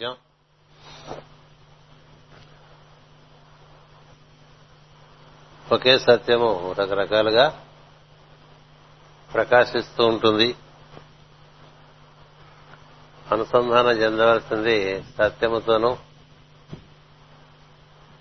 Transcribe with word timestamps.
నిత్యం 0.00 0.16
ఒకే 5.72 5.98
సత్యము 5.98 6.72
రకరకాలుగా 6.78 7.66
ప్రకాశిస్తూ 9.34 10.06
ఉంటుంది. 10.06 10.56
అనుసంధానం 13.32 13.90
చెందవలసింది 13.90 15.04
సత్యముతోనూ 15.18 15.96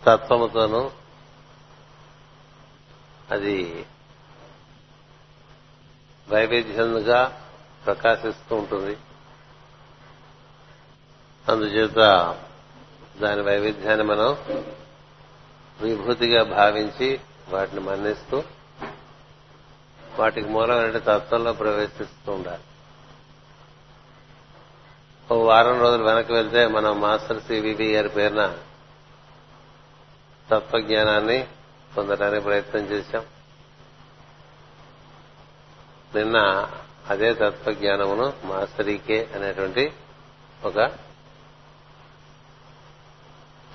తత్వముతోనూ. 0.05 0.92
అది 3.32 3.86
వైవిధ్యంగా 6.30 7.50
ప్రకాశిస్తూ 7.86 8.55
ఉంటుంది. 8.55 8.98
అందుచేత 11.50 11.96
దాని 13.21 13.41
వైవిధ్యాన్ని 13.41 14.06
మనం 14.06 14.38
విభూతిగా 15.82 16.43
భావించి 16.43 17.19
వాటిని 17.50 17.79
మన్నిస్తూ 17.79 18.43
వాటికి 20.19 20.47
మూలమైన 20.47 20.97
తత్వంలో 20.97 21.54
ప్రవేశిస్తూ 21.54 22.32
ఉండాలి. 22.32 22.64
ఓ 25.32 25.43
వారం 25.43 25.79
రోజులు 25.79 26.04
వెనక్కి 26.04 26.33
వెళ్తే 26.33 26.68
మనం 26.68 27.02
మాస్టర్ 27.02 27.42
సివివి 27.42 27.94
గారి 27.94 28.10
పేరున 28.10 28.57
తత్వజ్ఞానాన్ని 30.52 31.47
పొందడానికి 31.97 32.44
ప్రయత్నం 32.44 32.81
చేశాం. 32.81 33.25
నిన్న 36.16 36.69
అదే 37.09 37.33
తత్వజ్ఞానమును 37.33 38.33
మాస్టరీకే 38.44 39.30
అనేటువంటి 39.36 39.94
ఒక 40.64 41.12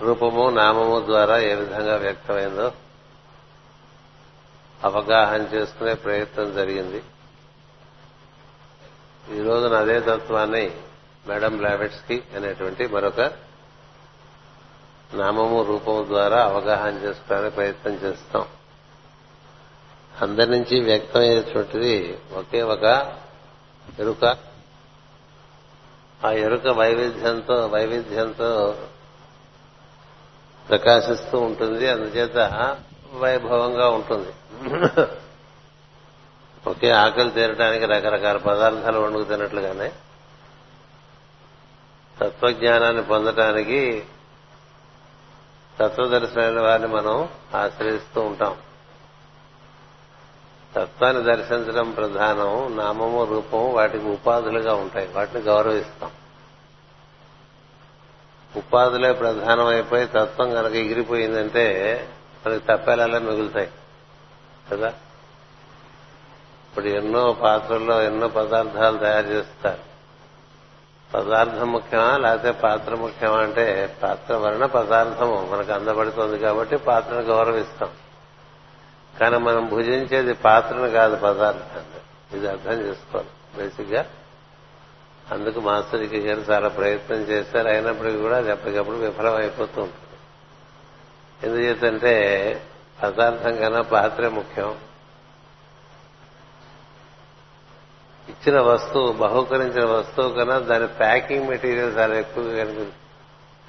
రూపము 0.02 0.50
నామము 0.50 1.06
ద్వారా 1.06 1.38
ఏ 1.38 1.54
విధంగా 1.54 1.96
వ్యక్తమైందో 1.96 2.72
అవగాహన 4.84 5.40
చేసుకునే 5.40 5.94
ప్రయత్నం 5.94 6.54
జరిగింది. 6.54 7.02
ఈ 9.34 9.42
రోజున 9.42 9.74
అదే 9.74 10.00
తత్వాన్ని 10.00 10.76
మేడం 11.26 11.62
లావెట్స్కి 11.62 12.22
అనేటువంటి 12.36 12.86
మరొక 12.86 13.20
నామము 15.14 15.62
రూపము 15.62 16.04
ద్వారా 16.04 16.44
అవగాహన 16.44 16.94
చేసుకోవడానికి 16.96 17.54
ప్రయత్నం 17.54 17.94
చేస్తాం. 17.94 18.46
అందరి 20.20 20.50
నుంచి 20.50 20.80
వ్యక్తమయ్యేటువంటిది 20.80 22.18
ఒకే 22.32 22.62
ఒక 22.62 23.16
ఎరుక. 23.98 24.24
ఆ 26.24 26.30
ఎరుక 26.30 26.66
వైవిధ్యంతో 26.66 27.66
వైవిధ్యంతో 27.66 28.78
ప్రకాశిస్తూ 30.68 31.38
ఉంటుంది. 31.40 31.90
అందుచేత 31.90 32.36
వైభవంగా 33.14 33.88
ఉంటుంది. 33.88 34.32
ఒకే 36.66 36.90
ఆకలి 36.90 37.30
తీరడానికి 37.30 37.84
రకరకాల 37.84 38.36
పదార్థాలు 38.36 38.98
వండుకు 38.98 39.24
తినట్లుగానే 39.24 39.92
తత్వజ్ఞానాన్ని 42.20 43.02
పొందటానికి 43.02 44.04
తత్వదర్శనమైన 45.80 46.60
వారిని 46.60 46.88
మనం 46.88 47.28
ఆశ్రయిస్తూ 47.54 48.20
ఉంటాం. 48.20 48.56
తత్వాన్ని 50.76 51.22
దర్శించడం 51.22 51.90
ప్రధానం 51.90 52.76
నామము 52.76 53.24
రూపము 53.24 53.68
వాటికి 53.68 54.04
ఉపాధులుగా 54.04 54.74
ఉంటాయి. 54.74 55.08
వాటిని 55.08 55.40
గౌరవిస్తాం. 55.42 56.10
ఉపాధులే 58.56 59.12
ప్రధానమైపోయి 59.12 60.06
తత్వం 60.06 60.50
కనుక 60.54 60.72
ఎగిరిపోయిందంటే 60.72 62.08
మనకి 62.46 62.64
తప్పేలా 62.72 63.06
మిగులుతాయి. 63.06 63.70
కదా? 64.72 64.88
ఇప్పుడు 66.68 66.86
ఎన్నో 66.86 67.32
పాత్రల్లో 67.32 68.02
ఎన్నో 68.02 68.28
పదార్థాలు 68.28 68.98
తయారు 68.98 69.26
చేస్తారు. 69.26 69.88
పదార్థం 71.14 71.72
ముఖ్యమా 71.72 72.16
లేకపోతే 72.16 72.50
పాత్ర 72.50 72.94
ముఖ్యమా 72.94 73.36
అంటే 73.36 73.96
పాత్ర 74.02 74.34
వలన 74.34 74.66
పదార్థము 74.66 75.48
మనకు 75.52 75.72
అందబడుతోంది 75.72 76.38
కాబట్టి 76.38 76.76
పాత్రను 76.76 77.20
గౌరవిస్తాం. 77.20 77.90
కానీ 79.20 79.36
మనం 79.36 79.68
భుజించేది 79.68 80.34
పాత్రను 80.34 80.90
కాదు 80.90 81.16
పదార్థాన్ని. 81.16 82.38
ఇది 82.38 82.48
అర్థం 82.48 82.72
చేసుకోవాలి. 82.72 83.28
బేసిక్గా 83.56 84.06
అందుకు 85.32 85.60
మాస్టర్ 85.60 86.02
గారు 86.02 86.40
చాలా 86.40 86.68
ప్రయత్నం 86.68 87.16
చేశారు 87.16 87.68
అయినప్పటికీ 87.68 88.18
కూడా 88.18 88.36
అది 88.36 88.50
ఎప్పటికప్పుడు 88.50 88.96
విఫలం 88.96 89.34
అయిపోతూ 89.34 89.82
ఉంటుంది. 89.82 90.08
ఎందుచేతంటే 91.46 92.14
పదార్థం 93.02 93.56
కన్నా 93.56 93.82
పాత్రే 93.82 94.28
ముఖ్యం. 94.28 94.78
ఇచ్చిన 98.28 98.60
వస్తువు 98.60 99.12
బహుకరించిన 99.12 99.84
వస్తువు 99.84 100.34
కన్నా 100.34 100.58
దాని 100.58 100.86
ప్యాకింగ్ 100.86 101.48
మెటీరియల్ 101.48 101.98
చాలా 101.98 102.14
ఎక్కువగా 102.14 102.64
కనిపి 102.64 102.92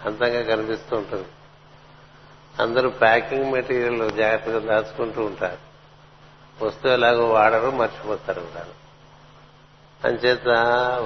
అంతంగా 0.05 0.55
కనిపిస్తూ 0.55 0.97
ఉంటుంది. 0.97 1.27
అందరూ 2.59 2.89
ప్యాకింగ్ 2.89 3.51
మెటీరియల్ 3.51 4.11
జాగ్రత్తగా 4.11 4.59
దాచుకుంటూ 4.59 5.21
ఉంటారు. 5.21 5.69
వస్తువు 6.65 6.93
ఎలాగో 6.93 7.29
వాడరు 7.29 7.71
మర్చిపోతారు 7.71 8.41
ఉంటారు 8.41 8.78
అంచేత 10.05 10.47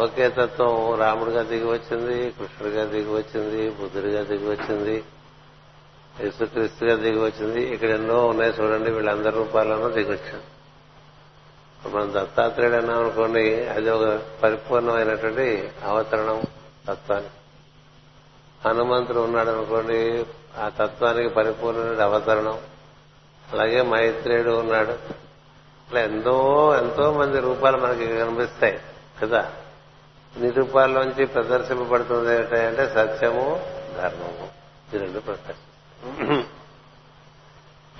ఒకే 0.03 0.29
తత్వం 0.29 0.99
రాముడిగా 0.99 1.43
దిగి 1.43 1.65
వచ్చింది 1.65 2.31
కృష్ణుడిగా 2.31 2.85
దిగి 2.85 3.13
వచ్చింది 3.13 3.69
బుద్ధుడిగా 3.69 4.23
దిగి 4.23 4.49
వచ్చింది 4.49 5.03
యేసుక్రీస్తుగా 6.19 6.95
దిగి 6.95 7.19
వచ్చింది 7.19 7.63
ఇక్కడ 7.63 7.89
ఎన్నో 7.89 8.27
ఉన్నాయి 8.27 8.51
చూడండి 8.51 8.91
వీళ్ళందరి 8.91 9.35
రూపాల్లోనూ 9.35 9.89
దిగి 9.89 10.19
మనం 11.89 12.13
దత్తాత్రేయుడు 12.13 12.75
అన్నాం 12.75 12.99
అనుకోండి 12.99 13.65
అది 13.65 13.89
ఒక 13.89 14.21
పరిపూర్ణమైనటువంటి 14.43 15.71
అవతరణం 15.83 16.43
తత్వానికి 16.87 17.29
హనుమంతుడు 18.67 19.19
ఉన్నాడు 19.19 19.49
అనుకోండి 19.49 20.25
ఆ 20.59 20.69
తత్వానికి 20.69 21.29
పరిపూర్ణమైన 21.29 22.01
అవతరణం. 22.01 22.59
అలాగే 23.53 23.81
మైత్రేయుడు 23.81 24.49
ఉన్నాడు. 24.49 25.22
ఇట్లా 25.87 26.01
ఎంతో 26.01 26.75
ఎంతో 26.77 27.11
మంది 27.11 27.39
రూపాలు 27.39 27.77
మనకి 27.77 28.17
కనిపిస్తాయి 28.17 28.79
కదా? 29.21 29.51
నీ 30.37 30.49
రూపాల్లోంచి 30.49 31.25
ప్రదర్శింపబడుతుంది 31.25 32.35
ఏంటంటే 32.35 32.89
సత్యము 32.89 33.65
ధర్మము. 33.97 34.47
ఈ 34.95 34.97
రెండు 34.97 35.19
ప్రదర్శిస్తాయి 35.19 36.45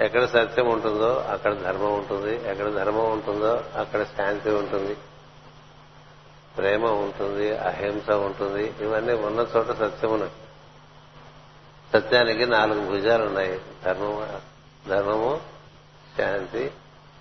ఎక్కడ 0.02 0.26
సత్యం 0.26 0.70
ఉంటుందో 0.70 1.16
అక్కడ 1.16 1.54
ధర్మం 1.54 1.94
ఉంటుంది. 1.94 2.50
ఎక్కడ 2.50 2.70
ధర్మం 2.70 3.12
ఉంటుందో 3.12 3.64
అక్కడ 3.76 4.04
శాంతి 4.04 4.50
ఉంటుంది. 4.50 4.98
ప్రేమ 6.58 6.86
ఉంటుంది 6.86 7.58
అహింస 7.58 8.12
ఉంటుంది. 8.12 8.74
ఇవన్నీ 8.82 9.14
ఉన్న 9.14 9.48
చోట 9.58 9.72
సత్యమున 9.72 10.30
సత్యానికి 11.94 12.46
నాలుగు 12.46 12.86
భుజాలు 12.86 13.26
ఉన్నాయి 13.26 13.62
ధర్మము 13.86 14.28
ధర్మము 14.88 15.42
శాంతి 16.18 16.72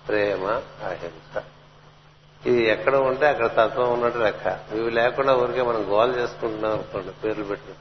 ప్రేమ 0.07 0.47
అహింస. 0.87 1.43
ఇది 2.45 2.63
ఎక్కడ 2.63 2.95
ఉంటే 2.95 3.27
అక్కడ 3.27 3.47
తత్వం 3.47 3.93
ఉన్నట్టు 3.93 4.17
లెక్క. 4.17 4.59
ఇవి 4.71 4.91
లేకుండా 4.91 5.35
ఊరికే 5.35 5.61
మనం 5.61 5.85
గోల్ 5.89 6.15
చేసుకుంటున్నాం 6.15 6.71
అనుకోండి 6.71 7.11
పేర్లు 7.11 7.43
పెట్టి 7.43 7.73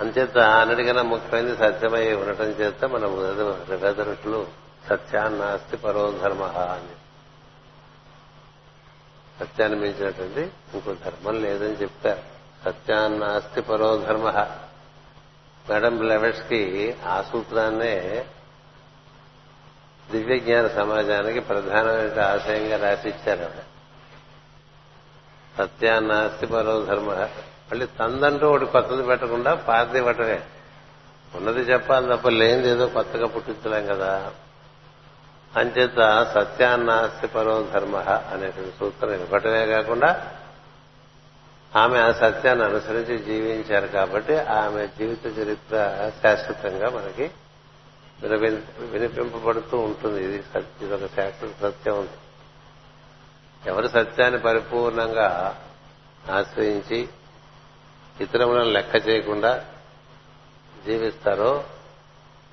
అంచేత 0.00 0.38
అన్నిటికన్నా 0.38 1.02
ముఖ్యమైనది 1.02 1.56
సత్యమై 1.56 2.12
ఉండటం 2.12 2.44
చేత 2.44 2.84
మన 2.84 3.06
వెదరుట్లు 3.74 4.46
సత్యాన్నాస్తి 4.88 5.76
పరో 5.76 6.12
ధర్మ 6.12 6.42
అని. 6.42 6.94
సత్యాన్ని 9.40 9.78
మించినటువంటి 9.78 10.40
ఇంకో 10.74 10.94
ధర్మం 10.94 11.42
లేదని 11.42 11.74
చెప్పారు. 11.82 12.22
సత్యాన్నాస్తి 12.64 13.60
పరో 13.60 13.96
ధర్మ. 13.96 14.30
మేడం 15.70 15.96
బ్లెవెట్స్కి 15.96 16.96
ఆ 17.06 17.22
సూత్రాన్నే 17.22 18.26
దివ్యజ్ఞాన 20.10 20.68
సమాజానికి 20.68 21.40
ప్రధానమైన 21.40 22.20
ఆశయంగా 22.20 22.88
రాసిచ్చారు 22.88 23.40
ఆవిడ. 23.40 23.62
సత్యాన్నాస్తి 25.58 26.46
పరో 26.46 26.84
ధర్మ. 26.84 27.10
మళ్ళీ 27.72 27.86
తందంటూ 27.86 28.50
ఒకటి 28.50 28.66
కొత్తది 28.66 29.02
పెట్టకుండా 29.02 29.54
పాతది 29.54 29.98
ఇవ్వటమే 29.98 30.40
ఉన్నది 31.34 31.60
చెప్పాలి 31.60 32.16
తప్ప 32.16 32.28
లేనిది 32.28 32.68
ఏదో 32.68 32.86
కొత్తగా 32.86 33.26
పుట్టించలేం 33.26 33.86
కదా. 33.86 34.30
అంచేత 35.56 36.26
సత్యాన్నాస్తి 36.34 37.26
పరో 37.26 37.66
ధర్మ 37.74 37.96
అనేటువంటి 37.96 38.72
సూత్రం 38.80 39.10
ఇవ్వటమే 39.10 39.66
కాకుండా 39.66 40.26
ఆమె 41.76 41.98
ఆ 41.98 42.12
సత్యాన్ని 42.12 42.64
అనుసరించి 42.64 43.18
జీవించారు 43.18 43.86
కాబట్టి 43.86 44.38
ఆమె 44.38 44.86
జీవిత 44.86 45.38
చరిత్ర 45.38 46.10
శాశ్వతంగా 46.22 46.90
మనకి 46.90 47.30
వినిపింపబడుతూ 48.24 49.78
ఉంటుంది. 49.78 50.24
ఇది 50.24 50.44
ఇది 50.82 50.94
ఒక 50.94 51.10
శాశ్వత 51.16 51.72
సత్యం 51.72 52.08
ఎవరు 53.66 53.88
సత్యాన్ని 53.88 54.40
పరిపూర్ణంగా 54.40 55.58
ఆశ్రయించి 56.30 57.08
ఇతరములను 58.20 58.70
లెక్క 58.70 59.08
చేయకుండా 59.08 59.66
జీవిస్తారో 60.86 61.64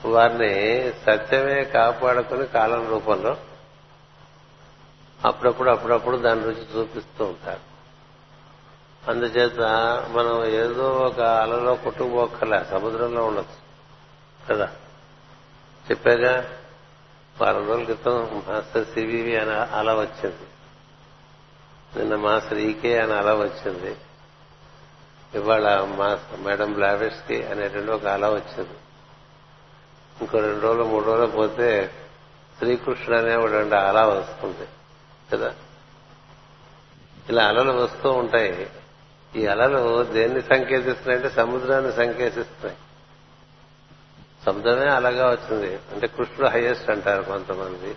వారిని 0.06 0.92
సత్యమే 1.06 1.64
కాపాడుకుని 1.64 2.48
కాలం 2.48 2.90
రూపంలో 2.90 3.38
అప్పుడప్పుడు 5.26 5.70
అప్పుడప్పుడు 5.70 6.18
దాని 6.18 6.44
రుచి 6.44 6.80
చూపిస్తూ 6.80 7.26
ఉంటారు. 7.26 7.78
అందుచేత 9.12 9.60
మనం 10.10 10.46
ఏదో 10.46 10.90
ఒక 10.92 11.22
అలలో 11.22 11.76
కొట్టుకుపోక్కర్లే 11.76 12.66
సముద్రంలో 12.72 13.26
ఉండొచ్చు. 13.26 13.68
కదా? 14.50 14.70
చెప్పాగా 15.92 16.50
వారం 17.42 17.68
రోజుల 17.68 17.84
క్రితం 17.84 18.44
మాస్టర్ 18.48 18.86
సివివి 18.86 19.38
అని 19.38 19.54
అలా 19.54 19.96
వచ్చింది. 19.96 20.48
నిన్న 22.00 22.16
మాస్టర్ 22.16 22.58
ఈకే 22.58 23.00
అని 23.00 23.14
అలా 23.14 23.34
వచ్చింది. 23.36 23.96
ఇవాళ 25.36 25.82
మాస్టర్ 25.82 26.42
మేడం 26.42 26.74
బ్లావెస్కి 26.74 27.46
అనేటువంటి 27.46 27.92
ఒక 27.92 28.06
అల 28.06 28.28
వచ్చింది. 28.28 28.78
ఇంకో 30.22 30.40
రెండు 30.40 30.60
రోజులు 30.60 30.84
మూడు 30.84 31.06
రోజులు 31.06 31.28
పోతే 31.28 31.92
శ్రీకృష్ణుడు 32.58 33.58
అంటే 33.58 33.76
అలా 33.76 34.08
వస్తుంది 34.08 34.68
కదా? 35.34 35.56
ఇలా 37.30 37.46
అలలు 37.46 37.72
వస్తూ 37.72 38.12
ఉంటాయి. 38.12 38.70
ఈ 39.36 39.46
అలలు 39.46 40.04
దేన్ని 40.04 40.42
సంకేతిస్తున్నాయంటే 40.42 41.30
సముద్రాన్ని 41.30 41.92
సంకేతిస్తున్నాయి. 41.92 42.78
సముద్రమే 44.48 44.88
అలాగా 44.90 45.24
వచ్చింది. 45.32 45.72
అంటే 45.94 46.08
కృష్ణుడు 46.08 46.52
హైయెస్ట్ 46.52 46.90
అంటారు 46.90 47.24
కొంతమంది 47.24 47.90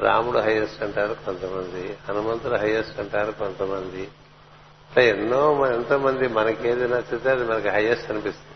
రాముడు 0.00 0.38
హైయెస్ట్ 0.38 0.82
అంటారు 0.82 1.14
కొంతమంది 1.24 1.82
హనుమంతుడు 2.08 2.54
హైయెస్ట్ 2.54 3.00
అంటారు 3.00 3.32
కొంతమంది. 3.32 4.02
ఇట్లా 4.02 5.02
ఎన్నో 5.02 5.42
ఎంతోమంది 5.66 6.28
మనకేది 6.28 6.88
నచ్చితే 6.88 7.30
అది 7.30 7.44
మనకి 7.44 7.68
హైయెస్ట్ 7.68 8.10
అనిపిస్తుంది. 8.10 8.54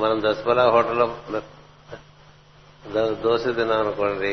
మనం 0.00 0.16
దసబలా 0.24 0.64
హోటల్లో 0.70 1.06
దోశ 3.24 3.44
తిన్నాం 3.44 3.80
అనుకోండి 3.80 4.32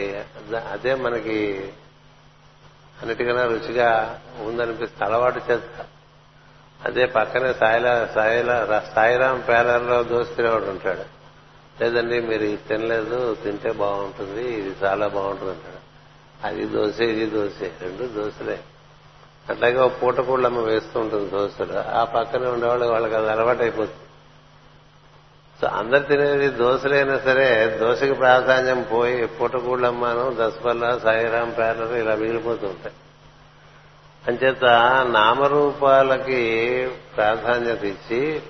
అదే 0.72 0.96
మనకి 0.96 1.38
అన్నిటికన్నా 3.02 3.44
రుచిగా 3.46 3.90
ఉందనిపిస్తే 4.40 5.06
అలవాటు 5.06 5.38
చేస్తా. 5.38 5.86
అదే 6.86 7.06
పక్కనే 7.06 7.54
సాయిలా 7.54 8.10
సాయిలా 8.16 8.84
సాయిరాం 8.96 9.44
పేలర్లో 9.50 10.04
దోశ 10.04 10.28
తినేవాడు 10.36 10.66
ఉంటాడు? 10.66 11.22
లేదండి 11.84 12.22
మీరు 12.22 12.44
ఇది 12.44 12.60
తినలేదు 12.70 13.38
తింటే 13.44 13.72
బాగుంటుంది 13.72 14.42
ఇది 14.42 14.76
చాలా 14.84 15.08
బాగుంటుంది 15.08 15.52
అంటాడు. 15.52 15.82
అది 16.48 16.66
దోశ 16.66 17.00
ఇది 17.00 17.26
దోశ 17.26 17.52
రెండు 17.82 18.22
దోశలే. 18.22 18.60
అట్లాగే 19.50 19.80
ఒక 19.80 19.92
పూట 20.04 20.20
కూళ్ళమ్మ 20.20 20.60
వేస్తూ 20.60 21.00
ఉంటుంది 21.00 21.30
దోశలు. 21.30 21.92
ఆ 21.96 22.04
పక్కనే 22.04 22.48
ఉండేవాళ్ళు 22.48 22.86
వాళ్ళకి 22.86 23.16
అది 23.16 23.30
అలవాటు 23.30 23.62
అయిపోతుంది 23.62 23.98
సో 25.62 25.68
అందరు 25.68 26.04
తినేది 26.04 26.48
దోశలైనా 26.48 27.18
సరే 27.18 27.78
దోశకి 27.82 28.14
ప్రాధాన్యం 28.14 28.86
పోయి 28.94 29.26
పూటకూళ్ళమ్మాను 29.26 30.36
దసపల్ల 30.40 30.98
సాయిరాం 31.04 31.50
పేర్లు 31.50 31.96
ఇలా 31.96 32.16
మిగిలిపోతూ 32.16 32.68
ఉంటాయి. 32.68 32.96
అంచేత 34.28 34.64
నామరూపాలకి 35.12 36.42
ప్రాధాన్యత 37.16 37.84
ఇచ్చి 37.84 38.42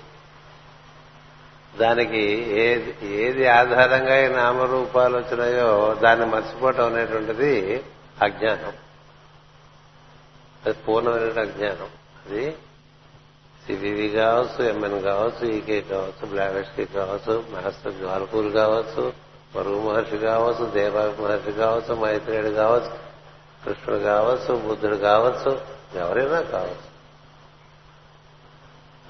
దానికి 1.79 2.21
ఏది 2.59 3.07
ఏది 3.07 3.47
ఆధారంగా 3.47 4.25
ఈ 4.25 4.27
నామరూపాలు 4.27 5.17
వచ్చినాయో 5.17 5.95
దాన్ని 6.01 6.25
మర్చిపోవటం 6.25 6.85
అనేటువంటిది 6.85 7.83
అజ్ఞానం. 8.21 8.73
అది 10.65 10.73
పూర్ణమైన 10.73 11.39
అజ్ఞానం. 11.39 11.89
అది 12.25 12.51
సివివి 13.65 14.09
కావచ్చు 14.09 14.65
ఎంఎన్ 14.69 15.01
కావచ్చు 15.01 15.51
ఈకే 15.51 15.81
కావచ్చు 15.81 16.25
బ్లావెస్కి 16.25 16.85
కావచ్చు 16.85 17.43
మాస్టర్ 17.51 17.93
జ్వాలపూర్ 17.93 18.53
కావచ్చు 18.53 19.13
మరుగు 19.55 19.79
మహర్షి 19.79 20.17
కావచ్చు 20.17 20.65
దేవా 20.65 21.23
మహర్షి 21.23 21.51
కావచ్చు 21.51 21.95
మైత్రేయుడు 21.95 22.49
కావచ్చు 22.49 23.10
కృష్ణుడు 23.65 24.03
కావచ్చు 24.03 24.55
బుద్ధుడు 24.55 24.95
కావచ్చు 24.95 25.61
ఎవరైనా 25.99 26.41
కావచ్చు. 26.41 26.91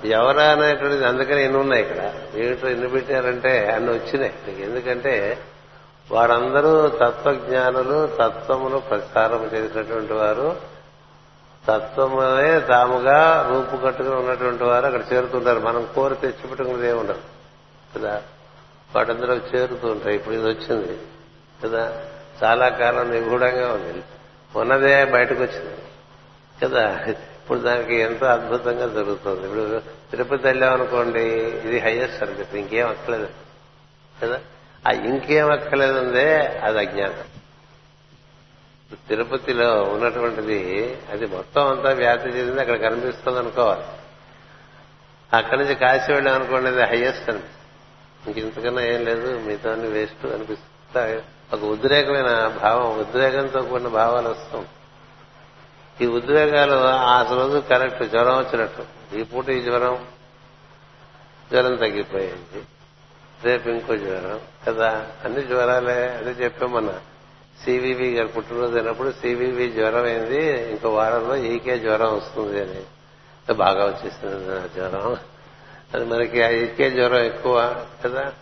ఎవరా 0.08 0.44
అనేటువంటిది 0.44 1.06
అందుకని 1.06 1.44
ఎన్ని 1.44 1.58
ఉన్నాయి 1.58 1.84
ఇక్కడ? 1.84 2.14
ఏమిటో 2.36 2.68
ఎన్ని 2.68 2.90
పెట్టారంటే 2.90 3.68
అన్ని 3.68 3.92
వచ్చినాయి. 3.92 4.64
ఎందుకంటే 4.64 5.40
వారందరూ 6.12 6.88
తత్వజ్ఞానులు 6.88 8.08
తత్వమును 8.08 8.80
ప్రసారం 8.80 9.44
చేసినటువంటి 9.54 10.14
వారు 10.14 10.56
తత్వమే 11.68 12.60
తాముగా 12.60 13.50
రూపు 13.50 13.86
కట్టుకుని 13.86 14.16
ఉన్నటువంటి 14.16 14.64
వారు 14.64 14.86
అక్కడ 14.86 15.04
చేరుతుంటారు. 15.14 15.60
మనం 15.60 15.88
కోరి 15.96 16.16
తెచ్చిపెట్టుకునేది 16.16 16.88
ఏముండదు 16.88 17.22
కదా? 17.96 18.22
వాటందరూ 18.96 19.34
చేరుతూ 19.34 19.88
ఉంటారు 19.88 20.10
ఇప్పుడు 20.10 20.36
ఇది 20.36 20.46
వచ్చింది. 20.46 20.98
కదా? 21.66 22.02
చాలా 22.44 22.70
కాలం 22.70 23.12
నిగూఢంగా 23.12 23.74
ఉంది. 23.74 24.04
ఉన్నదే 24.56 25.06
బయటకు 25.06 25.42
వచ్చింది 25.42 25.76
కదా? 26.64 27.04
ఇప్పుడు 27.08 27.60
దానికి 27.60 27.96
ఎంతో 27.96 28.26
అద్భుతంగా 28.26 28.88
జరుగుతుంది. 28.88 29.46
ఇప్పుడు 29.46 29.82
తిరుపతి 30.12 30.44
వెళ్ళామనుకోండి 30.44 31.22
ఇది 31.40 31.80
హైయెస్ట్ 31.80 32.20
సర్వీస్ 32.20 32.56
ఇంకేం 32.56 32.88
అక్కలేదు 32.88 33.30
కదా? 34.24 34.40
ఆ 34.88 34.92
ఇంకేం 34.92 35.52
అక్కలేదుందే 35.52 36.60
అది 36.64 36.80
అజ్ఞానం 36.80 37.24
తిరుపతిలో 39.08 39.84
ఉన్నటువంటిది 39.84 40.60
అది 41.12 41.26
మొత్తం 41.26 41.68
అంతా 41.68 41.90
వ్యాప్తి 41.94 42.30
చెందింది 42.30 42.62
అక్కడ 42.62 42.76
కనిపిస్తుంది 42.76 43.40
అనుకోవాలి. 43.40 43.84
అక్కడి 45.34 45.62
నుంచి 45.62 45.76
కాశీ 45.76 46.14
వెళ్ళాం 46.14 46.36
అనుకోండి 46.36 46.70
అది 46.70 46.82
హైయెస్ట్ 46.82 47.30
అనిపిస్తుంది 47.30 47.62
ఇంక 48.28 48.38
ఇంతకన్నా 48.38 48.82
ఏం 48.82 49.06
లేదు 49.06 49.40
మిగతా 49.40 49.74
వేస్ట్ 49.74 50.26
అనిపిస్తా 50.26 51.22
ఒక 51.54 51.64
ఉద్రేకమైన 51.64 52.60
భావం 52.64 53.00
ఉద్రేకంతో 53.00 53.62
కూడిన 53.62 53.88
భావాలు 53.88 54.30
వస్తాం 54.30 54.66
ఈ 56.02 56.06
ఉద్రేకాలు 56.06 56.74
ఆ 56.86 57.22
రోజు 57.22 57.58
కరెక్ట్ 57.60 58.04
జ్వరం 58.04 58.38
వచ్చినట్టు. 58.38 59.16
ఈ 59.16 59.24
పూట 59.24 59.50
ఈ 59.50 59.62
జ్వరం 59.62 60.06
జ్వరం 61.52 61.76
తగ్గిపోయింది. 61.76 62.64
రేపు 63.44 63.70
ఇంకో 63.70 63.96
జ్వరం 63.96 64.40
కదా? 64.68 65.08
అన్ని 65.26 65.44
జ్వరాలే 65.44 66.10
అదే 66.10 66.44
చెప్పామన్నా. 66.44 66.94
సివివి 67.64 68.14
గారు 68.14 68.28
పుట్టినరోజు 68.28 68.76
అయినప్పుడు 68.76 69.12
సివివి 69.12 69.72
జ్వరం 69.72 70.04
అయింది 70.04 70.72
ఇంకో 70.72 70.90
వారంలో 70.90 71.36
ఈకే 71.36 71.80
జ్వరం 71.80 72.16
వస్తుంది 72.16 72.62
అని. 72.62 73.54
బాగా 73.54 73.86
వచ్చేసింది 73.86 74.48
నా 74.48 74.68
జ్వరం. 74.76 75.18
అది 75.94 76.06
మనకి 76.06 76.44
ఆ 76.44 76.50
ఈకే 76.50 76.92
జ్వరం 76.92 77.18
ఎక్కువ 77.18 77.86
కదా? 78.06 78.34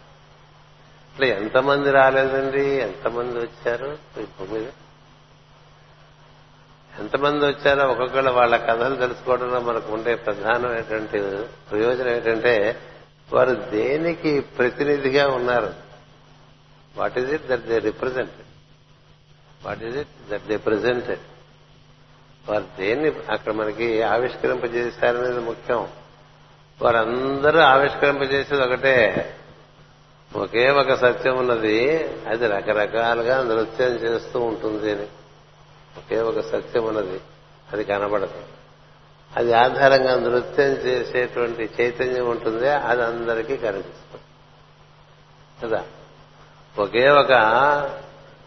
అసలు 1.20 1.30
ఎంతమంది 1.30 1.92
రాలేదండి? 1.92 2.66
ఎంతమంది 2.66 3.40
వచ్చారు? 3.40 3.98
ఈ 4.22 4.24
భూమి 4.24 4.52
మీద 4.52 4.68
ఎంతమంది 7.00 7.46
వచ్చారో 7.46 7.88
ఒక్కొక్కళ్ళు 7.88 8.32
వాళ్ళ 8.32 8.58
కథలు 8.58 8.96
తెలుసుకోవడంలో 8.96 9.60
మనకు 9.60 9.92
ఉండే 9.92 10.16
ప్రధానమైనటువంటి 10.16 11.20
ప్రయోజనం 11.72 12.08
ఏంటంటే 12.08 12.80
వారు 13.34 13.52
దేనికి 13.56 14.40
ప్రతినిధిగా 14.40 15.28
ఉన్నారు? 15.28 15.74
What 16.98 17.18
is 17.18 17.32
it 17.32 17.48
that 17.48 17.66
they 17.66 17.80
represent 17.80 18.32
what 19.66 19.84
is 19.84 19.98
it 19.98 20.30
that 20.32 20.44
they 20.44 20.58
presented 20.58 21.20
వారు 22.50 22.66
దేన్ని 22.80 23.14
అక్కడ 23.32 23.54
మనకి 23.54 24.02
ఆవిష్కరింపజేశారనేది 24.02 25.40
ముఖ్యం. 25.40 25.88
వారందరూ 26.82 27.60
ఆవిష్కరింపజేసేది 27.60 28.62
ఒకటే. 28.62 29.36
ఒకే 30.36 30.70
ఒక 30.70 30.94
సత్యం 30.94 31.38
ఉన్నది. 31.38 32.08
అది 32.28 32.48
రకరకాలుగా 32.48 33.44
నృత్యం 33.44 33.88
చేస్తూ 33.88 34.40
ఉంటుంది 34.40 34.92
అని. 34.92 35.08
ఒకే 35.98 36.22
ఒక 36.22 36.40
సత్యం 36.40 36.84
ఉన్నది. 36.84 37.22
అది 37.74 37.84
కనబడదు. 37.84 38.42
అది 39.38 39.54
ఆధారంగా 39.54 40.16
నృత్యం 40.20 40.68
చేసేటువంటి 40.68 41.70
చైతన్యం 41.82 42.30
ఉంటుంది. 42.30 42.70
అది 42.70 43.04
అందరికీ 43.04 43.58
కనిపిస్తుంది. 43.58 44.22
కదా? 45.64 45.84
ఒకే 46.80 47.10
ఒక 47.10 47.32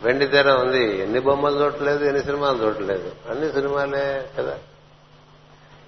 వెండి 0.03 0.27
తెర 0.27 0.53
ఉంది. 0.53 1.03
ఎన్ని 1.03 1.21
బొమ్మలు 1.21 1.65
చూడలేదు 1.65 2.05
ఎన్ని 2.05 2.23
సినిమాలు 2.23 2.65
చూడలేదు 2.65 3.13
అన్ని 3.31 3.53
సినిమాలే 3.53 4.29
కదా? 4.39 4.55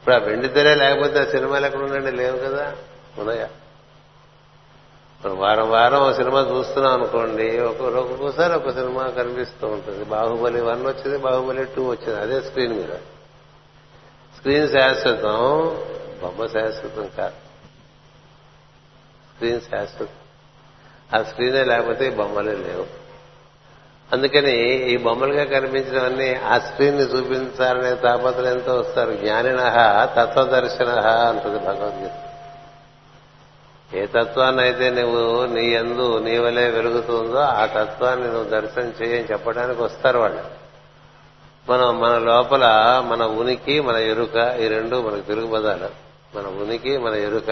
ఇప్పుడు 0.00 0.14
ఆ 0.14 0.18
వెండి 0.18 0.48
తెరే 0.48 0.74
లేకపోతే 0.74 1.20
ఆ 1.20 1.24
సినిమాలు 1.24 1.66
ఎక్కడ 1.66 1.80
ఉండండి? 1.80 2.10
లేవు 2.10 2.36
కదా? 2.36 2.74
ఉన్నాయా? 3.18 3.48
వారం 5.32 5.70
వారం 5.70 5.98
ఒక 5.98 6.12
సినిమా 6.12 6.40
చూస్తున్నాం 6.40 6.92
అనుకోండి 6.92 7.58
ఒక్కొక్కసారి 7.58 8.52
ఒక 8.52 8.70
సినిమా 8.70 9.02
కనిపిస్తూ 9.02 9.66
ఉంటుంది. 9.66 10.04
బాహుబలి 10.04 10.60
వన్ 10.60 10.86
వచ్చింది 10.86 11.18
బాహుబలి 11.18 11.64
టూ 11.64 11.88
వచ్చింది. 11.88 12.20
అదే 12.20 12.40
స్క్రీన్ 12.40 12.72
మీద. 12.72 12.88
స్క్రీన్ 14.36 14.68
శాశ్వతం 14.68 15.76
బొమ్మ 16.22 16.46
శాశ్వతం 16.46 17.10
కాదు 17.18 17.34
స్క్రీన్ 19.34 19.60
శాశ్వతం. 19.60 20.08
ఆ 21.18 21.22
స్క్రీనే 21.22 21.64
లేకపోతే 21.64 22.10
బొమ్మలే 22.10 22.52
లేవు. 22.52 22.86
అందుకని 24.12 24.66
ఈ 24.90 24.96
బొమ్మలుగా 24.96 25.44
కనిపించినవన్నీ 25.44 26.34
ఆ 26.34 26.58
స్క్రీన్ని 26.58 27.02
చూపించాలనే 27.02 27.94
తాపత్రయంతో 27.94 28.74
వస్తారు. 28.74 29.12
జ్ఞానిన 29.12 29.58
తత్వదర్శన 30.04 30.88
అంటుంది 31.08 31.58
భగవద్గీత. 31.58 32.10
ఏ 33.94 34.06
తత్వాన్నైతే 34.06 34.90
నువ్వు 34.90 35.46
నీ 35.46 35.66
ఎందు 35.66 36.18
నీ 36.18 36.38
వలే 36.38 36.70
వెలుగుతుందో 36.70 37.38
ఆ 37.38 37.66
తత్వాన్ని 37.66 38.26
నువ్వు 38.26 38.44
దర్శనం 38.44 38.94
చేయని 39.02 39.28
చెప్పడానికి 39.32 39.82
వస్తారు 39.82 40.18
వాళ్ళు. 40.18 40.64
మనం 41.68 42.00
మన 42.00 42.18
లోపల 42.18 42.64
మన 43.06 43.24
ఉనికి 43.24 43.80
మన 43.80 43.96
ఎరుక 43.96 44.56
ఈ 44.60 44.68
రెండు 44.68 44.96
మనకు 44.96 45.20
తిరుగు 45.20 45.46
పదాలు 45.46 45.88
మన 46.36 46.46
ఉనికి 46.46 46.98
మన 46.98 47.14
ఎరుక 47.14 47.50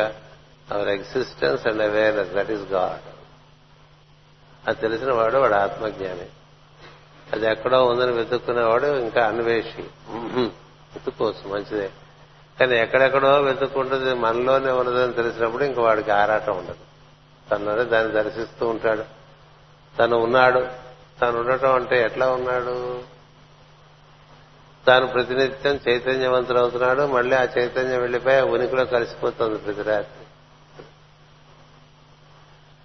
our 0.72 0.88
existence 0.88 1.66
and 1.66 1.82
awareness 1.82 2.30
that 2.30 2.50
is 2.50 2.72
God 2.72 3.12
అది 4.68 4.80
తెలిసిన 4.80 5.12
వాడు 5.12 5.38
వాడు 5.38 5.54
ఆత్మజ్ఞాని. 5.54 6.26
అది 7.32 7.50
ఎక్కడో 7.50 7.84
ఉందని 7.84 8.12
వెతుక్కునేవాడు 8.12 8.86
ఇంకా 8.86 9.26
అన్వేషి. 9.26 9.84
వెతుక్కోవచ్చు 10.10 11.52
మంచిదే. 11.52 11.90
కానీ 12.60 12.76
ఎక్కడెక్కడో 12.76 13.40
వెతుక్కుంటుంది 13.40 14.14
మనలోనే 14.14 14.70
ఉన్నదని 14.70 15.12
తెలిసినప్పుడు 15.12 15.64
ఇంక 15.64 15.78
వాడికి 15.78 16.10
ఆరాటం 16.10 16.58
ఉండదు. 16.58 16.74
తనలోనే 17.50 17.84
దాన్ని 17.84 18.12
దర్శిస్తూ 18.12 18.68
ఉంటాడు. 18.68 19.04
తను 19.98 20.16
ఉన్నాడు. 20.16 20.66
తను 21.20 21.38
ఉండటం 21.38 21.74
అంటే 21.74 22.02
ఎట్లా 22.02 22.32
ఉన్నాడు? 22.32 23.02
తాను 24.86 25.06
ప్రతినిత్యం 25.06 25.80
చైతన్యవంతుడవుతున్నాడు 25.88 27.02
మళ్ళీ 27.02 27.36
ఆ 27.36 27.42
చైతన్యం 27.42 28.00
వెళ్ళిపోయి 28.00 28.36
ఆ 28.36 28.44
ఉనికిలో 28.44 28.84
కలిసిపోతుంది 28.84 29.58
ప్రతి 29.58 29.82
రాత్రి 29.82 30.22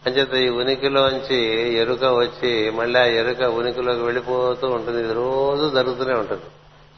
అంచేత 0.05 0.33
ఈ 0.33 0.49
ఉనికిలోంచి 0.49 1.37
ఎరుక 1.73 2.03
వచ్చి 2.03 2.69
మళ్ళీ 2.69 2.99
ఆ 2.99 3.03
ఎరుక 3.03 3.41
ఉనికిలోకి 3.41 4.01
వెళ్ళిపోతూ 4.01 4.67
ఉంటుంది. 4.67 5.03
ఇది 5.03 5.13
రోజు 5.13 5.75
జరుగుతూనే 5.75 6.13
ఉంటుంది. 6.13 6.43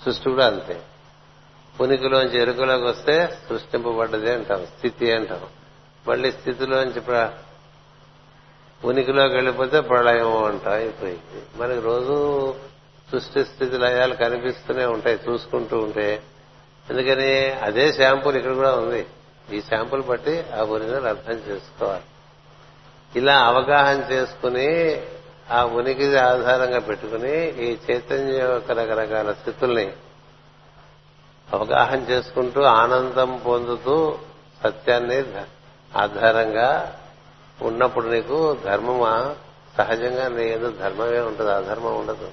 సృష్టి 0.05 0.29
కూడా 0.29 0.47
అంతే. 0.47 0.81
ఉనికిలోంచి 1.81 2.41
ఎరుకలోకి 2.41 2.83
వస్తే 2.83 3.37
సృష్టింపబడ్డది 3.49 4.31
అంటాం 4.31 4.65
స్థితి 4.65 5.11
అంటాం 5.11 5.41
మళ్ళీ 6.07 6.31
స్థితిలోంచి 6.31 6.99
ప్ర- 6.99 7.27
ఉనికిలోకి 8.87 9.33
వెళ్ళిపోతే 9.33 9.79
ప్రళయం 9.79 10.43
అంటాం 10.43 10.73
అయిపోయింది. 10.73 11.41
మనకి 11.55 11.79
రోజు 11.79 12.55
సృష్టి 13.11 13.45
స్థితి 13.45 13.77
లయాలు 13.77 14.13
కనిపిస్తూనే 14.13 14.85
ఉంటాయి 14.85 15.19
చూసుకుంటూ 15.29 15.77
ఉంటే. 15.77 16.21
ఎందుకని 16.89 17.51
అదే 17.51 17.91
శాంపుల్ 17.91 18.37
ఇక్కడ 18.37 18.53
కూడా 18.53 18.75
ఉంది. 18.75 19.05
ఈ 19.51 19.61
శాంపుల్ 19.61 20.03
బట్టి 20.03 20.43
ఆ 20.59 20.63
ఒరిజినల్ 20.63 21.05
అర్థం 21.05 21.33
చేసుకోవాలి. 21.33 22.03
ఇలా 23.15 23.37
అవగాహన 23.37 24.13
చేసుకుని 24.13 25.01
ఆ 25.51 25.63
ఉనికి 25.65 26.17
ఆధారంగా 26.17 26.79
పెట్టుకుని 26.79 27.47
ఈ 27.47 27.77
చైతన్యం 27.91 28.49
యొక్క 28.53 28.71
రకరకాల 28.71 29.31
స్థితుల్ని 29.31 29.91
అవగాహన 31.53 31.99
చేసుకుంటూ 31.99 32.61
ఆనందం 32.61 33.41
పొందుతూ 33.47 34.17
సత్యాన్ని 34.63 35.17
ఆధారంగా 35.97 36.99
ఉన్నప్పుడు 37.61 38.07
నీకు 38.07 38.57
ధర్మమా? 38.65 39.35
సహజంగా 39.77 40.27
నీ 40.27 40.43
ఏదో 40.43 40.69
ధర్మమే 40.69 41.19
ఉంటుంది 41.19 41.51
అధర్మం 41.51 41.99
ఉండదు. 41.99 42.31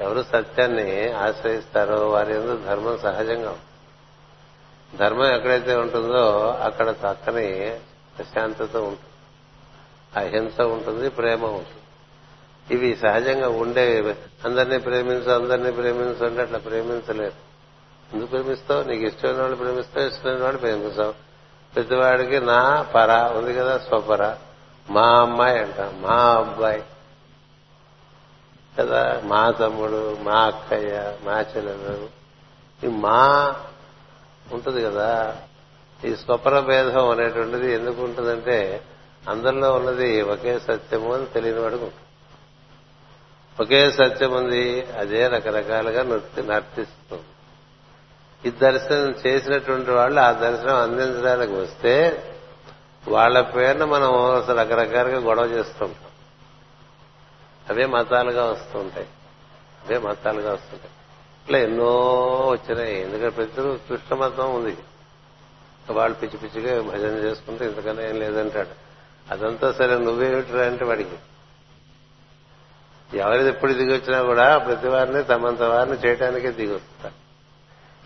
ఎవరు 0.00 0.24
సత్యాన్ని 0.32 1.12
ఆశ్రయిస్తారో 1.12 2.10
వారి 2.10 2.34
ఎందుకు 2.34 2.66
ధర్మం 2.66 2.98
సహజంగా. 2.98 3.56
ధర్మం 4.96 5.26
ఎక్కడైతే 5.26 5.74
ఉంటుందో 5.74 6.40
అక్కడ 6.62 6.88
చక్కని 6.88 7.80
ప్రశాంతత 8.18 8.76
ఉంటుంది. 8.76 9.00
అహింస 10.16 10.60
ఉంటుంది 10.60 11.08
ప్రేమ 11.08 11.44
ఉంటుంది. 11.44 11.84
ఇవి 12.74 12.96
సహజంగా 12.96 13.48
ఉండే 13.48 14.16
అందరినీ 14.44 14.78
ప్రేమించు 14.78 15.30
అందరినీ 15.30 15.70
ప్రేమించు 15.70 16.26
అంటే 16.26 16.42
అట్లా 16.42 16.58
ప్రేమించలేరు. 16.58 17.53
ఎందుకు 18.14 18.30
ప్రేమిస్తావు 18.30 18.82
నీకు 18.82 19.02
ఇష్టమైన 19.02 19.40
వాళ్ళు 19.40 19.56
ప్రేమిస్తావు 19.56 20.06
ఇష్టమైన 20.06 20.42
వాళ్ళు 20.42 20.58
ప్రేమిస్తావు. 20.58 21.12
ప్రతివాడికి 21.74 22.40
నా 22.40 22.82
పర 22.82 23.32
ఉంది 23.36 23.54
కదా 23.54 23.78
స్వపర. 23.78 24.36
మా 24.90 25.20
అమ్మాయి 25.20 25.58
అంట 25.58 25.80
మా 25.80 26.14
అబ్బాయి. 26.14 26.82
కదా 28.78 29.20
మా 29.24 29.50
తమ్ముడు 29.50 30.18
మా 30.22 30.32
అక్కయ్య 30.32 31.16
మా 31.22 31.40
చెల్లెలు. 31.40 32.08
ఈ 32.86 32.88
మా 32.88 33.54
ఉంటుంది 34.52 34.84
కదా. 34.84 35.36
ఈ 36.04 36.16
స్వపర 36.16 36.60
భేదం 36.60 37.10
అనేటువంటిది 37.10 37.74
ఎందుకు 37.74 38.02
ఉంటుందంటే 38.02 38.82
అందరిలో 39.28 39.72
ఉన్నది 39.72 40.22
ఒకే 40.22 40.58
సత్యము 40.58 41.14
అని 41.14 41.26
తెలియని 41.26 41.60
వాడికి 41.60 41.84
ఉంటుంది. 41.84 42.04
ఒకే 43.60 43.90
సత్యం 43.90 44.32
ఉంది 44.32 44.86
అదే 44.98 45.28
రకరకాలుగా 45.28 46.02
నృత్య 46.02 46.42
నర్తిస్తుంది. 46.42 47.22
ఈ 48.46 48.50
దర్శనం 48.50 49.14
చేసినటువంటి 49.26 49.90
వాళ్ళు 49.90 50.20
ఆ 50.20 50.32
దర్శనం 50.32 50.76
అందించడానికి 50.76 51.52
వస్తే 51.52 52.24
వాళ్ళ 53.08 53.40
పేరున 53.40 53.84
మనం 53.84 54.14
అసలు 54.14 54.58
రకరకాలుగా 54.58 55.18
గొడవ 55.18 55.44
చేస్తుంటాం 55.44 56.10
అవే 57.70 57.86
మతాలుగా 57.86 58.44
వస్తుంటాయి 58.44 59.06
అవే 59.84 59.98
మతాలుగా 59.98 60.52
వస్తుంటాయి 60.52 60.90
ఇట్లా 61.44 61.58
ఎన్నో 61.58 61.92
వచ్చినాయి. 62.48 63.00
ఎందుకంటే 63.00 63.28
ప్రతి 63.28 63.78
కృష్ణ 63.88 64.14
మతం 64.14 64.54
ఉంది. 64.54 64.76
వాళ్ళు 65.90 66.18
పిచ్చి 66.18 66.38
పిచ్చిగా 66.38 66.82
భజన 66.82 67.16
చేసుకుంటే 67.18 67.64
ఇంతకన్నా 67.64 68.02
ఏం 68.02 68.18
లేదంటాడు. 68.18 68.68
అదంతా 69.30 69.72
సరే 69.72 69.98
నువ్వేమిట్రా 69.98 70.66
అంటే 70.66 70.84
వాడికి. 70.84 71.16
ఎవరిది 73.18 73.48
ఎప్పుడు 73.48 73.72
దిగి 73.72 73.92
వచ్చినా 73.92 74.22
కూడా 74.22 74.58
ప్రతి 74.58 74.88
వారిని 74.88 75.22
తమంత 75.22 75.62
వారిని 75.62 75.96
చేయడానికే 75.96 76.50
దిగి 76.50 76.74
వస్తారు 76.74 77.23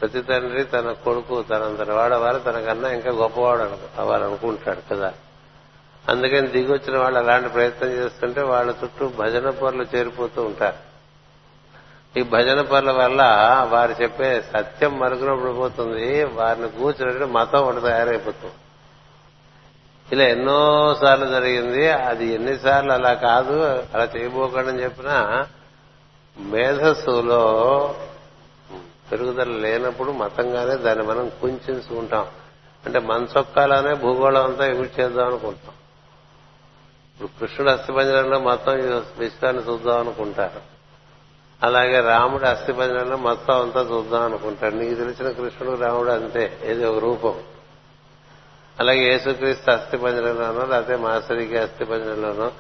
ప్రతి 0.01 0.23
తండ్రి 0.23 0.65
తన 0.65 0.93
కొడుకు 0.93 1.43
తనంతటి 1.43 1.91
వాడవారు 1.91 2.39
తనకన్నా 2.39 2.89
ఇంకా 2.89 3.11
గొప్పవాడు 3.11 3.63
అవ్వాలనుకుంటాడు 3.99 4.95
కదా. 4.95 5.13
అందుకని 6.09 6.47
దిగి 6.47 6.73
వచ్చిన 6.73 6.99
వాళ్ళు 6.99 7.19
అలాంటి 7.19 7.49
ప్రయత్నం 7.49 7.89
చేస్తుంటే 7.89 8.43
వాళ్ళ 8.43 8.75
చుట్టూ 8.85 9.09
భజన 9.09 9.51
పనులు 9.51 9.97
చేరిపోతూ 9.97 10.43
ఉంటారు. 10.43 10.89
ఈ 12.19 12.23
భజన 12.23 12.61
పనుల 12.61 12.91
వల్ల 12.91 13.23
వారు 13.71 13.95
చెప్పే 14.03 14.41
సత్యం 14.41 14.99
మరుగున 14.99 15.43
పడిపోతుంది 15.43 16.25
వారిని 16.25 16.69
కూర్చున్నట్టు 16.69 17.25
మతం 17.25 17.59
ఒకటి 17.59 17.81
తయారైపోతుంది. 17.81 18.55
ఇలా 20.13 20.25
ఎన్నో 20.25 20.95
సార్లు 21.01 21.27
జరిగింది. 21.27 21.91
అది 21.91 22.27
ఎన్నిసార్లు 22.27 22.93
అలా 22.93 23.15
కాదు. 23.15 23.83
అలా 23.95 24.09
చేయబోకండి 24.17 24.69
అని 24.69 24.83
చెప్పినా 24.83 25.47
మేధస్సులో 26.39 27.95
పెరుగుదల 29.13 29.49
లేనప్పుడు 29.49 30.13
మతంగానే 30.13 30.77
దాన్ని 30.77 31.05
మనం 31.05 31.29
కుంచుకుంటాం 31.29 32.27
అంటే 32.87 32.99
మన 32.99 33.27
చొక్కాలోనే 33.39 33.95
భూగోళం 33.95 34.45
అంతా 34.45 34.67
ఎగురు 34.67 35.01
చేద్దాం 35.01 35.27
అనుకుంటాం. 35.27 35.75
ఇప్పుడు 37.15 37.41
కృష్ణుడు 37.41 37.73
అస్థిపంజరంలో 37.73 38.39
మొత్తం 38.39 38.73
విశ్వాన్ని 39.19 39.63
చూద్దాం 39.63 39.99
అనుకుంటారు. 39.99 40.61
అలాగే 41.63 42.01
రాముడు 42.01 42.45
అస్థిపంజరంలో 42.45 43.17
మొత్తం 43.17 43.63
అంతా 43.63 43.81
చూద్దాం 43.81 44.23
అనుకుంటాడు 44.23 44.75
నీకు 44.75 44.95
తెలిసిన 44.95 45.31
కృష్ణుడు 45.31 45.77
రాముడు 45.77 46.11
అంతే 46.11 46.59
ఏది 46.65 46.85
ఒక 46.85 46.99
రూపం. 46.99 47.41
అలాగే 48.81 49.13
యేసుక్రీస్తు 49.13 49.71
అస్థిపంజరంలోనో 49.71 50.67
లేకపోతే 50.67 50.97
మాసరికి 50.97 51.59
అస్థిపంజరంలోనో 51.59 52.53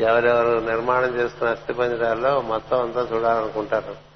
ఎవరెవరు 0.00 0.58
నిర్మాణం 0.58 1.20
చేస్తున్న 1.20 1.52
అస్థిపంజరాల్లో 1.52 2.40
మొత్తం 2.40 2.82
అంతా 2.82 3.00
చూడాలనుకుంటారు. 3.00 4.07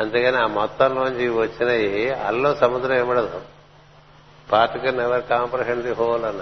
అంతేగాని 0.00 0.36
ఆ 0.36 0.46
మొత్తంలోంచి 0.46 1.28
వచ్చినవి 1.28 1.86
వచ్చినాయి 1.88 2.10
అల్లో 2.10 2.54
సముద్రం 2.54 2.96
ఏమడదు. 2.96 3.40
Can 4.54 5.00
ever 5.00 5.24
comprehend 5.24 5.82
the 5.82 5.92
whole 5.92 6.24
అన్న. 6.24 6.40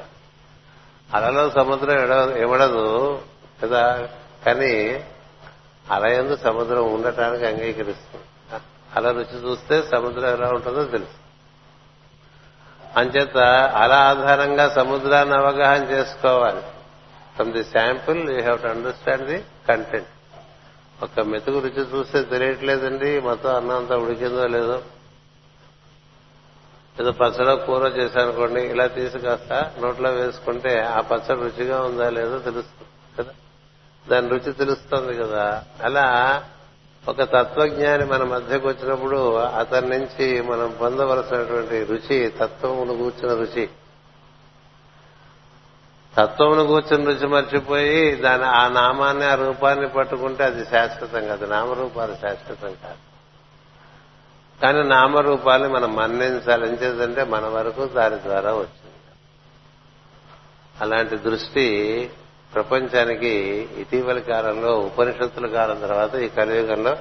అలలో 1.14 1.50
సముద్రం 1.50 1.92
ఇవ్వడదు 1.92 2.36
ఏమడదు 2.36 3.20
కదా? 3.62 4.08
కానీ 4.46 5.04
అలయందు 5.90 6.36
సముద్రం 6.36 6.94
ఉండటానికి 6.94 7.46
అంగీకరిస్తుంది. 7.46 8.24
అలా 8.96 9.10
రుచి 9.10 9.50
చూస్తే 9.50 9.82
సముద్రం 9.82 10.32
ఎలా 10.32 10.48
ఉంటుందో 10.48 10.84
తెలుసు. 10.84 11.20
అంచేత 12.98 13.36
అల 13.74 13.92
ఆధారంగా 13.92 14.68
సముద్రాన్ని 14.68 15.34
అవగాహన 15.34 15.84
చేసుకోవాలి. 15.84 16.60
From 17.34 17.52
the 17.52 17.64
sample 17.64 18.30
you 18.30 18.40
have 18.42 18.62
to 18.62 18.66
understand 18.66 19.26
the 19.26 19.44
content 19.68 20.08
ఒక 21.02 21.20
మెతుకు 21.20 21.58
రుచి 21.58 21.98
చూస్తే 21.98 22.22
తెలియట్లేదండి. 22.22 23.20
మొత్తం 23.20 23.56
అన్నం 23.56 23.76
అంతా 23.76 23.96
ఉడికిందో 23.96 24.46
లేదో. 24.46 24.82
ఏదో 27.00 27.10
పచ్చడో 27.10 27.56
కూర 27.56 27.86
చేశానుకోండి 27.86 28.60
ఇలా 28.60 28.86
తీసి 28.86 29.18
కాస్త 29.18 29.72
నోట్లో 29.80 30.10
వేసుకుంటే 30.10 30.80
ఆ 30.80 31.00
పచ్చడి 31.00 31.40
రుచిగా 31.40 31.80
ఉందా 31.80 32.10
లేదో 32.10 32.38
తెలుస్తుంది 32.38 32.88
కదా. 33.18 33.32
దాని 34.08 34.28
రుచి 34.28 34.52
తెలుస్తుంది 34.52 35.16
కదా. 35.16 35.64
అలా 35.82 36.44
ఒక 37.08 37.22
తత్వజ్ఞాని 37.22 38.04
మన 38.04 38.22
మధ్యకు 38.22 38.68
వచ్చినప్పుడు 38.68 39.34
అతని 39.34 39.98
నుంచి 39.98 40.42
మనం 40.42 40.76
పొందవలసినటువంటి 40.80 41.84
రుచి 41.84 42.28
తత్వమును 42.28 42.96
కూర్చున్న 42.96 43.34
రుచి 43.34 43.68
తత్వమును 46.16 46.66
కూర్చొని 46.66 47.04
రుచి 47.04 47.26
మర్చిపోయి 47.26 48.14
దాని 48.14 48.44
ఆ 48.44 48.68
నామాన్ని 48.68 49.24
ఆ 49.24 49.34
రూపాన్ని 49.34 49.88
పట్టుకుంటే 49.88 50.44
అది 50.44 50.64
శాశ్వతం 50.64 51.26
కాదు. 51.26 51.46
నామరూపాలు 51.46 52.14
శాశ్వతం 52.14 52.74
కాదు. 52.82 53.10
కానీ 54.62 54.82
నామరూపాన్ని 54.82 55.68
మనం 55.68 55.96
మన్నించాలి. 55.96 56.68
ఏం 56.68 56.74
చేద్దంటే 56.74 57.24
మన 57.24 57.46
వరకు 57.46 57.84
దాని 57.84 58.22
ద్వారా 58.22 58.52
వచ్చింది. 58.52 58.90
అలాంటి 60.80 61.16
దృష్టి 61.16 62.10
ప్రపంచానికి 62.54 63.68
ఇటీవలి 63.78 64.20
కాలంలో 64.20 64.78
ఉపనిషత్తుల 64.78 65.46
కాలం 65.46 65.80
తర్వాత 65.80 66.14
ఈ 66.14 66.28
కలియుగంలో 66.28 66.96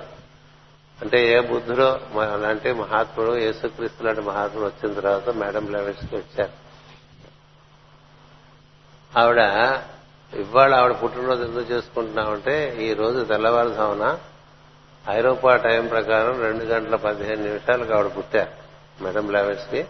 అంటే 1.01 1.33
ఏ 1.33 1.39
బుద్ధుడో 1.39 1.99
అలాంటి 2.21 2.73
మహాత్ముడు 2.73 3.31
యేసుక్రీస్తు 3.31 4.03
లాంటి 4.03 4.21
మహాత్ముడు 4.21 4.65
వచ్చిన 4.65 4.93
తర్వాత 4.93 5.29
మేడం 5.29 5.71
లెవెల్స్కి 5.71 6.15
వచ్చారు. 6.15 6.68
ఆవిడ 9.17 9.39
ఇవాళ 10.39 10.73
ఆవిడ 10.73 10.95
పుట్టినరోజు 11.03 11.43
ఎందుకు 11.43 11.73
చేసుకుంటున్నామంటే 11.73 12.77
ఈ 12.79 12.93
రోజు 12.93 13.23
తెల్లవారుజామున 13.23 14.17
ఐరోపా 15.09 15.55
టైం 15.55 15.87
ప్రకారం 15.87 16.41
రెండు 16.41 16.63
గంటల 16.63 16.95
పదిహేను 16.95 17.43
నిమిషాలకు 17.43 17.93
ఆవిడ 17.93 18.11
పుట్టారు 18.17 18.51
మేడం 19.03 19.31
లెవెన్స్కి 19.31 19.85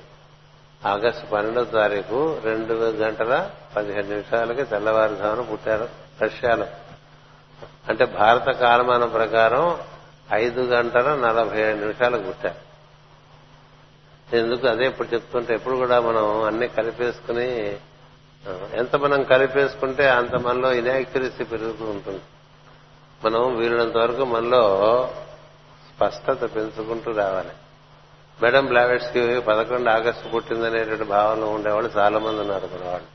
ఆగస్టు 0.85 1.25
పన్నెండో 1.25 1.63
తారీఖు 1.63 2.37
రెండు 2.45 2.73
గంటల 2.73 3.49
పదిహేను 3.75 4.09
నిమిషాలకి 4.09 4.63
తెల్లవారుజామున 4.63 5.41
పుట్టారు 5.41 5.89
రష్యాలో. 6.21 6.67
అంటే 7.89 8.05
భారత 8.05 8.49
కాలమానం 8.49 9.09
ప్రకారం 9.09 9.77
ఐదు 10.33 10.61
గంటల 10.61 11.15
నలభై 11.15 11.61
ఏడు 11.61 11.77
నిమిషాలకు 11.77 12.23
పుట్టారు. 12.23 12.69
ఎందుకు 14.35 14.67
అదే 14.67 14.85
ఇప్పుడు 14.85 15.13
చెప్తుంటే 15.13 15.53
ఎప్పుడు 15.53 15.75
కూడా 15.75 15.99
మనం 15.99 16.43
అన్ని 16.43 16.67
కలిపేసుకుని 16.67 17.77
ఎంత 18.73 18.95
మనం 18.95 19.23
కలిపేసుకుంటే 19.23 20.09
అంత 20.09 20.35
మనలో 20.35 20.73
ఇన్యాక్యురసీ 20.73 21.43
పెరుగుతూ 21.43 21.85
ఉంటుంది. 21.85 22.21
మనం 23.25 23.57
వీలున్నంత 23.57 23.97
వరకు 23.97 24.25
మనలో 24.25 24.63
స్పష్టత 25.95 26.55
పెంచుకుంటూ 26.55 27.11
రావాలి. 27.11 27.49
మేడం 28.41 28.65
బ్లావెట్స్కి 28.65 29.39
పదకొండు 29.39 29.89
ఆగస్టు 29.89 30.29
పుట్టిందనేటువంటి 30.29 31.03
భావనలో 31.03 31.47
ఉండేవాళ్ళు 31.47 31.91
చాలా 31.97 32.19
మంది 32.19 32.39
ఉన్నారు 32.39 32.69
మనవాళ్ళు 32.73 33.07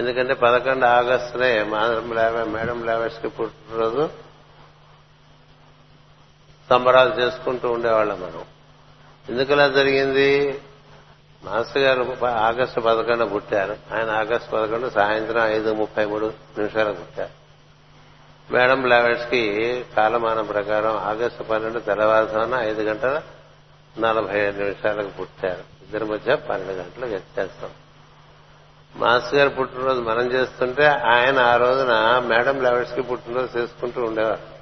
ఎందుకంటే 0.00 0.34
పదకొండు 0.34 0.86
ఆగస్టునే 0.86 1.62
మేడం 1.62 2.80
బ్లావెట్స్కి 2.80 3.28
పుట్టినరోజు 3.28 4.10
సంబరాలు 6.70 7.14
చేసుకుంటూ 7.14 7.70
ఉండేవాళ్ళం 7.72 8.20
మనం. 8.20 8.44
ఎందుకలా 9.28 9.68
జరిగింది? 9.68 10.60
మాస్టర్ 11.46 11.82
గారు 11.82 12.26
ఆగస్టు 12.26 12.80
పదకొండు 12.80 13.24
పుట్టారు. 13.24 13.76
ఆయన 13.94 14.10
ఆగస్టు 14.10 14.50
పదకొండు 14.50 14.90
సాయంత్రం 14.90 15.42
ఐదు 15.42 15.74
ముప్పై 15.74 16.04
మూడు 16.04 16.26
నిమిషాలకు 16.58 16.96
పుట్టారు. 16.96 17.46
మేడం 18.52 18.82
బ్లావెట్స్కి 18.82 19.84
కాలమానం 19.96 20.46
ప్రకారం 20.46 20.96
ఆగస్టు 20.96 21.42
పన్నెండు 21.42 21.78
తెల్లవారుజామున 21.78 22.54
ఐదు 22.54 22.82
గంటల 22.82 23.22
నలభై 23.98 24.38
ఐదు 24.38 24.58
నిమిషాలకు 24.58 25.08
పుట్టారు. 25.08 25.84
ఇద్దరి 25.84 26.04
మధ్య 26.04 26.34
పన్నెండు 26.34 26.72
గంటల 26.72 27.04
వ్యత్యాసం. 27.04 27.68
మాస్టర్ 28.96 29.34
గారు 29.34 29.48
పుట్టినరోజు 29.48 30.00
మనం 30.00 30.32
చేస్తుంటే 30.32 30.86
ఆయన 30.86 31.38
ఆ 31.38 31.56
రోజున 31.56 32.22
మేడం 32.26 32.62
లెవెట్స్కి 32.62 33.02
పుట్టినరోజు 33.02 33.58
చేసుకుంటూ 33.58 34.04
ఉండేవారు. 34.04 34.55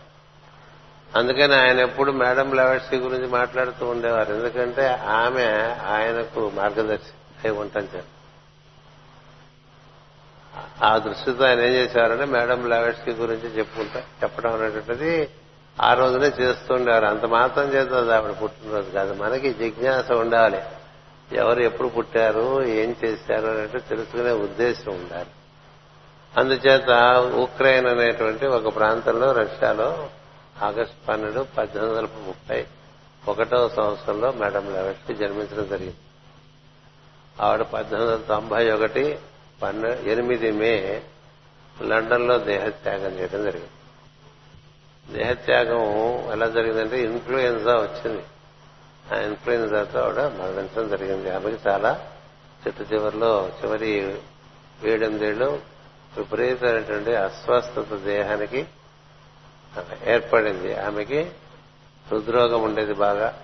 అందుకని 1.15 1.55
ఆయన 1.55 1.81
ఎప్పుడు 1.81 2.13
మేడం 2.13 2.55
లెవెట్సీ 2.55 2.97
గురించి 2.97 3.27
మాట్లాడుతూ 3.27 3.87
ఉండేవారు. 3.87 4.35
ఎందుకంటే 4.35 4.89
ఆమె 4.89 5.45
ఆయనకు 5.89 6.51
మార్గదర్శి 6.55 7.49
అయి 7.49 7.59
ఉంటుంది 7.59 8.03
ఆ 10.85 10.99
దృష్టితో 10.99 11.45
ఆయన 11.45 11.61
ఏం 11.61 11.73
చేసేవారంటే 11.73 12.25
మేడం 12.25 12.69
లెవెట్స్ 12.69 13.09
గురించి 13.09 13.59
చెప్పుకుంటా 13.59 14.01
చెప్పడం 14.01 14.55
అనేటువంటిది 14.55 15.29
ఆ 15.83 15.95
రోజునే 15.95 16.27
చేస్తుండేవారు 16.41 17.07
అంత 17.07 17.25
మాత్రం 17.25 17.65
చేస్తుంది 17.65 18.15
ఆవిడ 18.15 18.43
పుట్టినరోజు 18.43 18.91
కాదు. 18.91 19.23
మనకి 19.23 19.53
జిజ్ఞాస 19.53 20.13
ఉండాలి. 20.13 20.63
ఎవరు 21.33 21.61
ఎప్పుడు 21.61 21.89
పుట్టారు 21.89 22.63
ఏం 22.63 22.97
చేశారు 23.05 23.47
అనేది 23.47 23.81
తెలుసుకునే 23.81 24.33
ఉద్దేశం 24.33 24.93
ఉండాలి. 24.93 25.29
అందుచేత 26.37 26.91
ఉక్రెయిన్ 27.35 27.87
అనేటువంటి 27.87 28.47
ఒక 28.47 28.77
ప్రాంతంలో 28.77 29.33
రష్యాలో 29.33 30.09
ఆగస్టు 30.63 31.07
పన్నెండు 31.09 31.47
పద్దెనిమిది 31.59 31.99
వందల 31.99 32.09
ముప్పై 32.27 32.67
ఒకటవ 33.29 33.69
సంవత్సరంలో 33.69 34.33
మేడం 34.33 34.73
లెవెట్కి 34.73 35.15
జన్మించడం 35.15 35.69
జరిగింది. 35.69 35.97
ఆవిడ 37.41 37.63
పద్దెనిమిది 37.63 38.13
వందల 38.13 38.25
తొంభై 38.25 38.71
ఒకటి 38.71 39.19
ఎనిమిది 40.05 40.53
మే 40.53 41.03
లండన్లో 41.83 42.39
దేహత్యాగం 42.39 43.19
చేయడం 43.19 43.45
జరిగింది. 43.45 43.71
దేహత్యాగం 45.19 45.83
ఎలా 46.33 46.47
జరిగిందంటే 46.47 47.03
ఇన్ఫ్లుయెన్జా 47.03 47.73
వచ్చింది. 47.77 48.23
ఆ 49.15 49.19
ఇన్ఫ్లుయెన్జాతో 49.19 50.01
ఆవిడ 50.01 50.21
మరణించడం 50.21 50.89
జరిగింది. 50.89 51.31
ఆమెకి 51.31 51.69
చాలా 51.69 52.11
చిట్టు 52.67 52.83
చివరిలో 52.83 53.49
చివరి 53.49 54.19
ఏడెనిమిదేళ్ళు 54.85 55.63
విపరీతమైనటువంటి 56.17 57.15
అస్వస్థత 57.15 57.95
దేహానికి 57.95 58.67
ఏర్పడింది. 60.07 60.81
ఆమెకి 60.81 61.31
హృద్రోగం 62.11 62.63
ఉండేది 62.63 62.95
బాగా. 62.95 63.41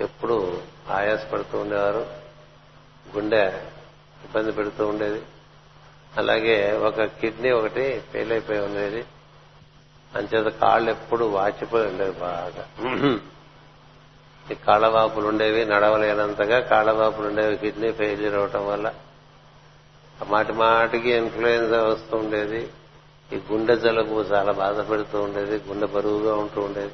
ఎప్పుడు 0.00 0.62
ఆయాసపడుతూ 0.90 1.58
ఉండేవారు. 1.58 2.06
గుండె 3.16 3.48
ఇబ్బంది 4.24 4.52
పెడుతూ 4.52 4.86
ఉండేది. 4.86 5.22
అలాగే 6.16 6.72
ఒక 6.72 7.02
కిడ్నీ 7.02 7.50
ఒకటి 7.50 8.02
ఫెయిల్ 8.12 8.32
అయిపోయి 8.32 8.58
ఉండేది. 8.58 9.04
అంచేత 10.14 10.46
కాళ్ళు 10.46 10.90
ఎప్పుడు 10.90 11.24
వాచిపోయి 11.24 11.86
ఉండేవి 11.86 12.10
బాగా. 12.10 12.68
ఈ 14.50 14.54
కాళ్ళవాపులు 14.54 15.28
ఉండేవి 15.28 15.64
నడవలేనంతగా 15.64 16.60
కాళ్ళవాపులు 16.60 17.26
ఉండేవి 17.26 17.56
కిడ్నీ 17.56 17.92
ఫెయిల్యూర్ 17.92 18.34
అవటం 18.34 18.66
వల్ల. 18.66 18.94
మాటి 20.26 20.52
మాటికి 20.52 21.10
ఇన్ఫ్లుయెన్జా 21.10 21.82
వస్తూ 21.82 22.16
ఉండేది. 22.16 22.70
ఈ 23.32 23.40
గుండె 23.52 23.76
జలుబు 23.76 24.20
చాలా 24.20 24.52
బాధ 24.52 24.90
పెడుతూ 24.90 25.22
ఉండేది 25.22 25.68
గుండె 25.68 25.86
బరువుగా 25.86 26.34
ఉంటూ 26.34 26.60
ఉండేది. 26.60 26.92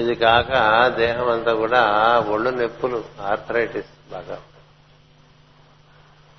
ఇది 0.00 0.14
కాక 0.14 0.86
దేహం 0.96 1.28
అంతా 1.30 1.54
కూడా 1.54 1.82
ఒళ్ళు 2.28 2.50
నొప్పులు 2.50 3.04
ఆర్థరైటిస్ 3.20 4.12
బాగా. 4.12 4.40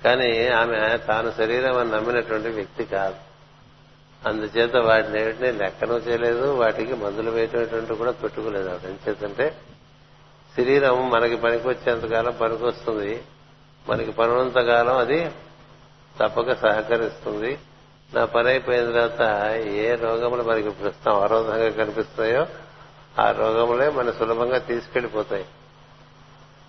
కానీ 0.04 0.48
ఆమె 0.48 0.96
తాను 0.96 1.30
శరీరం 1.30 1.78
అని 1.78 1.90
నమ్మినటువంటి 1.90 2.48
వ్యక్తి 2.48 2.84
కాదు. 2.84 3.16
అందుచేత 4.28 4.76
వాటిని 4.76 5.22
ఏమిటిని 5.22 5.52
లెక్కను 5.52 5.92
చేయలేదు 5.92 6.52
వాటికి 6.52 6.94
మందులు 6.94 7.30
వేయటటువంటి 7.30 7.94
కూడా 7.94 8.10
పెట్టుకోలేదు 8.10 8.68
ఆవిడ. 8.68 8.90
ఏం 8.90 9.50
శరీరం 10.56 11.10
మనకి 11.10 11.36
పనికొచ్చేంతకాలం 11.36 12.36
పనికొస్తుంది. 12.40 13.22
మనకి 13.88 14.12
పనున్నంతకాలం 14.12 14.96
అది 14.96 15.30
తప్పక 16.20 16.52
సహకరిస్తుంది. 16.52 17.58
నా 18.14 18.24
పని 18.24 18.48
అయిపోయిన 18.48 18.84
తర్వాత 18.86 19.22
ఏ 19.64 19.94
రోగములు 19.94 20.42
మనకి 20.42 20.70
ప్రస్తుతం 20.70 21.12
అవరోధంగా 21.12 21.70
కనిపిస్తాయో 21.70 22.42
ఆ 23.18 23.30
రోగములే 23.30 23.88
మన 23.88 24.10
సులభంగా 24.10 24.58
తీసుకెళ్ళిపోతాయి 24.58 25.46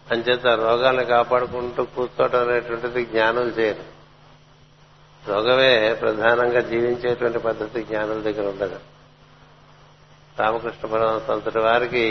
అంచేత 0.07 0.47
రోగాలను 0.47 1.05
కాపాడుకుంటూ 1.05 1.83
కూర్చోవటం 1.95 2.49
అనేటువంటిది 2.49 3.05
జ్ఞానం 3.05 3.47
చేయరు 3.59 3.85
రోగమే 5.23 5.93
ప్రధానంగా 5.93 6.59
జీవించేటువంటి 6.61 7.39
పద్ధతి 7.39 7.83
జ్ఞానం 7.83 8.23
దగ్గర 8.23 8.47
ఉండదు. 8.47 8.79
రామకృష్ణ 10.39 10.87
పరమహంస 10.87 11.29
అంతటి 11.29 11.59
వారికి 11.59 12.05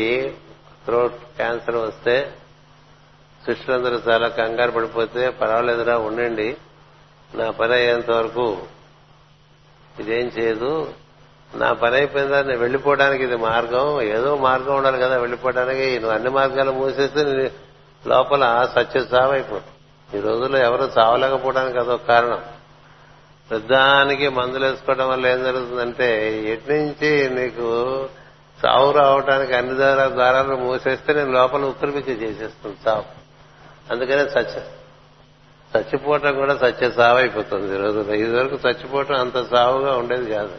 థ్రోట్ 0.84 1.36
క్యాన్సర్ 1.36 1.76
వస్తే 1.76 2.14
శిష్యులందరూ 3.42 4.02
చాలా 4.08 4.28
కంగారు 4.28 4.70
పడిపోతే 4.70 5.30
పర్వాలేదురా 5.30 5.98
ఉండండి 5.98 6.56
నా 7.30 7.50
పని 7.50 7.72
అయ్యేంత 7.72 8.10
వరకు 8.10 8.46
ఇదేం 9.98 10.32
చేయదు. 10.38 10.92
నా 11.54 11.72
పని 11.72 11.94
అయిపోయిందా? 11.94 12.42
నేను 12.42 12.58
వెళ్ళిపోవడానికి 12.58 13.24
ఇది 13.24 13.36
మార్గం. 13.36 14.02
ఏదో 14.02 14.36
మార్గం 14.36 14.76
ఉండాలి 14.76 14.98
కదా 14.98 15.18
వెళ్ళిపోవడానికి. 15.18 15.98
నువ్వు 15.98 16.14
అన్ని 16.14 16.30
మార్గాలు 16.30 16.70
మూసేస్తే 16.70 17.52
లోపల 18.06 18.68
సత్య 18.76 19.00
చావైపోతుంది 19.00 20.18
ఈ 20.18 20.20
రోజుల్లో 20.20 20.58
ఎవరు 20.58 20.90
చావలేకపోవడానికి 20.98 21.78
అదొక 21.78 22.08
కారణం. 22.08 22.42
పెద్దానికి 23.50 24.28
మందులు 24.28 24.66
వేసుకోవడం 24.66 25.08
వల్ల 25.08 25.26
ఏం 25.26 25.44
జరుగుతుందంటే 25.44 26.38
ఎటు 26.44 26.72
నుంచి 26.72 27.30
నీకు 27.30 28.08
చావు 28.66 28.92
రావడానికి 28.92 29.54
అన్ని 29.54 29.76
ద్వారాలు 29.76 30.56
మూసేస్తే 30.56 31.12
నేను 31.12 31.32
లోపల 31.32 31.64
ఉక్కిరిపిచ్చి 31.64 32.12
చేసేస్తుంది 32.12 32.76
చావు. 32.88 33.04
అందుకనే 33.92 34.28
సత్యం. 34.28 34.64
చచ్చిపోవటం 35.78 36.34
కూడా 36.34 36.56
సత్య 36.56 36.90
సావు 36.90 37.16
అయిపోతుంది 37.16 37.74
ఈ 37.74 37.78
రోజుల్లో 37.78 38.14
ఇది 38.14 38.32
వరకు 38.36 38.68
చచ్చిపోవటం 38.68 39.14
అంత 39.14 39.44
సావుగా 39.44 39.96
ఉండేది 39.96 40.30
కాదు. 40.30 40.54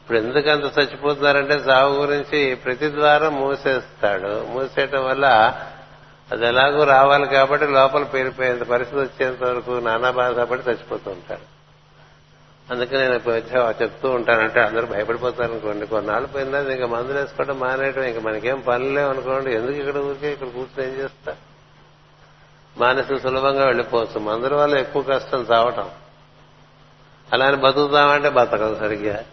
ఇప్పుడు 0.00 0.18
ఎందుకు 0.18 0.50
అంత 0.50 0.78
చచ్చిపోతున్నారంటే 0.78 1.58
సావు 1.58 1.94
గురించి 1.94 2.54
ప్రతి 2.54 2.90
ద్వారం 2.90 3.34
మూసేస్తాడు. 3.34 4.46
మూసేయటం 4.50 5.04
వల్ల 5.04 5.26
అది 6.32 6.46
ఎలాగూ 6.46 6.84
రావాలి 6.84 7.26
కాబట్టి 7.28 7.66
లోపల 7.66 8.02
పేరిపోయేంత 8.02 8.62
పరిస్థితి 8.62 9.00
వచ్చేంత 9.00 9.42
వరకు 9.44 9.70
నానా 9.70 10.10
బాధపడి 10.10 10.62
చచ్చిపోతూ 10.62 11.10
ఉంటాడు 11.10 11.46
అందుకే 12.70 12.96
నేను 12.96 13.14
చెప్తూ 13.82 14.10
ఉంటానంటే 14.10 14.60
అందరూ 14.60 14.86
భయపడిపోతారు 14.86 15.52
అనుకోండి 15.52 15.86
కొన్నాళ్ళు 15.86 16.28
పోయిందా 16.28 16.72
ఇంకా 16.72 16.86
మందులు 16.86 17.18
వేసుకోవడం 17.18 17.58
మానేయడం 17.58 18.02
ఇంకా 18.02 18.20
మనకేం 18.20 18.60
పనులేవు 18.60 19.10
అనుకోండి 19.10 19.54
ఎందుకు 19.54 19.78
ఇక్కడ 19.78 19.96
ఊరికే 19.96 20.32
ఇక్కడ 20.32 20.48
కూర్చొని 20.48 20.88
ఏం 20.88 20.94
చేస్తా 20.94 21.32
మానసులు 22.78 23.18
సులభంగా 23.18 23.64
వెళ్ళిపోవచ్చు. 23.64 24.20
మందుల 24.20 24.54
వల్ల 24.54 24.78
ఎక్కువ 24.78 25.02
కష్టం 25.02 25.46
చావటం. 25.52 25.90
అలానే 27.32 27.56
బతుకుతామంటే 27.56 28.28
బతకదు 28.28 28.78
సరిగ్గా. 28.78 29.24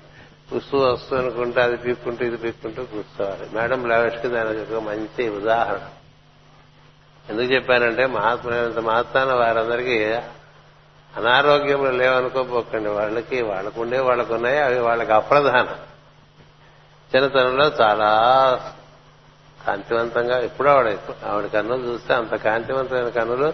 కూస్తూ 0.51 0.77
వస్తూ 0.77 1.17
అనుకుంటే 1.17 1.61
అది 1.61 1.77
పీక్కుంటూ 1.77 2.25
ఇది 2.25 2.37
పీక్కుంటూ 2.37 2.83
కూర్చోవాలి. 2.83 3.49
మేడం 3.53 3.89
లావెట్కి 3.89 4.27
దానికి 4.27 4.73
ఒక 4.73 4.83
మంచి 4.83 5.29
ఉదాహరణ. 5.29 5.79
ఎందుకు 7.29 7.47
చెప్పానంటే 7.47 8.05
మహాత్మైనంత 8.05 8.77
మహత్తాన 8.77 9.33
వారందరికీ 9.33 10.03
అనారోగ్యములు 11.17 11.91
లేవనుకోపోకండి. 11.91 12.89
వాళ్ళకి 12.89 13.41
వాళ్ళకుండే 13.41 13.99
వాళ్ళకున్నాయి 13.99 14.57
అవి 14.57 14.79
వాళ్ళకి 14.79 15.11
అప్రధానం. 15.11 15.75
చిన్నతనంలో 17.15 17.71
చాలా 17.81 18.09
కాంతివంతంగా 19.67 20.39
ఇప్పుడు 20.39 20.69
ఆవిడ 20.69 20.97
ఆవిడ 21.25 21.45
కన్నులు 21.45 21.87
చూస్తే 21.87 22.13
అంత 22.13 22.35
కాంతివంతమైన 22.35 23.09
కన్నులు 23.09 23.53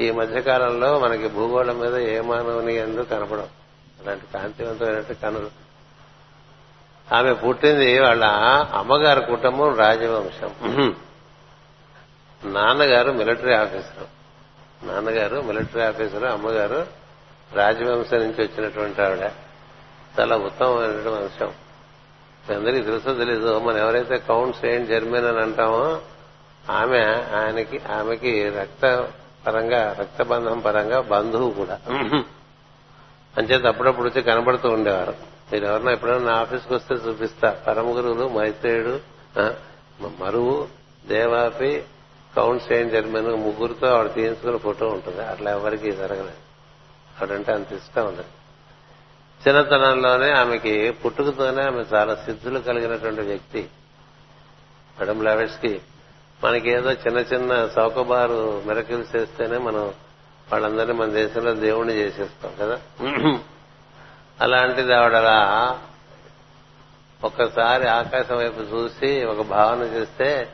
ఈ 0.00 0.10
మధ్యకాలంలో 0.10 1.00
మనకి 1.00 1.28
భూగోళం 1.28 1.78
మీద 1.78 1.96
ఏ 1.96 2.20
మానవుని 2.20 2.76
ఎందుకు 2.76 3.08
కనపడం 3.08 3.48
అలాంటి 4.00 4.24
కాంతివంతమైన 4.34 5.00
కన్నులు. 5.00 5.62
ఆమె 7.14 7.32
పుట్టింది 7.32 8.00
వాళ్ళ 8.00 8.24
అమ్మగారి 8.72 9.20
కుటుంబం 9.20 9.76
రాజవంశం. 9.76 10.54
నాన్నగారు 12.44 13.12
మిలిటరీ 13.12 13.54
ఆఫీసర్. 13.54 14.06
నాన్నగారు 14.86 15.40
మిలిటరీ 15.40 15.82
ఆఫీసర్ 15.82 16.24
అమ్మగారు 16.24 16.86
రాజవంశం 17.52 18.18
నుంచి 18.18 18.42
వచ్చినటువంటి 18.44 19.02
ఆవిడ. 19.02 19.30
చాలా 20.20 20.36
ఉత్తమమైనటువంటి 20.36 21.08
వంశం. 21.08 21.52
అందరికీ 22.50 22.82
తెలుసో 22.82 23.12
తెలీదు 23.14 23.58
మనం 23.58 23.78
ఎవరైతే 23.78 24.16
కౌంట్ 24.18 24.56
సెయింట్ 24.56 24.88
జర్మన్ 24.88 25.26
అని 25.26 25.40
అంటామో 25.40 25.82
ఆమె 26.70 27.00
ఆయనకి 27.38 27.78
ఆమెకి 27.98 28.32
రక్త 28.48 29.08
పరంగా 29.46 29.82
రక్తబంధం 30.00 30.58
పరంగా 30.58 31.00
బంధువు 31.00 31.50
కూడా. 31.50 31.76
అంచేత 33.38 33.66
అప్పుడప్పుడు 33.66 34.06
వచ్చి 34.08 34.22
కనబడుతూ 34.22 34.68
ఉండేవారు. 34.70 35.14
మీరు 35.52 35.64
ఎవరన్నా 35.66 35.92
ఎప్పుడైనా 35.92 36.24
నా 36.30 36.34
ఆఫీస్కి 36.40 36.74
వస్తే 36.74 36.94
చూపిస్తా. 36.94 37.50
పరమ 37.66 37.88
గురువులు 37.96 38.28
మైత్రేయుడు 38.28 38.94
మరువు 40.20 40.68
దేవాపి 41.06 41.72
కౌంట్ 42.36 42.62
సెయింట్ 42.62 42.92
జర్మన్ 42.92 43.30
ముగ్గురుతో 43.46 43.86
ఆవిడ 43.86 44.14
తీయించుకున్న 44.14 44.56
ఫోటో 44.56 44.86
ఉంటుంది. 44.88 45.22
అట్లా 45.22 45.50
ఎవరికి 45.58 45.92
జరగలేదు. 45.92 46.40
ఆవిడంటే 47.18 47.52
అంత 47.52 47.72
ఇష్టం 47.72 48.04
ఉంది 48.06 48.26
చిన్నతనంలోనే 49.48 50.30
ఆమెకి 50.30 50.90
పుట్టుకతోనే 50.90 51.62
ఆమె 51.62 51.84
చాలా 51.94 52.14
సిద్ధులు 52.14 52.58
కలిగినటువంటి 52.58 53.20
వ్యక్తి. 53.20 53.68
మేడం 55.00 55.22
లావెట్స్కి 55.22 55.80
మనకేదో 56.44 56.92
చిన్న 56.92 57.18
చిన్న 57.18 57.68
చౌకబారు 57.78 58.62
మెరకలు 58.66 59.04
చేస్తేనే 59.16 59.58
మనం 59.58 59.82
వాళ్ళందరినీ 60.52 60.92
మన 60.92 61.06
దేశంలో 61.06 61.54
దేవుణ్ణి 61.54 61.94
చేసేస్తాం 61.94 62.52
కదా? 62.60 62.80
అలాంటిది 64.40 64.94
ఆవిడ 64.94 65.14
అలా 65.14 65.78
ఒక్కసారి 67.24 67.88
ఆకాశం 67.88 68.36
వైపు 68.36 68.60
చూసి 68.60 69.24
ఒక 69.24 69.46
భావన 69.46 69.78
చేస్తే 69.78 70.48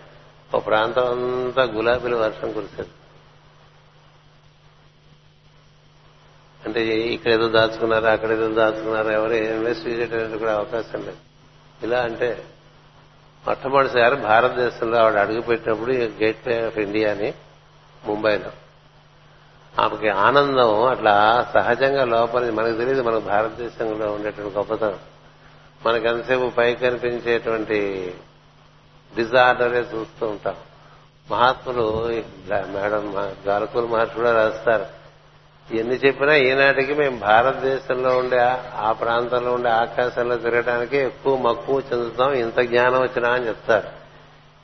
ఒక 0.55 0.66
ప్రాంతం 0.66 1.05
అంతా 1.05 1.62
గులాబీల 1.62 2.14
వర్షం 2.16 2.53
కురిసేది. 2.53 2.88
అంటే 6.64 6.84
ఇక్కడ 6.84 7.32
ఏదో 7.32 7.48
దాచుకున్నారా 7.48 8.12
అక్కడ 8.12 8.30
ఏదో 8.30 8.48
దాచుకున్నారా 8.48 9.12
ఎవరు 9.12 9.32
ఇన్వెస్ట్ 9.32 9.88
చేయడానికి 9.88 10.38
కూడా 10.38 10.54
అవకాశం 10.54 10.98
లేదు. 11.00 11.16
ఇలా 11.82 12.00
అంటే 12.00 12.44
మొట్టమొదటిసారి 13.46 14.16
భారతదేశంలో 14.16 14.98
ఆవిడ 14.98 15.20
అడుగుపెట్టినప్పుడు 15.20 15.90
గేట్ 15.90 16.48
వే 16.48 16.66
ఆఫ్ 16.66 16.78
ఇండియా 16.78 17.10
అని 17.10 17.34
ముంబైలో. 18.04 18.50
ఆమెకి 19.82 20.08
ఆనందం 20.08 20.86
అట్లా 20.86 21.46
సహజంగా 21.54 22.04
లోపల 22.04 22.50
మనకు 22.50 22.76
తెలియదు 22.76 23.02
మనకు 23.02 23.20
భారతదేశంలో 23.20 24.12
ఉండేటువంటి 24.12 24.56
గొప్పతనం. 24.56 24.98
మనకు 25.86 26.04
ఎంతసేపు 26.04 26.50
పై 26.58 26.74
కనిపించేటువంటి 26.74 28.14
డిజార్డరే 29.16 29.80
చూస్తూ 29.80 30.26
ఉంటాం. 30.26 30.56
మహాత్ములు 31.30 32.08
మేడం 32.48 33.14
గాలకుల 33.46 33.84
మహర్షి 33.86 34.14
కూడా 34.14 34.44
రాస్తారు. 34.44 34.97
ఎన్ని 35.70 35.94
చెప్పినా 35.94 36.35
ఈనాటికి 36.35 36.94
మేము 36.94 37.18
భారతదేశంలో 37.18 38.18
ఉండే 38.18 38.38
ఆ 38.76 38.92
ప్రాంతంలో 38.92 39.52
ఉండే 39.52 39.68
ఆకాశంలో 39.68 40.37
తిరగడానికి 40.37 40.96
ఎక్కువ 40.96 41.37
మక్కువ 41.37 41.83
చెందుతాం 41.92 42.33
ఇంత 42.33 42.61
జ్ఞానం 42.61 43.02
వచ్చినా 43.02 43.28
అని 43.28 43.48
చెప్తారు. 43.48 43.88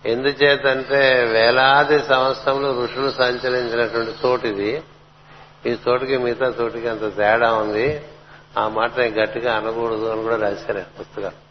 ఎందుచేతంటే 0.09 1.25
వేలాది 1.33 2.03
సంవత్సరంలో 2.03 2.85
ఋషులు 2.85 3.11
సంచరించినటువంటి 3.11 4.13
చోటు 4.27 4.47
ఇది. 4.47 4.83
ఈ 5.67 5.77
చోటుకి 5.89 6.17
మిగతా 6.17 6.55
చోటుకి 6.61 6.89
అంత 6.89 7.17
తేడా 7.17 7.53
ఉంది. 7.55 8.03
ఆ 8.59 8.69
మాట 8.69 8.99
నేను 8.99 9.15
గట్టిగా 9.15 9.55
అనకూడదు 9.55 10.05
అని 10.05 10.23
కూడా 10.23 10.37
రాశారు 10.37 10.85
పుస్తకాలు. 11.01 11.45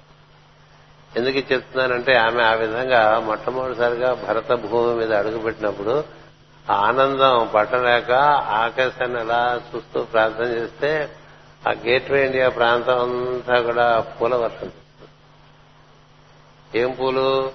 ఎందుకు 1.20 1.54
చెప్తున్నానంటే 1.54 2.14
ఆమె 2.14 2.44
ఆ 2.44 2.54
విధంగా 2.54 3.20
మొట్టమొదటిసారిగా 3.20 4.14
భరత 4.14 4.54
భూమి 4.54 4.96
మీద 4.96 5.14
అడుగుపెట్టినప్పుడు 5.14 6.23
ఆనందం 6.70 7.50
పట్టలేక 7.56 8.12
ఆకాశాన్ని 8.50 9.20
ఎలా 9.20 9.62
చూస్తూ 9.76 10.04
ప్రార్థన 10.04 10.46
చేస్తే 10.46 11.10
ఆ 11.70 11.72
గేట్వే 11.72 12.26
ఇండియా 12.26 12.50
ప్రాంతం 12.50 13.00
అంతా 13.00 13.62
కూడా 13.62 14.00
పూల 14.00 14.36
వర్షం. 14.36 14.72
ఏం 16.76 16.92
పూలు? 16.92 17.52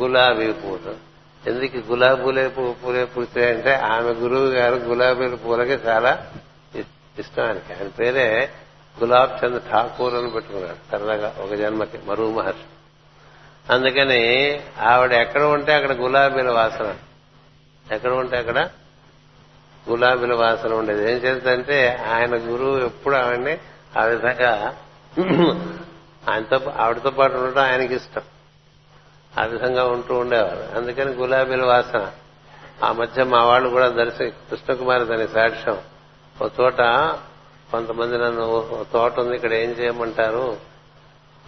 గులాబీ 0.00 0.52
పూలు. 0.52 1.10
ఎందుకు 1.46 1.76
గులాబీలే 1.76 2.48
పూలే 2.48 3.04
పూర్తాయంటే 3.04 3.74
ఆమె 3.74 4.10
గురువు 4.10 4.46
గారు 4.46 4.74
గులాబీల 4.74 5.34
పూలకి 5.34 5.72
చాలా 5.72 6.26
ఇష్టం 7.18 7.46
ఆయనకి. 7.46 7.72
ఆయన 7.72 7.88
పేరే 7.88 8.50
గులాబ్ 9.02 9.44
చంద్ 9.44 9.60
ఠాకూర్ 9.72 10.14
అని 10.14 10.30
పెట్టుకున్నాడు 10.30 10.90
సరదాగా 10.92 11.34
ఒక 11.40 11.54
జన్మకి 11.54 11.98
మరువు 12.06 12.32
మహర్షి. 12.32 12.66
అందుకని 13.72 14.62
ఆవిడ 14.80 15.12
ఎక్కడ 15.12 15.42
ఉంటే 15.42 15.74
అక్కడ 15.74 15.92
గులాబీల 15.92 16.50
వాసన. 16.50 16.94
ఎక్కడ 17.90 18.12
ఉంటే 18.12 18.36
అక్కడ? 18.36 18.68
గులాబీల 19.90 20.34
వాసన 20.34 20.74
ఉండేది. 20.74 21.12
ఏం 21.12 21.18
చేద్దంటే 21.18 22.06
ఆయన 22.12 22.30
గురువు 22.34 22.78
ఎప్పుడు 22.78 23.16
ఆవిడ్ని 23.16 23.58
ఆ 23.98 24.04
విధంగా 24.04 24.76
ఆయనతో 26.30 26.72
ఆవిడతో 26.76 27.10
పాటు 27.10 27.36
ఉండటం 27.36 27.62
ఆయనకి 27.62 27.94
ఇష్టం. 27.94 28.22
ఆ 29.40 29.44
విధంగా 29.44 29.84
ఉంటూ 29.84 30.14
ఉండేవారు. 30.14 30.78
అందుకని 30.78 31.10
గులాబీల 31.10 31.64
వాసన. 31.64 32.12
ఆ 32.84 32.92
మధ్య 32.92 33.24
మా 33.24 33.44
వాళ్ళు 33.44 33.68
కూడా 33.68 33.88
దర్శి 33.88 34.30
కృష్ణకుమారి 34.30 35.04
దాని 35.04 35.28
సాక్ష్యం. 35.28 35.78
ఒక 36.42 36.52
చోట 36.60 36.78
కొంతమంది 37.70 38.18
నన్ను 38.18 38.86
తోట 38.92 39.20
ఉంది 39.20 39.36
ఇక్కడ 39.36 39.52
ఏం 39.52 39.70
చేయమంటారు? 39.70 40.56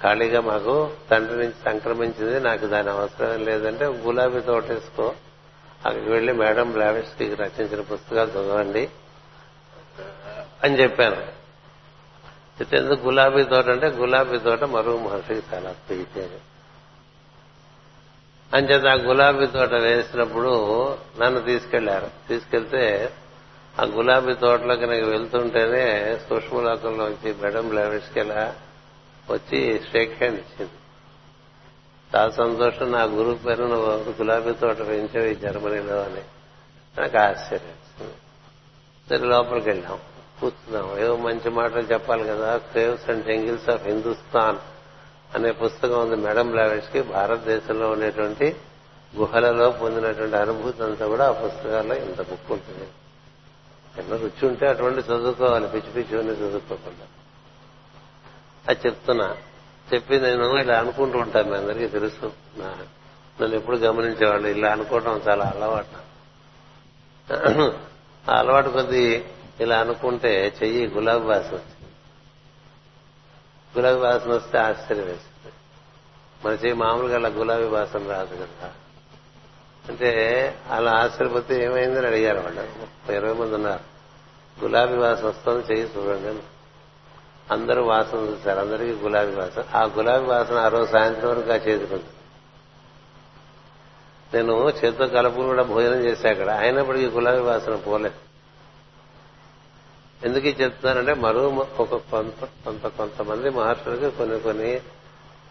ఖాళీగా 0.02 0.40
మాకు 0.40 0.90
తండ్రి 1.10 1.36
నుంచి 1.36 1.54
సంక్రమించింది 1.64 2.40
నాకు 2.40 2.66
దాని 2.66 2.90
అవసరం 2.90 3.44
లేదంటే 3.44 3.86
గులాబీ 3.86 4.40
తోట 4.40 4.66
వేసుకో. 4.66 5.14
అక్కడికి 5.86 6.10
వెళ్ళి 6.10 6.32
మేడం 6.32 6.72
బ్లావిస్కి 6.72 7.34
రచించిన 7.34 7.80
పుస్తకాలు 7.80 8.30
చదవండి 8.30 8.88
అని 10.64 10.80
చెప్పాను. 10.80 11.42
ఎందుకు 12.76 13.04
గులాబీ 13.04 13.44
తోట 13.44 13.68
అంటే 13.68 13.86
గులాబీ 13.86 14.38
తోట 14.38 14.64
మరో 14.64 14.98
మహర్షికి 14.98 15.54
చాలా 15.54 15.72
ప్రీతి 15.72 16.20
అని 16.22 16.40
అంచేత 18.56 18.86
ఆ 18.86 18.94
గులాబీ 18.94 19.46
తోట 19.46 19.72
వేసినప్పుడు 19.72 20.94
నన్ను 21.20 21.40
తీసుకెళ్ళారు. 21.40 22.10
తీసుకెళ్తే 22.28 23.12
ఆ 23.80 23.84
గులాబీ 23.84 24.34
తోటలోకి 24.34 24.86
నాకు 24.86 25.04
వెళ్తుంటేనే 25.04 26.18
సూక్ష్మలోకంలోంచి 26.28 27.34
మేడం 27.34 27.72
లెవెట్స్కి 27.72 28.20
ఎలా 28.20 28.54
వచ్చి 29.30 29.80
షేక్ 29.92 30.18
హ్యాండ్ 30.18 30.38
ఇచ్చింది. 30.38 30.72
చాలా 32.16 32.30
సంతోషం 32.30 32.92
నా 32.92 33.02
గురువు 33.02 33.34
పేరు 33.34 33.64
నువ్వు 33.64 33.90
గులాబీ 33.90 34.52
తోట 34.52 34.78
పెంచావు 34.78 35.26
ఈ 35.26 35.34
జర్మనీలో 35.34 36.02
అని. 36.02 36.20
నాకు 37.00 37.18
ఆశ్చర్యం. 37.18 38.08
సరే 39.10 39.18
లోపలికి 39.18 39.68
వెళ్ళాం. 39.68 39.98
కూర్చున్నాం. 40.40 40.98
ఏదో 40.98 41.16
మంచి 41.16 41.50
మాటలు 41.50 41.80
చెప్పాలి 41.80 42.24
కదా. 42.24 42.56
Caves 42.56 43.10
and 43.10 43.24
jungles 43.24 43.68
of 43.68 43.82
Hindustan 43.82 44.58
అనే 45.34 45.52
పుస్తకం 45.52 46.00
ఉంది 46.00 46.16
మేడం 46.16 46.54
లావేష్కి 46.54 47.02
భారతదేశంలో 47.02 47.90
ఉండేటువంటి 47.90 48.56
గుహలలో 49.16 49.70
పొందినటువంటి 49.70 50.36
అనుభూతి 50.36 50.82
అంతా 50.82 51.06
కూడా 51.06 51.28
ఆ 51.28 51.32
పుస్తకాల్లో 51.32 51.94
ఇంత 51.94 52.18
బుక్ 52.18 52.52
ఉంటుంది. 52.52 52.88
ఎన్నో 53.98 54.16
రుచి 54.16 54.48
ఉంటే 54.48 54.68
అటువంటి 54.68 55.00
చదువుకోవాలి. 55.00 55.68
పిచ్చి 55.68 55.92
పిచ్చి 55.92 56.18
అన్ని 56.18 56.34
చదువుకోకుండా. 56.34 57.06
అది 58.68 58.78
చెప్తున్నా. 58.86 59.36
చెప్పి 59.94 60.20
నేను 60.20 60.56
ఇలా 60.56 60.78
అనుకుంటూ 60.78 61.18
ఉంటాను 61.18 61.50
మీ 61.50 61.56
అందరికీ 61.56 61.86
తెలుసు. 61.86 62.32
నన్ను 63.40 63.56
ఎప్పుడు 63.56 63.76
గమనించేవాళ్ళు 63.76 64.48
ఇలా 64.48 64.72
అనుకోవడం 64.72 65.22
చాలా 65.28 65.44
అలవాటు. 65.44 66.02
ఆ 68.30 68.38
అలవాటు 68.38 68.68
కొద్ది 68.68 69.24
ఇలా 69.60 69.78
అనుకుంటే 69.78 70.54
చెయ్యి 70.62 70.86
గులాబీ 70.86 71.26
వాసన 71.26 71.54
వచ్చింది 71.54 71.82
గులాబీ 73.78 74.00
వాసన 74.00 74.30
వస్తే 74.30 74.58
ఆశ్చర్యం 74.58 75.06
వేస్తుంది. 75.06 75.54
మన 76.44 76.52
చెయ్యి 76.52 76.72
మామూలుగా 76.72 77.14
అలా 77.14 77.28
గులాబీ 77.28 77.64
వాసన 77.64 78.10
రాదు 78.10 78.34
కదా. 78.36 78.72
అంటే 79.88 80.10
అలా 80.70 80.92
ఆశ్చర్యపోతే 80.92 81.64
ఏమైందని 81.64 82.06
అడిగారు 82.06 82.38
వాళ్ళు. 82.38 83.12
ఇరవై 83.12 83.32
మంది 83.32 83.54
ఉన్నారు. 83.54 83.92
గులాబీ 84.64 84.96
వాసన 84.96 85.26
వస్తుంది 85.26 85.66
చెయ్యి 85.72 85.86
చూడండి 85.86 86.28
అని. 86.28 86.42
అందరూ 87.50 87.84
వాసన 87.84 88.18
చూశారు 88.18 88.60
అందరికీ 88.60 88.92
గులాబీ 88.92 89.32
వాసన. 89.32 89.64
ఆ 89.74 89.82
గులాబీ 89.82 90.24
వాసన 90.24 90.54
ఆ 90.54 90.68
రోజు 90.68 90.92
సాయంత్రం 90.92 91.30
వరకు 91.30 91.52
ఆ 91.52 91.54
చేతికుంది 91.54 92.04
నేను 94.34 94.68
చేతితో 94.68 95.06
కలుపుకుని 95.06 95.46
కూడా 95.46 95.62
భోజనం 95.62 96.04
చేశా 96.04 96.30
అక్కడ. 96.30 96.50
అయినప్పటికీ 96.50 97.06
గులాబీ 97.06 97.38
వాసన 97.38 97.76
పోలేదు. 97.76 98.32
ఎందుకు 100.26 100.46
చెప్తున్నానంటే 100.46 101.14
మరో 101.14 101.66
ఒక 101.78 101.94
కొంత 101.94 102.44
కొంత 102.44 102.86
కొంతమంది 102.86 103.50
మహర్షులకి 103.50 104.10
కొన్ని 104.10 104.40
కొన్ని 104.40 104.80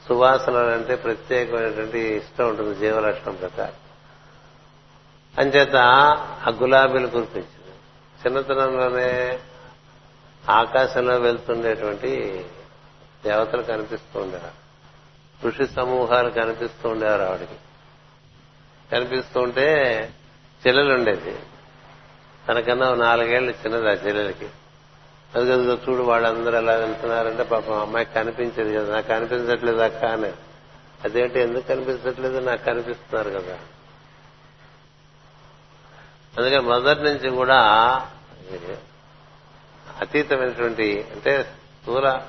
సువాసనలు 0.08 0.72
అంటే 0.72 0.96
ప్రత్యేకమైనటువంటి 0.96 2.00
ఇష్టం 2.00 2.50
ఉంటుంది. 2.50 2.80
జీవలక్షణం 2.80 3.36
ప్రకారం. 3.36 3.74
అంచేత 5.40 5.76
ఆ 6.48 6.50
గులాబీలు 6.50 7.08
కురిపించింది 7.08 7.76
చిన్నతనంలోనే 8.26 9.40
ఆకాశంలో 10.50 11.18
వెళ్తుండేటువంటి 11.18 12.46
దేవతలు 13.26 13.62
కనిపిస్తూ 13.62 14.20
ఉండేవారు. 14.20 14.62
ఋషి 15.48 15.74
సమూహాలు 15.74 16.30
కనిపిస్తూ 16.30 16.90
ఉండేవారు 16.90 17.22
ఆవిడికి. 17.22 17.56
కనిపిస్తూ 18.92 19.42
ఉంటే 19.42 20.10
ఉండేది. 20.94 21.40
తనకన్నా 22.48 22.94
నాలుగేళ్ళు 22.94 23.52
చిన్నది 23.52 23.90
ఆ 23.90 23.94
చెల్లెలకి. 23.94 24.50
అది 25.36 25.52
కదా 25.52 25.78
చూడు 25.90 26.04
వాళ్ళందరూ 26.04 26.58
ఎలా 26.58 26.74
వెళ్తున్నారంటే 26.74 27.44
పాపం 27.44 27.74
అమ్మాయికి 27.74 28.14
కనిపించేది 28.14 28.76
కదా 28.76 28.96
నాకు 28.96 29.08
కనిపించట్లేదు 29.08 29.78
అక్క 29.78 30.06
అని. 30.06 30.34
అదేంటి 31.04 31.40
ఎందుకు 31.40 31.68
కనిపించట్లేదు? 31.68 32.40
నాకు 32.40 32.64
కనిపిస్తున్నారు 32.64 33.30
కదా. 33.30 33.60
అందుకని 36.38 36.60
మొదటి 36.60 37.04
నుంచి 37.04 37.30
కూడా 37.30 37.60
అతీతమైనటువంటి 40.02 41.06
అంటే 41.12 41.44
స్థూల 41.44 42.22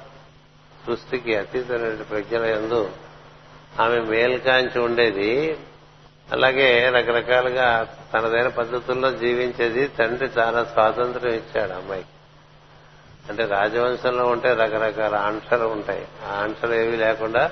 సృష్టికి 0.86 1.36
అతీతమైనటువంటి 1.36 2.02
ప్రజ్ఞల 2.02 2.44
ఎందు 2.44 2.90
ఆమె 3.80 4.00
మేల్కాంచి 4.00 4.80
ఉండేది. 4.80 5.58
అలాగే 6.32 6.88
రకరకాలుగా 6.88 7.96
తనదైన 8.14 8.48
పద్ధతుల్లో 8.48 9.10
జీవించేది 9.10 9.88
తండ్రి 9.88 10.30
చాలా 10.38 10.64
స్వాతంత్రం 10.64 11.30
ఇచ్చాడు 11.30 11.72
అమ్మాయికి 11.72 12.08
అంటే 13.28 13.44
రాజవంశంలో 13.44 14.26
ఉంటే 14.26 14.54
రకరకాల 14.54 15.14
ఆంక్షలు 15.14 15.64
ఉంటాయి. 15.64 16.08
ఆ 16.26 16.32
ఆంక్షలు 16.32 16.74
ఏవి 16.74 16.96
లేకుండా 16.96 17.50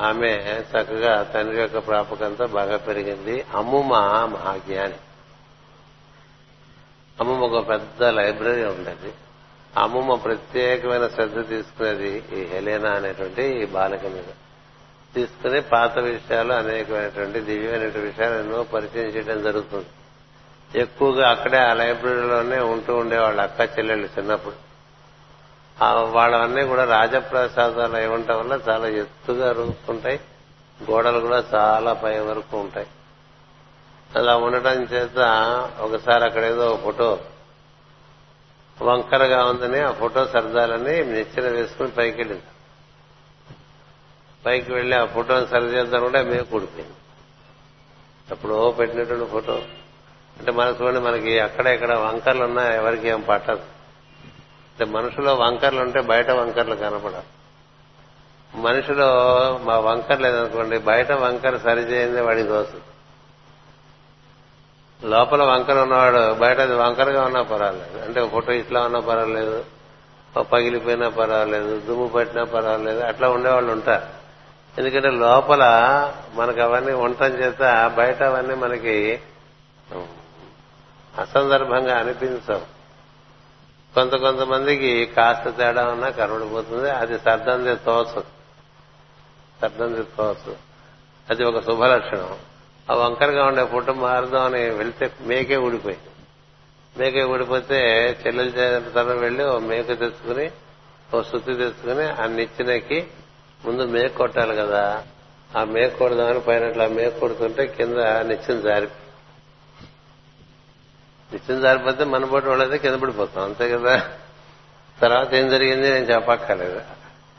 ఆమె 0.00 0.60
చక్కగా 0.60 1.22
తండ్రి 1.22 1.60
యొక్క 1.60 1.86
ప్రాపకంతో 1.86 2.46
బాగా 2.46 2.76
పెరిగింది. 2.76 3.44
అమ్ముమ 3.54 3.94
మహాజ్ఞాని. 4.34 4.94
అమ్మమ్మ 7.20 7.44
ఒక 7.44 7.68
పెద్ద 7.68 8.04
లైబ్రరీ 8.04 8.64
ఉండేది. 8.64 9.12
అమ్మమ్మ 9.76 10.14
ప్రత్యేకమైన 10.14 11.08
శ్రద్ధ 11.08 11.48
తీసుకునేది 11.48 12.24
ఈ 12.32 12.44
హెలేనా 12.44 12.90
అనేటువంటి 12.90 13.42
ఈ 13.42 13.64
బాలిక 13.66 14.04
మీద. 14.06 14.28
తీసుకుని 15.14 15.60
పాత 15.60 15.98
విషయాలు 15.98 16.52
అనేకమైనటువంటి 16.52 17.40
దివ్యమైనటువంటి 17.40 17.98
విషయాలు 17.98 18.34
ఎన్నో 18.34 18.62
పరిచయం 18.62 19.08
చేయడం 19.08 19.42
జరుగుతుంది. 19.42 19.86
ఎక్కువగా 20.78 21.28
అక్కడే 21.30 21.58
ఆ 21.58 21.72
లైబ్రరీలోనే 21.72 22.58
ఉంటూ 22.58 22.96
ఉండేవాళ్ళు 22.96 23.42
అక్క 23.42 23.78
చెల్లెళ్ళు 23.78 24.08
చిన్నప్పుడు. 24.18 24.54
వాళ్ళవన్నీ 26.10 26.64
కూడా 26.64 26.84
రాజప్రసాదాలు 26.84 27.96
అయి 27.96 28.06
ఉండటం 28.06 28.38
వల్ల 28.38 28.60
చాలా 28.68 28.88
ఎత్తుగా 28.88 29.52
రూపుకుంటాయి 29.52 30.20
గోడలు 30.90 31.20
కూడా 31.20 31.44
చాలా 31.54 31.92
పై 31.92 32.18
వరకు 32.18 32.56
ఉంటాయి. 32.58 32.86
అలా 34.16 34.36
ఉండటం 34.36 34.82
చేత 34.82 35.18
ఒకసారి 35.80 36.24
అక్కడ 36.24 36.44
ఏదో 36.44 36.80
ఫోటో 36.84 37.20
వంకరగా 38.82 39.44
ఉందని 39.44 39.80
ఆ 39.80 39.90
ఫోటో 39.90 40.24
సర్దాలని 40.24 41.04
నిచ్చెన 41.04 41.48
వేసుకుని 41.48 41.90
పైకి 41.90 42.16
వెళ్ళింది. 42.16 42.42
పైకి 44.46 44.72
వెళ్ళి 44.72 44.96
ఆ 44.96 45.04
ఫోటోని 45.04 45.46
సరిచేద్దాం 45.46 46.00
కూడా 46.00 46.22
మేము 46.22 46.44
కూడిపోయింది 46.44 46.94
అప్పుడు 48.30 48.72
పెట్టినటువంటి 48.72 49.30
ఫోటో. 49.30 49.52
అంటే 50.38 50.52
మన 50.52 50.74
చూడండి 50.82 51.00
మనకి 51.00 51.40
అక్కడ 51.40 51.66
ఇక్కడ 51.66 51.94
వంకర్లు 51.94 52.44
ఉన్నా 52.44 52.74
ఎవరికి 52.74 53.08
ఏం 53.08 53.20
పట్టదు. 53.20 53.62
అంటే 54.72 54.84
మనుషులో 54.84 55.34
వంకర్లు 55.34 55.80
ఉంటే 55.80 56.00
బయట 56.00 56.30
వంకర్లు 56.30 56.74
కనపడవు. 56.74 57.38
మనిషిలో 58.56 59.08
మా 59.62 59.78
వంకర్ 59.78 60.20
లేదనుకోండి 60.20 60.78
బయట 60.78 61.12
వంకర 61.12 61.56
సరిచేయందే 61.56 62.20
వాడికి 62.20 62.48
దోస్తుంది 62.48 62.84
లోపల 65.04 65.42
వంకర 65.42 65.80
ఉన్నవాడు 65.80 66.34
బయట 66.34 66.60
అది 66.60 66.74
వంకరగా 66.74 67.24
ఉన్నా 67.24 67.42
పర్వాలేదు. 67.42 68.04
అంటే 68.04 68.28
ఫోటో 68.28 68.52
ఇట్లా 68.52 68.80
ఉన్నా 68.80 69.00
పర్వాలేదు. 69.00 69.64
పగిలిపోయినా 70.52 71.08
పర్వాలేదు. 71.08 71.80
దుమ్ము 71.80 72.06
పట్టినా 72.06 72.44
పర్వాలేదు. 72.44 73.00
అట్లా 73.00 73.28
ఉండేవాళ్ళు 73.28 73.72
ఉంటారు. 73.72 74.18
ఎందుకంటే 74.80 75.10
లోపల 75.10 75.64
మనకు 76.34 76.60
అవన్నీ 76.60 76.92
ఉండటం 76.92 77.26
చేత 77.26 77.92
బయట 77.96 78.22
అవన్నీ 78.22 78.54
మనకి 78.54 79.20
అసందర్భంగా 81.18 81.98
అనిపించవు. 81.98 82.60
కొంత 83.94 84.14
కొంతమందికి 84.16 85.06
కాస్త 85.06 85.50
తేడా 85.50 85.88
ఉన్నా 85.88 86.08
కరుడిపోతుంది 86.08 86.90
అది 86.90 87.18
సర్దంది 87.18 87.76
తోసు 87.76 88.24
సర్దంది 89.62 90.02
తోసు 90.02 90.56
అది 91.30 91.44
ఒక 91.44 91.64
శుభలక్షణం. 91.64 92.36
ఆ 92.90 92.94
వంకరగా 92.94 93.46
ఉండే 93.46 93.66
ఫోటో 93.66 93.92
మారుదామని 93.92 94.70
వెళ్తే 94.70 95.10
మేకే 95.20 95.56
ఊడిపోయింది 95.56 96.04
మేకే 96.98 97.22
ఊడిపోతే 97.22 97.76
చెల్లెలు 98.26 98.50
తన 98.90 99.02
వెళ్ళి 99.02 99.44
ఓ 99.44 99.58
మేక 99.58 99.86
తెచ్చుకుని 99.86 100.50
ఓ 101.14 101.22
సుత్తి 101.22 101.54
తెచ్చుకుని 101.54 102.08
ఆ 102.08 102.26
నిచ్చినకి 102.26 103.06
ముందు 103.64 103.82
మేక 103.82 104.16
కొట్టాలి 104.16 104.56
కదా. 104.56 105.04
ఆ 105.56 105.64
మేక 105.64 105.96
కొడదామని 105.98 106.40
పైన 106.40 106.64
అట్లా 106.64 106.88
మేక 106.88 107.18
కొడుతుంటే 107.18 107.66
కింద 107.66 107.96
నిచ్చిన 107.98 108.60
జారి 108.60 108.88
నిచ్చిన 111.32 111.60
జారిపోతే 111.60 112.04
మన 112.04 112.24
బట్టి 112.24 112.48
వాళ్ళైతే 112.48 112.78
కింద 112.78 112.94
పడిపోతాం. 112.94 113.44
అంతే 113.44 113.70
కదా. 113.70 114.10
తర్వాత 115.00 115.34
ఏం 115.34 115.48
జరిగింది? 115.48 115.90
నేను 115.90 116.04
చెప్పక్కర్లేదు. 116.04 116.80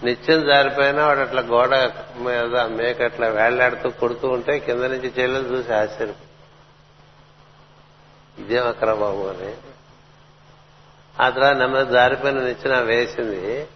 నిత్యం 0.03 0.45
జారిపోయినా 0.45 1.07
వాడు 1.07 1.19
అట్లా 1.19 1.41
గోడ 1.41 1.75
మీద 2.17 2.55
మేక 2.55 3.01
అట్లా 3.01 3.27
వేళ్ళాడుతూ 3.27 3.89
కొడుతూ 3.89 4.29
ఉంటే 4.29 4.59
కింద 4.59 4.83
నుంచి 4.83 5.13
చెల్లెలు 5.19 5.47
చూసి 5.47 5.73
ఆశ్చర్యం. 5.73 6.15
ఇదేం 8.39 8.67
అక్కడ 8.67 8.93
బాబు 8.93 9.27
అని. 9.27 9.53
ఆ 11.23 11.29
తర్వాత 11.29 11.55
నెమ్మది 11.55 11.91
జారిపోయిన 11.91 12.37
నిచ్చిన 12.39 12.79
వేసింది. 12.79 13.67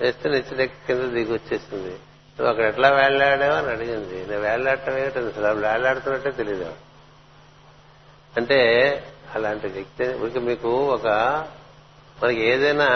వేస్తే 0.00 0.28
నిచ్చిన 0.28 0.64
కింద 0.64 1.12
దిగి 1.12 1.32
వచ్చేసింది. 1.32 1.90
నువ్వు 2.38 2.48
అక్కడ 2.48 2.64
ఎట్లా 2.64 2.88
వేళ్ళాడావు 2.88 3.52
అని 3.52 3.68
అడిగింది. 3.68 4.26
నేను 4.30 4.42
వేళ్ళాడటం 4.42 4.98
ఏమిటి 4.98 5.18
అసలు 5.18 5.66
వేళ్ళాడుతున్నట్టే 5.66 6.30
తెలియదు 6.30 6.72
అంటే 8.36 8.58
అలాంటి 9.34 9.66
వ్యక్తి 9.66 10.08
మీకు 10.08 10.38
మీకు 10.38 10.68
ఒక 10.68 11.06
మనకి 12.22 12.40
ఏదైనా 12.40 12.86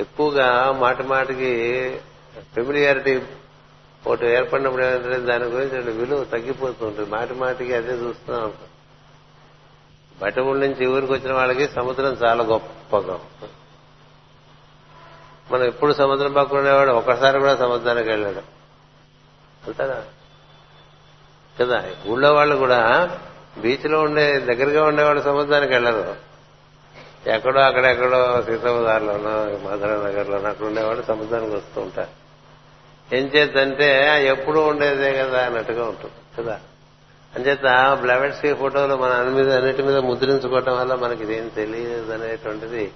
ఎక్కువగా 0.00 0.72
మాటి 0.72 1.02
మాటికి 1.02 2.00
ఫెమిలియారిటీ 2.54 3.22
ఒకటి 4.06 4.26
ఏర్పడినప్పుడు 4.26 4.82
ఏమంటే 4.82 5.18
దాని 5.18 5.44
గురించి 5.44 5.92
విలువ 5.92 6.24
తగ్గిపోతూ 6.24 6.86
ఉంటుంది 6.86 7.10
మాటి 7.10 7.34
మాటికి 7.34 7.74
అదే 7.74 7.92
చూస్తున్నాం 7.92 8.42
అనుకో. 8.42 8.64
బయట 10.22 10.38
ఊళ్ళ 10.38 10.66
నుంచి 10.66 10.86
ఊరికి 10.86 11.12
వచ్చిన 11.12 11.32
వాళ్ళకి 11.32 11.68
సముద్రం 11.68 12.12
చాలా 12.12 12.44
గొప్పగా 12.44 13.20
మనం 15.52 15.64
ఎప్పుడు 15.64 15.92
సముద్రం 15.92 16.32
పక్కన 16.32 16.58
ఉండేవాడు 16.58 16.90
ఒకసారి 16.90 17.38
కూడా 17.38 17.56
సముద్రానికి 17.56 18.08
వెళ్ళాడు. 18.08 18.38
అంతేనా? 19.66 20.02
కదా? 21.60 21.84
ఊళ్ళో 22.06 22.34
వాళ్ళు 22.34 22.56
కూడా 22.56 23.10
బీచ్లో 23.58 24.00
ఉండే 24.00 24.38
దగ్గరగా 24.38 24.84
ఉండేవాడు 24.84 25.20
సముద్రానికి 25.20 25.72
వెళ్ళరు. 25.72 26.33
ఎక్కడో 27.26 27.60
అక్కడెక్కడో 27.60 28.42
సీతమ్మదారిలోనో 28.42 29.58
మధుర 29.68 29.88
నగర్లోనో 29.88 30.48
అక్కడ 30.48 30.66
ఉండేవాడు 30.66 31.02
సముద్రానికి 31.02 31.56
వస్తూ 31.56 31.80
ఉంటారు. 31.80 32.24
ఏం 33.14 33.24
చేద్దంటే 33.24 34.24
ఎప్పుడు 34.26 34.60
ఉండేదే 34.60 35.12
కదా 35.12 35.44
అన్నట్టుగా 35.44 35.84
ఉంటుంది 35.84 36.42
కదా? 36.42 36.60
అంచేత 37.36 37.98
బ్లవెట్స్కి 38.00 38.54
ఫోటోలు 38.54 38.94
మన 38.94 39.10
అన్ని 39.10 39.34
మీద 39.34 39.52
అన్నిటి 39.52 39.82
మీద 39.82 39.96
ముద్రించుకోవటం 39.96 40.78
వల్ల 40.78 40.94
మనకి 40.94 41.22
ఇదేం 41.22 41.48
తెలియదు 41.48 42.12
అనేటువంటిది 42.12 42.92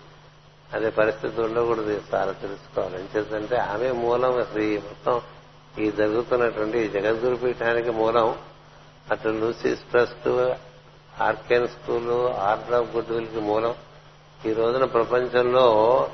అదే 0.74 0.90
పరిస్థితి 0.90 1.40
ఉండకూడదు 1.40 2.00
చాలా 2.14 2.32
తెలుసుకోవాలి. 2.32 3.00
ఏం 3.00 3.08
ఆమె 3.56 3.90
మూలం 3.90 4.36
అసలు 4.36 4.62
ఈ 4.62 4.76
మొత్తం 4.76 5.20
ఈ 5.78 5.90
జరుగుతున్నటువంటి 5.90 6.88
జగద్గురు 6.88 7.36
పీఠానికి 7.36 7.90
మూలం. 7.90 8.34
అటు 9.10 9.28
Lucis 9.28 9.80
Trust 9.80 10.52
Arcane 11.22 11.68
school 11.68 12.34
order 12.34 12.74
of 12.74 12.96
good 12.96 13.10
విల్కి 13.10 13.40
మూలం. 13.40 13.74
ఈ 14.46 14.52
రోజున 14.52 14.84
ప్రపంచంలో 14.84 16.08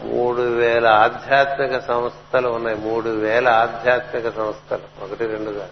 మూడు 0.00 0.42
వేల 0.42 0.86
ఆధ్యాత్మిక 0.86 1.78
సంస్థలు 1.78 2.48
ఉన్నాయి. 2.48 2.76
మూడు 2.76 3.08
వేల 3.08 3.48
ఆధ్యాత్మిక 3.48 4.36
సంస్థలు. 4.36 5.04
ఒకటి 5.04 5.26
రెండుగా. 5.26 5.68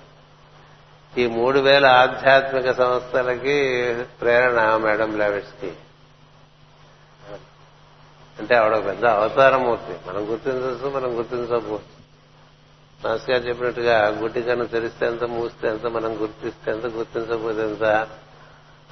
ఈ 1.18 1.26
మూడు 1.26 1.61
వేల 1.61 1.87
ఆధ్యాత్మిక 1.87 2.72
సంస్థలకి 2.72 3.94
ప్రేరణ 4.20 4.76
మేడం 4.76 5.18
లెవెట్స్కి 5.18 5.72
అంటే 8.38 8.54
ఆవిడ 8.54 8.74
ఒక 8.74 8.87
పెద్ద 8.87 9.04
అవతారమూర్తి. 9.07 10.11
మనం 10.11 10.30
గుర్తించవచ్చు 10.30 10.96
మనం 10.96 11.18
గుర్తించకపోవచ్చు. 11.18 12.04
మాస్ 13.04 13.30
గారు 13.30 13.42
చెప్పినట్టుగా 13.42 14.09
గుడ్డి 14.09 14.42
కన్ను 14.42 14.64
తెరిస్తే 14.64 15.07
ఎంత 15.07 15.24
మూస్తే 15.24 15.68
ఎంత 15.68 15.87
మనం 15.87 16.22
గుర్తిస్తే 16.22 16.72
ఎంత 16.72 16.87
గుర్తించకపోతే 16.87 17.62
ఎంత. 17.62 18.09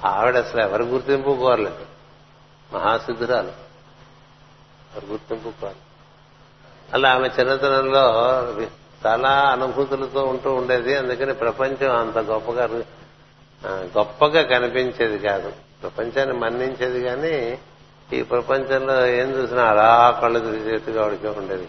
ఆవిడ 0.05 0.37
అసలు 0.37 0.61
ఎవరు 0.61 0.83
గుర్తింపు 0.83 1.37
కోరలేదు. 1.41 1.93
మహాసిద్ధురాలు 2.73 3.53
గుర్తింపు 5.05 5.51
అలా 6.93 7.09
ఆమె 7.15 7.27
చిన్నతనంలో 7.39 8.05
చాలా 9.05 9.31
అనుభూతులతో 9.53 10.21
ఉంటూ 10.25 10.49
ఉండేది. 10.53 10.91
అందుకని 10.95 11.33
ప్రపంచం 11.33 11.91
అంత 11.95 12.17
గొప్పగా 12.17 12.65
గొప్పగా 13.97 14.41
కనిపించేది 14.43 15.19
కాదు. 15.19 15.49
ప్రపంచాన్ని 15.81 16.35
మన్నించేది 16.37 16.99
కానీ 17.03 17.59
ఈ 18.13 18.19
ప్రపంచంలో 18.23 18.97
ఏం 19.05 19.29
చూసినా 19.31 19.63
అలా 19.63 19.89
కళ్ళు 20.21 20.39
తిరిగేట్టుగా 20.39 21.01
ఉడికే 21.05 21.29
ఉండేది 21.39 21.67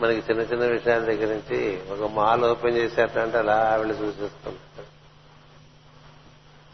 మనకి 0.00 0.20
చిన్న 0.30 0.42
చిన్న 0.42 0.64
విషయాల 0.64 1.02
దగ్గర 1.04 1.28
నుంచి 1.34 1.60
ఒక 1.92 2.10
మాల్ 2.10 2.44
ఓపెన్ 2.44 2.76
చేసేటంటే 2.76 3.38
అలా 3.38 3.56
ఆవిడ 3.72 3.88
చూసేస్తుంటారు. 3.88 4.88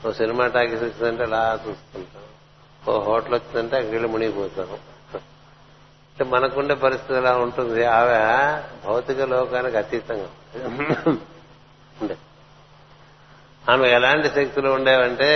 ఓ 0.08 0.12
సినిమా 0.12 0.46
టాకీస్ 0.46 0.82
వచ్చిందంటే 0.82 1.22
అలా 1.22 1.42
చూస్తుంటాం 1.68 2.23
ఓ 2.88 3.00
హోటల్ 3.00 3.34
వచ్చిందంటే 3.34 3.76
అక్కడికి 3.76 3.94
వెళ్ళి 3.94 4.08
మునిగిపోతాం 4.12 4.68
అంటే 6.14 6.24
మనకుండే 6.24 6.74
పరిస్థితి 6.74 7.14
ఎలా 7.14 7.36
ఉంటుంది? 7.36 7.84
ఆమె 7.84 8.18
భౌతిక 8.86 9.20
లోకానికి 9.20 9.76
అతీతంగా. 9.76 10.28
ఉండే 12.00 12.16
ఆమె 13.70 13.88
ఎలాంటి 13.88 14.28
శక్తులు 14.28 14.68
ఉండేవంటే 14.70 15.30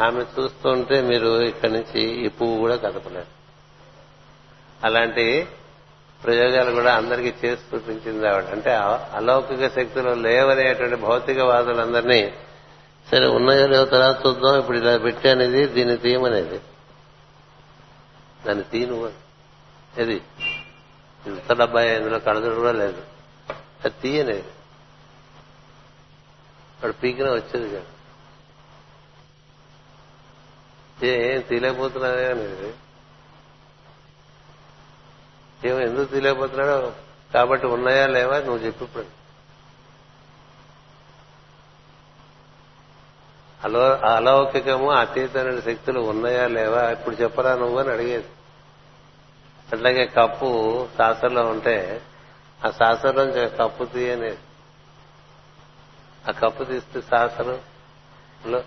ఆమె 0.00 0.24
చూస్తుంటే 0.34 1.00
మీరు 1.00 1.42
ఇక్కడి 1.42 1.72
నుంచి 1.72 2.00
ఈ 2.00 2.28
పువ్వు 2.28 2.58
కూడా 2.58 2.76
కదపలేరు 2.76 3.30
అలాంటి 4.84 5.48
ప్రయోగాలు 6.24 6.70
కూడా 6.70 6.94
అందరికీ 6.94 7.46
చేసి 7.46 7.62
చూపించింది 7.74 8.28
ఆవిడ. 8.28 8.44
అంటే 8.44 8.72
అలౌకిక 9.16 9.66
శక్తులు 9.76 10.10
లేవనేటువంటి 10.10 10.96
భౌతికవాదులందరినీ 10.96 12.32
సరే 13.10 13.26
ఉన్నాయో 13.26 13.66
లేవో 13.66 13.84
తర్వాత 13.84 14.26
చూద్దాం 14.26 14.58
ఇప్పుడు 14.58 14.78
ఇలా 14.78 14.96
పెట్టానేది 14.96 15.66
దీన్ని 15.66 15.96
తీయమనేది. 15.96 16.60
దాన్ని 18.46 18.64
తీను 18.64 19.12
ఏది? 19.98 20.22
ఇంత 21.26 21.52
డబ్బా 21.52 21.82
ఇందులో 21.82 22.18
కడదుడు 22.18 22.54
కూడా 22.54 22.72
లేదు. 22.72 23.02
అది 23.84 23.94
తీయనేది 24.02 24.44
వాడు 26.82 26.92
పీకిన 26.92 27.30
వచ్చేది 27.30 27.70
కాదు. 27.70 27.86
ఏం 31.06 31.40
తీయలేకపోతున్నావే 31.40 32.30
అనేది. 32.30 32.74
ఏమో 35.68 35.80
ఎందుకు 35.80 36.04
తీయలేకపోతున్నాడో? 36.04 36.92
కాబట్టి 37.34 37.66
ఉన్నాయా 37.66 38.06
లేవా? 38.06 38.38
నువ్వు 38.38 38.66
చెప్పిప్పుడు. 38.66 39.21
అలో 43.64 43.96
అలౌకికము 43.96 44.90
అతీతమైన 44.90 45.60
శక్తులు 45.60 46.00
ఉన్నాయా 46.00 46.46
లేవా? 46.46 46.90
ఇప్పుడు 46.90 47.16
చెప్పరా 47.16 47.54
నువ్వు 47.54 47.78
అని 47.78 47.90
అడిగేది. 47.90 48.24
అట్లాగే 49.72 50.06
కప్పు 50.06 50.88
శాస్త్రంలో 50.98 51.42
ఉంటే 51.42 52.02
ఆ 52.66 52.70
శాస్త్రం 52.70 53.32
కప్పు 53.34 53.84
తీయనేది. 53.84 54.38
ఆ 56.28 56.30
కప్పు 56.30 56.64
తీస్తే 56.64 57.00
శాస్త్రంలో 57.00 58.62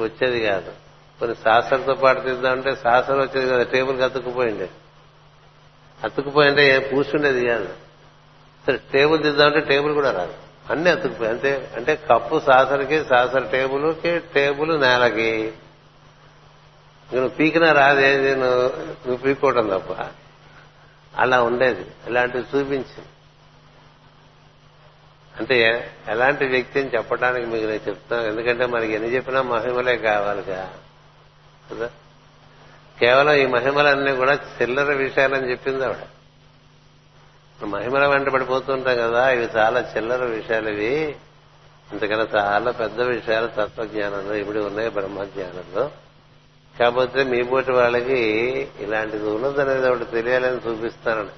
వచ్చేది 0.00 0.40
కాదు. 0.40 0.72
కొన్ని 1.20 1.36
శాస్త్రంతో 1.36 1.94
పాటు 1.94 2.20
తీద్దామంటే 2.20 2.74
శాస్త్రం 2.74 3.18
వచ్చేది 3.20 3.50
కదా. 3.50 3.62
టేబుల్కి 3.62 4.02
అతుక్కుపోయింది 4.02 4.70
అతుక్కుపోయింటే 6.04 6.74
ఏం 6.74 6.94
కూర్చుండేది 6.94 7.46
కాదు. 7.46 7.68
సరే 8.66 8.80
టేబుల్ 8.92 9.22
తీద్దామంటే 9.22 9.60
టేబుల్ 9.60 9.94
కూడా 9.94 10.10
రాదు. 10.10 10.49
అన్ని 10.70 10.90
అతుకుపోయి 10.90 11.30
అంతే 11.30 11.72
అంటే 11.76 11.96
కప్పు 11.96 12.40
సాసరికి 12.46 13.04
సాసర 13.04 13.38
టేబుల్కి 13.38 14.18
టేబుల్ 14.18 14.80
నేలకి. 14.80 15.52
నువ్వు 17.12 17.28
పీకినా 17.28 17.72
రాదేది 17.72 18.36
నువ్వు 18.36 18.62
నువ్వు 18.86 19.16
పీక్కోవటం 19.16 19.68
తప్ప. 19.68 20.06
అలా 21.18 21.42
ఉండేది. 21.42 21.86
ఇలాంటివి 22.06 22.42
చూపించింది. 22.42 23.08
అంటే 25.40 25.90
ఎలాంటి 26.08 26.46
వ్యక్తి 26.46 26.80
అని 26.80 26.88
చెప్పడానికి 26.88 27.46
మీకు 27.46 27.66
నేను 27.66 27.88
చెప్తున్నాను. 27.88 28.30
ఎందుకంటే 28.30 28.66
మనకి 28.66 28.92
ఎన్ని 28.92 29.14
చెప్పినా 29.14 29.42
మహిమలే 29.42 29.96
కావాలిగా. 29.96 30.74
కదా? 31.70 31.90
కేవలం 33.00 33.32
ఈ 33.32 33.46
మహిమలన్నీ 33.46 34.12
కూడా 34.12 34.38
చిల్లర 34.62 34.92
విషయాలని 34.92 35.50
చెప్పింది 35.50 35.84
ఆవిడ. 35.84 36.19
మహిమల 37.64 38.06
వెంట 38.06 38.28
పడిపోతుంటాం 38.28 38.96
కదా 38.96 39.30
ఇవి 39.30 39.48
చాలా 39.56 39.80
చిల్లర 39.80 40.24
విషయాలు 40.24 40.68
ఇవి. 40.68 41.16
ఇంతకన్నా 41.92 42.26
చాలా 42.34 42.70
పెద్ద 42.70 43.00
విషయాలు 43.00 43.46
తత్వజ్ఞానంలో 43.46 44.34
ఇప్పుడు 44.34 44.58
ఉన్నాయి 44.58 44.90
బ్రహ్మజ్ఞానంలో. 44.90 45.90
కాకపోతే 46.78 47.24
మీ 47.24 47.42
పోటీ 47.42 47.72
వాళ్ళకి 47.72 48.20
ఇలాంటిది 48.80 49.28
ఉన్నదనేది 49.28 49.88
ఒకటి 49.88 50.04
తెలియాలని 50.04 50.56
చూపిస్తానని 50.56 51.34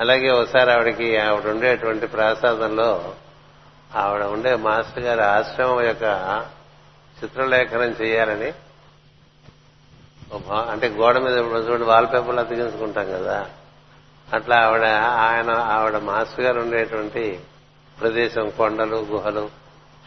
అలాగే 0.00 0.30
ఒకసారి 0.30 0.70
ఆవిడకి 0.72 1.16
ఆవిడ 1.16 1.50
ఉండేటువంటి 1.50 2.06
ప్రాసాదంలో 2.06 3.14
ఆవిడ 3.94 4.22
ఉండే 4.22 4.56
మాస్టర్ 4.56 5.04
గారి 5.04 5.22
ఆశ్రమం 5.22 5.82
యొక్క 5.84 6.04
చిత్రలేఖనం 7.24 7.96
చేయాలని 8.00 8.52
అంటే 10.70 10.88
గోడ 10.88 11.18
మీద 11.18 11.36
చూడండి 11.38 11.84
వాల్ 11.84 12.06
పేపర్లు 12.06 12.40
అతికించుకుంటాం 12.40 13.04
కదా. 13.04 13.46
అట్లా 14.32 14.56
ఆవిడ 14.56 14.84
ఆయన 15.18 15.50
ఆవిడ 15.50 15.96
మాస్టర్ 15.96 16.40
గారు 16.40 16.60
ఉండేటువంటి 16.60 17.40
ప్రదేశం 18.00 18.50
కొండలు 18.50 18.96
గుహలు 18.96 19.50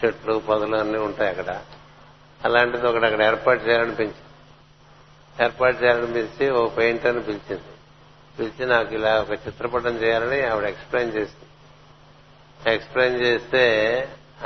చెట్లు 0.06 0.40
పొదలు 0.40 0.76
అన్నీ 0.76 0.98
ఉంటాయి 0.98 1.30
అక్కడ. 1.30 1.62
అలాంటిది 2.46 2.88
ఒకటి 2.88 3.06
అక్కడ 3.06 3.22
ఏర్పాటు 3.22 3.64
చేయాలనిపించింది. 3.64 5.44
ఏర్పాటు 5.44 5.84
చేయాలనిపించి 5.84 6.50
ఓ 6.50 6.68
పెయింటర్ని 6.68 7.24
పిలిచింది. 7.24 7.64
పిలిచి 8.40 8.66
నాకు 8.66 8.94
ఇలా 8.94 9.22
ఒక 9.22 9.32
చిత్రపటం 9.32 9.96
చేయాలని 9.96 10.46
ఆవిడ 10.46 10.66
ఎక్స్ప్లెయిన్ 10.66 11.14
చేసింది. 11.14 11.46
ఎక్స్ప్లెయిన్ 12.74 13.22
చేస్తే 13.22 13.64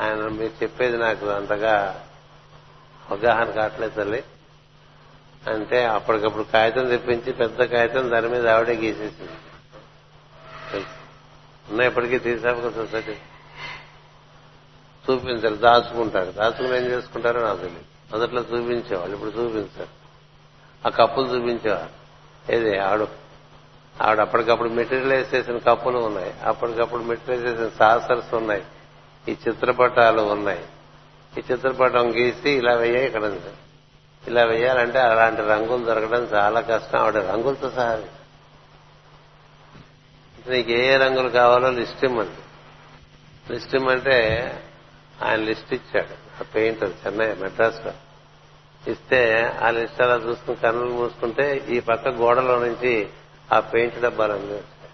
ఆయన 0.00 0.14
మీరు 0.14 0.62
చెప్పేది 0.62 0.98
నాకు 0.98 1.26
అంతగా 1.26 2.04
అవగాహన 3.10 3.50
కావట్లేదు 3.50 3.94
తల్లి. 3.94 4.24
అంటే 5.50 5.84
అప్పటికప్పుడు 5.84 6.42
కాగితం 6.42 6.88
తెప్పించి 6.88 7.32
పెద్ద 7.32 7.62
కాగితం 7.62 8.10
దాని 8.10 8.28
మీద 8.28 8.48
ఆవిడే 8.48 8.74
గీసేసింది. 8.74 9.32
ఉన్నప్పటికీ 11.70 12.16
ఎప్పటికీ 12.16 12.18
తీసాక 12.18 12.74
సొసైటీ. 12.74 13.12
చూపించారు 15.10 15.54
దాచుకుంటారు. 15.54 16.30
దాచుకుని 16.30 16.76
ఏం 16.76 16.84
చేసుకుంటారో 16.84 17.40
నాకు 17.40 17.58
తెలియదు. 17.58 17.84
మొదట్లో 18.12 18.40
చూపించేవాళ్ళు 18.40 19.16
ఇప్పుడు 19.16 19.30
చూపించారు. 19.30 20.00
ఆ 20.86 20.88
కప్పులు 20.88 21.26
చూపించేవారు. 21.26 22.00
ఏది 22.52 22.78
ఆడు. 22.78 23.08
ఆవిడ 24.02 24.20
అప్పటికప్పుడు 24.20 24.68
మెటీరియల్ 24.68 25.34
చేసిన 25.34 25.58
కప్పులు 25.58 25.98
ఉన్నాయి. 25.98 26.34
అప్పటికప్పుడు 26.44 27.02
మెటీరియల్ 27.02 27.44
వేసేసిన 27.44 27.68
సాసర్స్ 27.78 28.34
ఉన్నాయి. 28.34 28.64
ఈ 29.28 29.36
చిత్రపటాలు 29.48 30.22
ఉన్నాయి. 30.22 30.64
ఈ 31.38 31.42
చిత్రపటం 31.52 32.14
గీసి 32.14 32.50
ఇలా 32.50 32.74
వెయ్యాయి 32.74 33.06
ఇక్కడ 33.06 33.32
ఇలా 34.28 34.44
వెయ్యాలంటే 34.44 34.98
అలాంటి 34.98 35.42
రంగులు 35.42 35.84
దొరకడం 35.84 36.22
చాలా 36.24 36.60
కష్టం. 36.60 36.98
ఆవిడ 36.98 37.16
రంగులతో 37.16 37.70
సహా 37.70 38.02
నీకు 40.48 40.70
ఏ 40.70 40.96
రంగులు 40.96 41.28
కావాలో 41.28 41.70
లిస్ట్ 41.70 42.04
ఇమ్మంది 42.04 42.36
లిస్ట్ 43.52 43.74
ఇమ్మంటే 43.74 44.46
ఆయన 45.22 45.40
లిస్ట్ 45.40 45.74
ఇచ్చాడు. 45.74 46.42
ఆ 46.42 46.46
పెయింటర్ 46.54 46.92
చెన్నై 47.06 47.34
మెడ్రాస్లో 47.34 47.92
ఇస్తే 48.92 49.52
ఆ 49.62 49.70
లిస్ట్ 49.70 50.02
అలా 50.02 50.14
చూసుకుని 50.14 50.56
కన్నులు 50.56 50.90
మూసుకుంటే 50.90 51.66
ఈ 51.68 51.80
పక్క 51.80 52.08
గోడలో 52.08 52.58
నుంచి 52.58 53.08
ఆ 53.52 53.60
పెయింట్ 53.60 54.00
డబ్బాలన్నీ 54.00 54.54
వచ్చాయి. 54.54 54.92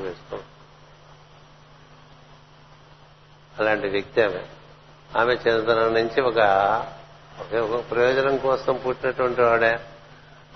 వేసుకో. 0.00 0.38
అలాంటి 3.58 3.88
వ్యక్తి 3.88 4.22
ఆమె. 4.22 4.44
ఆమె 5.16 5.32
చిన్నతనం 5.32 5.94
నుంచి 5.94 6.20
ఒక 6.20 6.38
ఒక 7.54 7.90
ప్రయోజనం 7.90 8.36
కోసం 8.36 8.80
పుట్టినటువంటి 8.86 9.42
వాడే. 9.42 9.78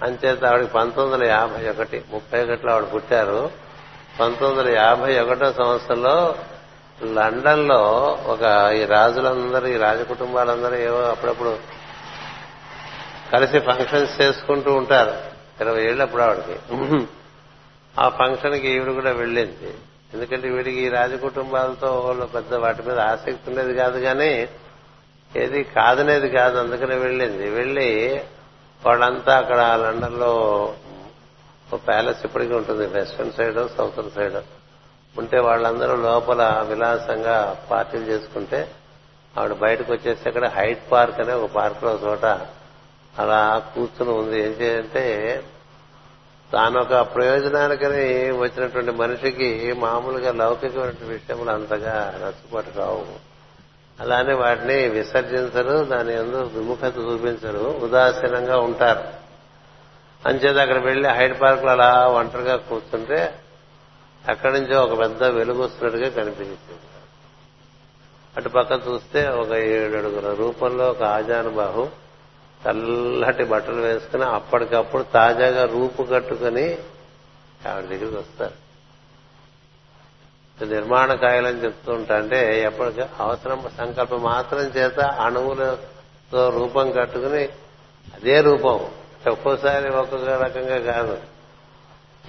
అంచేత 0.03 0.45
ఆవిడకి 0.45 0.73
పంతొమ్మిది 0.73 1.13
వందల 1.13 1.25
యాభై 1.25 1.69
ఒకటి 1.69 2.05
ముప్పై 2.11 2.43
ఒకటిలో 2.45 2.73
ఆవిడ 2.73 2.95
పుట్టారు. 2.95 3.51
పంతొమ్మిది 4.21 4.69
వందల 4.69 4.79
యాభై 4.79 5.21
ఒకటో 5.21 5.53
సంవత్సరంలో 5.53 6.35
లండన్లో 7.05 7.83
ఒక 8.27 8.73
ఈ 8.75 8.85
రాజులందరూ 8.85 9.67
ఈ 9.67 9.77
రాజ 9.77 10.01
కుటుంబాలందరూ 10.01 10.75
ఏవో 10.75 10.99
అప్పుడప్పుడు 10.99 11.59
కలిసి 13.33 13.59
ఫంక్షన్స్ 13.59 14.21
చేసుకుంటూ 14.21 14.75
ఉంటారు. 14.75 15.15
ఇరవై 15.61 15.85
ఏళ్ళు 15.85 16.03
అప్పుడు 16.03 16.23
ఆవిడకి. 16.23 16.57
ఆ 18.01 18.09
ఫంక్షన్కి 18.09 18.69
ఈవిడ 18.69 18.95
కూడా 18.95 19.11
వెళ్ళింది. 19.11 19.75
ఎందుకంటే 20.15 20.49
వీడికి 20.49 20.81
ఈ 20.81 20.89
రాజ 20.89 21.15
కుటుంబాలతో 21.15 22.01
వాళ్ళు 22.01 22.27
పెద్ద 22.27 22.55
వాటి 22.55 22.83
మీద 22.83 22.99
ఆసక్తి 22.99 23.51
ఉండేది 23.51 23.75
కాదు 23.75 24.01
కానీ 24.01 24.49
ఏది 25.37 25.63
కాదనేది 25.63 26.29
కాదు 26.31 26.59
అందుకనే 26.59 26.97
వెళ్ళింది. 26.97 27.51
వెళ్ళి 27.51 28.23
వాళ్ళంతా 28.87 29.39
అక్కడ 29.39 29.61
లండన్లో 29.61 30.33
ఒక 31.73 31.81
ప్యాలెస్ 31.87 32.25
ఇప్పటికీ 32.25 32.55
ఉంటుంది 32.55 32.87
వెస్టర్న్ 32.87 33.33
సైడ్ 33.33 33.77
సౌతర్న్ 33.77 34.11
సైడ్. 34.11 34.39
ఉంటే 35.19 35.39
వాళ్ళందరూ 35.41 35.97
లోపల 35.97 36.67
విలాసంగా 36.69 37.57
పార్టీలు 37.71 38.03
చేసుకుంటే 38.03 38.71
ఆవిడ 39.39 39.53
బయటకు 39.53 39.93
వచ్చేసి 39.93 40.29
అక్కడ 40.29 40.47
హైట్ 40.47 40.93
పార్క్ 40.93 41.21
అనే 41.21 41.33
ఒక 41.33 41.51
పార్క్లో 41.51 41.99
చోట 42.05 42.25
అలా 43.19 43.59
కూర్చుని 43.75 44.11
ఉంది. 44.11 44.43
ఏం 44.43 44.51
చేయంటే 44.51 45.05
తాను 46.53 46.81
ఒక 46.81 46.95
ప్రయోజనానికని 47.15 48.31
వచ్చినటువంటి 48.31 48.91
మనిషికి 48.91 49.73
మామూలుగా 49.73 50.33
లౌకికమైన 50.33 50.93
విషయములు 51.03 51.51
అంతగా 51.51 52.15
నచ్చుబాటు 52.23 52.71
కావు. 52.71 53.32
అలానే 54.03 54.35
వాటిని 54.35 54.89
విసర్జించరు 54.89 55.85
దాని 55.85 56.15
ఎందు 56.15 56.37
విముఖత 56.37 56.95
చూపించరు 56.99 57.59
ఉదాసీనంగా 57.59 58.59
ఉంటారు. 58.59 59.05
అంచేత 60.29 60.57
అక్కడ 60.57 60.79
వెళ్ళి 60.79 61.09
హైడ్ 61.09 61.41
పార్క్లో 61.41 61.71
అలా 61.71 62.07
ఒంటరిగా 62.07 62.57
కూర్చుంటే 62.57 63.35
అక్కడి 64.29 64.61
నుంచి 64.61 64.75
ఒక 64.75 64.99
పెద్ద 64.99 65.25
వెలుగు 65.25 65.63
వస్తున్నట్టుగా 65.63 66.09
కనిపించింది. 66.09 66.59
అటు 68.37 68.49
పక్క 68.49 68.81
చూస్తే 68.89 69.29
ఒక 69.29 69.53
ఏడడుగుల 69.53 70.35
రూపంలో 70.35 70.91
ఒక 70.91 71.03
ఆజానుబాహు 71.03 71.91
చల్లటి 72.69 73.45
బట్టలు 73.45 73.81
వేసుకుని 73.81 74.25
అప్పటికప్పుడు 74.25 75.03
తాజాగా 75.03 75.65
రూపు 75.65 76.03
కట్టుకుని 76.03 76.79
ఆవిడ 77.69 77.85
దగ్గరికి 77.85 78.17
వస్తారు. 78.17 78.72
నిర్మాణ 80.63 81.15
కాయలని 81.15 81.65
చెప్తూ 81.65 81.93
ఉంటా 81.93 82.17
అంటే 82.17 82.63
ఎప్పటికీ 82.63 83.01
అవసరం 83.21 83.63
సంకల్పం 83.79 84.23
మాత్రం 84.23 84.61
చేత 84.61 85.01
అణువులతో 85.01 86.51
రూపం 86.51 86.93
కట్టుకుని 86.93 87.49
అదే 88.15 88.41
రూపం. 88.41 88.91
ఒక్కోసారి 89.31 89.89
ఒక్కొక్క 89.89 90.29
రకంగా 90.29 90.93
కాదు. 90.93 91.19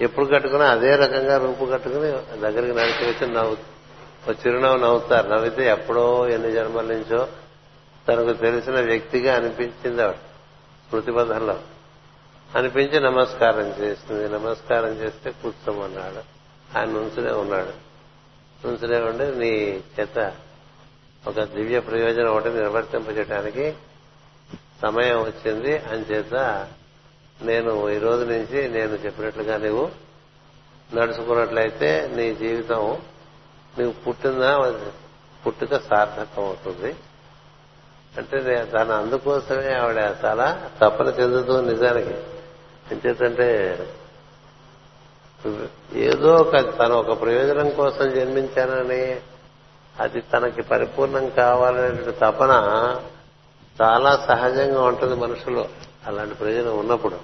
ఎప్పుడు 0.00 0.26
కట్టుకున్నా 0.26 0.66
అదే 0.66 0.96
రకంగా 0.96 1.38
రూపు 1.38 1.64
కట్టుకుని 1.64 2.40
దగ్గరికి 2.40 2.78
నడిచి 2.78 3.10
వచ్చి 3.10 3.34
నవ్వు 3.34 3.56
ఒక 4.30 4.46
చిరునవ్వు 4.46 4.78
నవ్వుతారు. 4.78 5.28
నవ్వితే 5.28 5.70
ఎప్పుడో 5.70 6.28
ఎన్ని 6.28 6.52
జన్మల 6.52 6.84
నుంచో 6.84 7.28
తనకు 8.08 8.32
తెలిసిన 8.32 8.80
వ్యక్తిగా 8.80 9.34
అనిపించింది 9.34 10.02
ఆవిడ 10.02 10.16
స్మృతిపథంలో 10.88 11.58
అనిపించి 12.56 13.00
నమస్కారం 13.00 13.66
చేసింది 13.68 14.28
నమస్కారం 14.28 14.88
చేస్తే 14.88 15.30
కూర్చోమన్నాడు. 15.30 16.34
ఆయన 16.78 16.88
నుంచునే 16.88 17.32
ఉన్నాడు. 17.32 17.83
నుంచునే 18.66 19.00
ఉండి 19.00 19.38
నీ 19.38 19.80
చేత 20.00 20.34
ఒక 21.26 21.42
దివ్య 21.42 21.80
ప్రయోజనం 21.80 22.30
ఒకటి 22.30 22.48
నిర్వర్తింపజేయడానికి 22.48 23.74
సమయం 24.82 25.22
వచ్చింది. 25.22 25.78
అని 25.78 26.00
చేత 26.00 26.34
నేను 27.42 27.90
ఈ 27.90 27.98
రోజు 27.98 28.24
నుంచి 28.24 28.68
నేను 28.68 28.90
చెప్పినట్లుగా 28.90 29.56
నువ్వు 29.56 29.90
నడుచుకున్నట్లయితే 30.94 32.10
నీ 32.16 32.34
జీవితం 32.34 32.98
నువ్వు 33.78 33.92
పుట్టిందా 33.92 34.74
పుట్టుక 35.46 35.76
సార్థకం 35.76 36.44
అవుతుంది. 36.44 36.94
అంటే 38.18 38.64
తన 38.64 38.92
అందుకోసమే 38.92 39.74
ఆవిడ 39.74 40.16
చాలా 40.24 40.70
తప్పన 40.80 41.06
చెందుతూ 41.06 41.60
నిజానికి. 41.60 42.14
ఎంచేతంటే 42.92 43.78
ఏదో 45.94 46.34
ఒక 46.34 46.78
తను 46.78 46.94
ఒక 46.94 47.20
ప్రయోజనం 47.20 47.70
కోసం 47.70 48.10
జన్మించానని 48.10 49.20
అది 50.00 50.20
తనకి 50.20 50.62
పరిపూర్ణం 50.62 51.28
కావాలనే 51.28 52.12
తపన 52.12 52.50
చాలా 53.82 54.16
సహజంగా 54.16 54.82
ఉంటుంది 54.82 55.14
మనుషులో 55.14 55.68
అలాంటి 56.06 56.34
ప్రయోజనం 56.34 56.78
ఉన్నప్పుడు. 56.78 57.16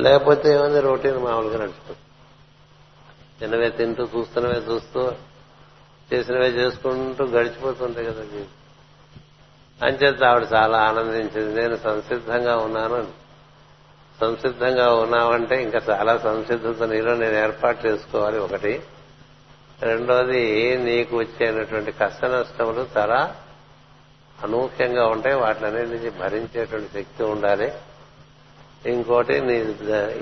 లేకపోతే 0.00 0.54
ఏమైంది? 0.54 0.80
రొటీన్ 0.80 1.18
మామూలుగా 1.18 1.58
నడుచుకుంటుంది 1.58 1.98
తినవే 3.40 3.70
తింటూ 3.70 4.08
చూస్తున్నవే 4.16 4.62
చూస్తూ 4.70 5.12
చేసినవే 6.12 6.48
చేసుకుంటూ 6.48 7.24
గడిచిపోతుంటాయి 7.24 8.06
కదా 8.06 8.22
అంచేత 9.86 10.24
ఆవిడ 10.24 10.46
చాలా 10.54 10.78
ఆనందించింది. 10.78 11.60
నేను 11.60 11.76
సంసిద్ధంగా 11.76 12.56
ఉన్నాను 12.56 13.19
సంసిద్ధంగా 14.20 14.94
ఉన్నావంటే 14.94 15.62
ఇంకా 15.62 15.80
చాలా 15.90 16.18
సంసిద్ధత 16.18 16.82
నీలో 16.82 17.14
నేను 17.14 17.36
ఏర్పాటు 17.36 17.86
చేసుకోవాలి 17.86 18.38
ఒకటి. 18.38 18.82
రెండోది 19.82 20.76
నీకు 20.76 21.16
వచ్చేటువంటి 21.18 21.92
కష్ట 21.92 22.24
నష్టములు 22.24 22.86
చాలా 22.98 23.36
అనూహ్యంగా 24.42 25.06
ఉంటాయి. 25.06 25.36
వాటిని 25.36 25.70
నుంచి 25.70 26.10
భరించేటువంటి 26.10 26.92
శక్తి 26.94 27.22
ఉండాలి. 27.22 27.72
ఇంకోటి 28.86 29.40
నీ 29.40 29.54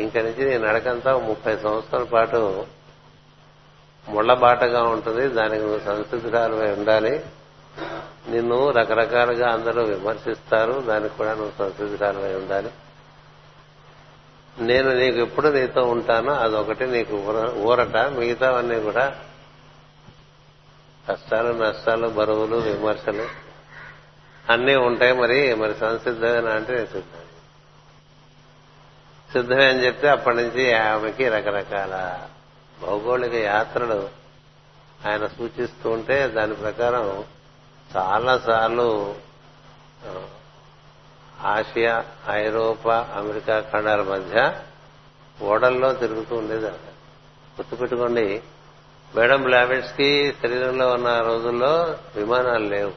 ఇంక 0.02 0.18
నుంచి 0.18 0.44
నీ 0.44 0.58
నడకంతా 0.58 1.18
ముప్పై 1.18 1.56
సంవత్సరాల 1.56 2.04
పాటు 2.04 2.66
ముళ్ళబాటగా 4.08 4.82
ఉంటుంది. 4.82 5.28
దానికి 5.28 5.64
నువ్వు 5.64 5.78
సంసిద్ధురాలువై 5.78 6.70
ఉండాలి. 6.70 7.24
నిన్ను 8.28 8.70
రకరకాలుగా 8.70 9.52
అందరూ 9.52 9.82
విమర్శిస్తారు. 9.82 10.72
దానికి 10.72 11.16
కూడా 11.16 11.34
నువ్వు 11.34 11.52
సంసిద్ధురాలువై 11.58 12.34
ఉండాలి. 12.34 12.70
నేను 14.60 14.94
నీకు 14.94 15.16
ఎప్పుడు 15.18 15.48
నీతో 15.48 15.82
ఉంటానో 15.84 16.32
అదొకటి 16.32 16.86
నీకు 16.86 17.16
ఊరట. 17.56 17.96
మిగతావన్నీ 17.96 18.80
కూడా 18.80 19.18
కష్టాలు 21.08 21.52
నష్టాలు 21.52 22.08
బరువులు 22.08 22.56
విమర్శలు 22.56 23.28
అన్నీ 24.52 24.76
ఉంటాయి 24.76 25.12
మరి. 25.12 25.54
మరి 25.54 25.74
సంసిద్ధమేనా 25.74 26.50
అంటే 26.50 26.72
నేను 26.72 26.86
సిద్ధం. 26.86 27.20
సిద్ధమే 29.32 29.68
అని 29.68 29.84
చెప్తే 29.84 30.08
అప్పటి 30.08 30.36
నుంచి 30.36 30.74
ఆమెకి 30.74 31.28
రకరకాల 31.28 32.20
భౌగోళిక 32.82 33.34
యాత్రలు 33.34 34.08
ఆయన 35.08 35.26
సూచిస్తూ 35.26 35.90
ఉంటే 35.90 36.28
దాని 36.28 36.54
ప్రకారం 36.54 37.24
చాలా 37.96 38.38
సార్లు 38.38 39.14
ఆసియా 41.44 42.04
ఐరోపా 42.30 43.08
అమెరికా 43.16 43.60
ఖండాల 43.60 44.02
మధ్య 44.02 44.52
ఓడల్లో 45.42 45.92
తిరుగుతూ 45.92 46.36
ఉండేది 46.36 46.66
గుర్తుపెట్టుకోండి 46.66 48.42
మేడం 49.16 49.42
బ్లావెట్స్కి 49.42 50.34
శరీరంలో 50.42 50.92
ఉన్న 50.92 51.20
రోజుల్లో 51.20 51.96
విమానాలు 52.16 52.64
లేవు. 52.64 52.90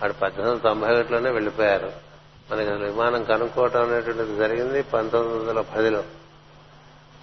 వాడు 0.00 0.12
పద్దెనిమిది 0.12 0.50
వందల 0.50 0.62
తొంభై 0.62 0.94
ఒకటిలోనే 0.94 1.30
వెళ్ళిపోయారు 1.30 1.92
మనకి 2.50 2.70
అసలు 2.70 2.84
విమానం 2.84 3.24
కనుక్కోవటం 3.24 3.82
అనేటువంటిది 3.82 4.36
జరిగింది 4.36 4.82
పంతొమ్మిది 4.82 5.38
వందల 5.38 5.60
పదిలో. 5.60 6.02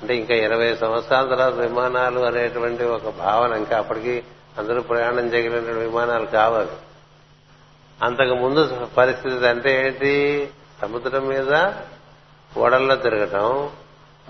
అంటే 0.01 0.15
ఇంకా 0.15 0.35
ఇరవై 0.35 0.75
సంవత్సరాల 0.75 1.27
తర్వాత 1.27 1.53
విమానాలు 1.53 2.19
అనేటువంటి 2.19 2.83
ఒక 2.83 3.09
భావన 3.09 3.53
ఇంకా 3.53 3.77
అప్పటికి 3.77 4.23
అందరూ 4.57 4.81
ప్రయాణం 4.81 5.33
చేయగలిగిన 5.33 5.77
విమానాలు 5.77 6.25
కావాలి 6.25 6.71
అంతకు 8.01 8.35
ముందు 8.35 8.87
పరిస్థితి 8.97 9.47
అంటే 9.47 9.87
ఏంటి? 9.87 10.49
సముద్రం 10.81 11.27
మీద 11.27 11.73
ఓడల్లో 12.57 12.95
తిరగటం 12.95 13.69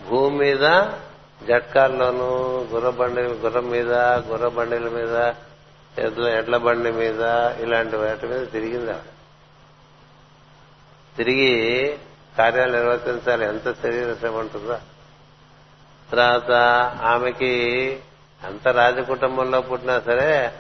భూమి 0.09 0.37
మీద 0.37 0.91
జట్కాల్లోనూ 1.47 2.65
గుర్రబండి 2.71 3.21
గుర్రం 3.21 3.69
మీద 3.69 3.93
గుర్ర 3.93 4.47
బండిల 4.47 4.89
మీద 4.89 5.33
ఎడ్ల 5.97 6.27
ఎడ్ల 6.27 6.57
బండి 6.57 6.91
మీద 6.91 7.21
ఇలాంటి 7.59 7.95
వాటి 7.95 8.27
మీద 8.27 8.47
తిరిగింది 8.47 8.93
తిరిగి 11.17 11.97
కార్యాలు 12.37 12.71
నిర్వర్తించాలి. 12.71 13.45
ఎంత 13.45 13.81
శరీర 13.81 14.13
శ్రమ 14.19 14.35
ఉంటుందో. 14.35 14.77
తర్వాత 16.11 16.51
ఆమెకి 17.03 17.53
అంత 18.43 18.67
రాజకుటుంబంలో 18.67 19.61
పుట్టినా 19.61 19.99
సరే 19.99 20.53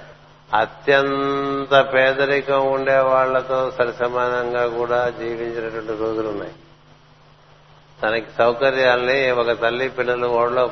అత్యంత 0.53 1.93
పేదరికం 1.93 2.71
ఉండే 2.71 2.97
వాళ్ళతో 2.97 3.71
సరిసమానంగా 3.71 4.67
కూడా 4.67 5.09
జీవించినటువంటి 5.09 6.03
రోజులు 6.03 6.27
ఉన్నాయి. 6.29 6.53
తనకి 8.01 8.27
సౌకర్యాల్ని 8.37 9.31
ఒక 9.31 9.51
తల్లి 9.61 9.89
పిల్లలు 9.89 10.27
ఓడలో 10.27 10.71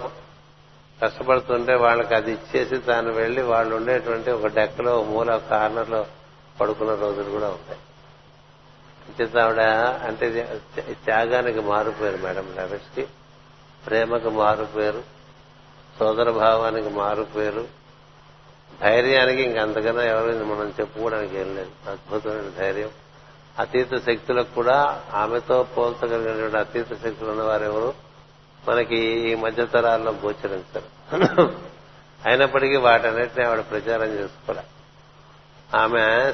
కష్టపడుతుంటే 1.04 1.76
వాళ్ళకి 1.76 2.16
అది 2.16 2.32
ఇచ్చేసి 2.32 2.78
తాను 2.78 3.12
వెళ్ళి 3.12 3.42
వాళ్ళు 3.42 3.76
ఉండేటువంటి 3.76 4.32
ఒక 4.32 4.48
డెక్కలో 4.48 5.04
మూల 5.04 5.38
కార్నర్లో 5.38 6.06
పడుకున్న 6.62 6.96
రోజులు 6.96 7.30
కూడా 7.30 7.48
ఉంటాయి. 7.48 7.80
అంచేత 9.08 9.38
ఆవిడ 9.38 9.60
అంటే 10.08 10.60
త్యాగానికి 11.06 11.60
మారుపోయారు 11.60 12.18
మేడం 12.18 12.54
లెవెట్స్కి 12.56 13.08
ప్రేమకు 13.86 14.30
మారుపోయారు 14.30 15.04
సోదర 16.00 16.32
భావానికి 16.32 16.90
మారుపోయారు 16.90 17.81
ధైర్యానికి 18.82 19.42
ఇంకంతకన్నా 19.42 20.04
ఎవరైనా 20.04 20.44
మనం 20.44 20.74
చెప్పుకోవడానికి 20.80 21.40
ఏం 21.40 21.56
లేదు. 21.56 21.90
అద్భుతమైన 21.90 22.52
ధైర్యం. 22.58 22.90
అతీత 23.60 23.94
శక్తులకు 24.06 24.56
కూడా 24.56 25.04
ఆమెతో 25.14 25.64
పోల్చగలిగినటువంటి 25.64 26.58
అతీత 26.58 26.88
శక్తులు 26.94 27.32
ఉన్నవారెవరు 27.32 27.94
మనకి 28.68 28.98
ఈ 28.98 29.36
మధ్య 29.36 29.66
తరాల్లో 29.66 30.12
గోచరించారు. 30.12 31.60
అయినప్పటికీ 32.26 32.76
వాటన్నిటిని 32.76 33.46
ఆవిడ 33.46 33.60
ప్రచారం 33.60 34.10
చేసుకోలే. 34.10 34.64
ఆమె 35.78 36.34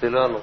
శిలోను 0.00 0.40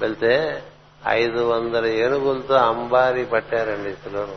వెళ్తే 0.00 0.62
ఐదు 1.08 1.48
వందల 1.50 1.86
ఏనుగులతో 1.86 2.54
అంబారి 2.54 3.24
పట్టారండి 3.24 3.92
శిలోను 3.92 4.36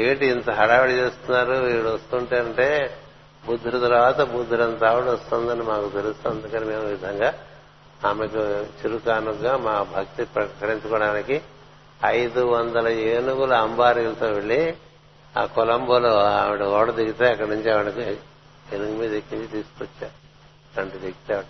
ఏంటి 0.00 0.26
ఇంత 0.26 0.50
హడావిడి 0.50 0.92
చేస్తున్నారు? 0.92 1.52
వీడు 1.52 1.88
వస్తుంటే 1.88 2.38
అంటే 2.38 2.96
బుద్ధుడి 3.48 3.78
తర్వాత 3.80 4.20
బుద్ధుడంత 4.22 4.84
ఆవిడ 4.84 5.04
వస్తుందని 5.04 5.62
మాకు 5.62 5.88
తెలుసు. 5.88 6.28
అందుకని 6.28 6.64
మేము 6.64 6.86
విధంగా 6.86 7.30
ఆమెకు 8.06 8.40
చురుకానుగా 8.80 9.56
మా 9.56 9.74
భక్తి 9.96 10.24
ప్రకటించుకోవడానికి 10.24 11.36
ఐదు 12.06 12.40
వందల 12.40 12.88
ఏనుగుల 12.88 13.52
అంబారీలతో 13.54 14.26
వెళ్ళి 14.26 14.60
ఆ 15.36 15.44
కొలంబోలో 15.44 16.12
ఆవిడ 16.20 16.62
ఓడ 16.62 16.90
దిగితే 16.90 17.26
అక్కడి 17.30 17.50
నుంచి 17.50 17.70
ఆవిడకి 17.72 18.02
ఏనుగు 18.74 18.96
మీద 18.98 19.12
ఎక్కించి 19.14 19.46
తీసుకొచ్చారు. 19.46 20.16
తండ్రి 20.76 20.98
దిగితే 20.98 21.34
ఆవిడ 21.34 21.46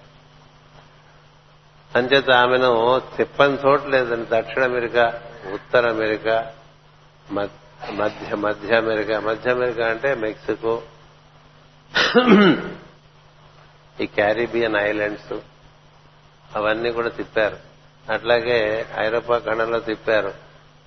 అంచేత 1.97 2.31
ఆమెను 2.31 3.03
తిప్పని 3.17 3.59
చోట 3.67 3.83
లేదండి. 3.85 4.27
దక్షిణ 4.31 4.63
అమెరికా 4.65 5.05
ఉత్తర 5.55 5.89
అమెరికా 5.91 6.37
మధ్య 7.31 8.35
మధ్య 8.37 8.77
అమెరికా. 8.77 9.21
మధ్య 9.21 9.51
అమెరికా 9.51 9.85
అంటే 9.87 10.15
మెక్సికో 10.15 10.83
ఈ 14.01 14.07
క్యారిబియన్ 14.07 14.77
ఐలాండ్స్ 14.77 15.39
అవన్నీ 16.57 16.93
కూడా 16.93 17.09
తిప్పారు. 17.09 17.59
అట్లాగే 18.13 18.87
ఐరోపా 18.99 19.39
ఖండంలో 19.39 19.79
తిప్పారు. 19.79 20.35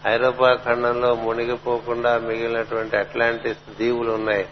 ఐరోపా 0.08 0.54
ఖండంలో 0.56 1.16
మునిగిపోకుండా 1.16 2.18
మిగిలినటువంటి 2.18 2.98
అట్లాంటిస్ 2.98 3.78
దీవులు 3.78 4.12
ఉన్నాయి. 4.12 4.44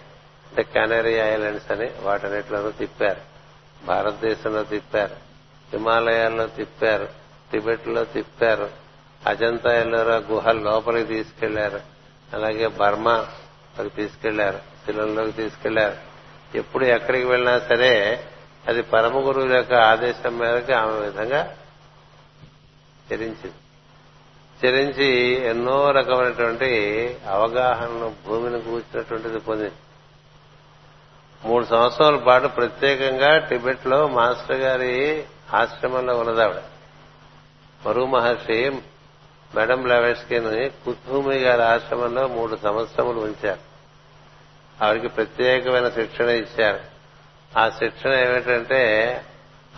అంటే 0.50 0.64
కెనరీ 0.64 1.14
ఐలాండ్స్ 1.14 1.72
అని 1.72 1.90
వాటన్నిటిలోనూ 2.02 2.72
తిప్పారు. 2.72 3.22
భారతదేశంలో 3.86 4.64
తిప్పారు. 4.64 5.16
హిమాలయాల్లో 5.72 6.48
తిప్పారు. 6.48 7.08
టిబెట్లో 7.52 8.04
తిప్పారు. 8.04 8.70
అజంతా 9.28 9.82
ఎల్లోరా 9.82 10.16
గుహ 10.16 10.52
లోపలికి 10.52 11.08
తీసుకెళ్ళారు. 11.08 11.82
అలాగే 12.34 12.68
బర్మా 12.68 13.28
తీసుకెళ్ళారు. 13.96 14.58
శిలంలోకి 14.58 15.32
తీసుకెళ్ళారు. 15.32 16.09
ఎప్పుడు 16.56 16.86
ఎక్కడికి 16.86 17.26
వెళ్ళినా 17.26 17.60
సరే 17.60 18.24
అది 18.68 18.82
పరమ 18.82 19.28
గురువు 19.28 19.54
యొక్క 19.54 19.74
ఆదేశం 19.74 20.38
మేరకు 20.38 20.74
ఆమె 20.74 21.00
విధంగా 21.00 21.56
చరించింది. 23.14 23.54
చరించి 24.66 25.32
ఎన్నో 25.46 25.92
రకమైనటువంటి 25.92 26.72
అవగాహనను 27.28 28.16
భూమిని 28.28 28.62
కూర్చున్నటువంటిది 28.62 29.40
పొందింది. 29.40 29.72
మూడు 31.46 31.66
సంవత్సరాల 31.66 32.16
పాటు 32.16 32.48
ప్రత్యేకంగా 32.48 33.38
టిబెట్లో 33.38 34.08
మాస్టర్ 34.08 34.58
గారి 34.58 35.26
ఆశ్రమంలో 35.54 36.18
ఉన్నదావిడ 36.18 36.62
మరు 37.88 38.06
మహర్షి 38.06 38.70
మేడం 39.56 39.86
లవేష్కిని 39.86 40.70
కుత్భూమి 40.70 41.38
గారి 41.38 41.64
ఆశ్రమంలో 41.64 42.28
మూడు 42.28 42.58
సంవత్సరములు 42.64 43.20
ఉంచారు. 43.20 43.69
ఆవిడికి 44.84 45.08
ప్రత్యేకమైన 45.08 45.90
శిక్షణ 45.90 46.26
ఇచ్చారు. 46.26 46.80
ఆ 47.60 47.70
శిక్షణ 47.70 48.14
ఏమిటంటే 48.14 48.82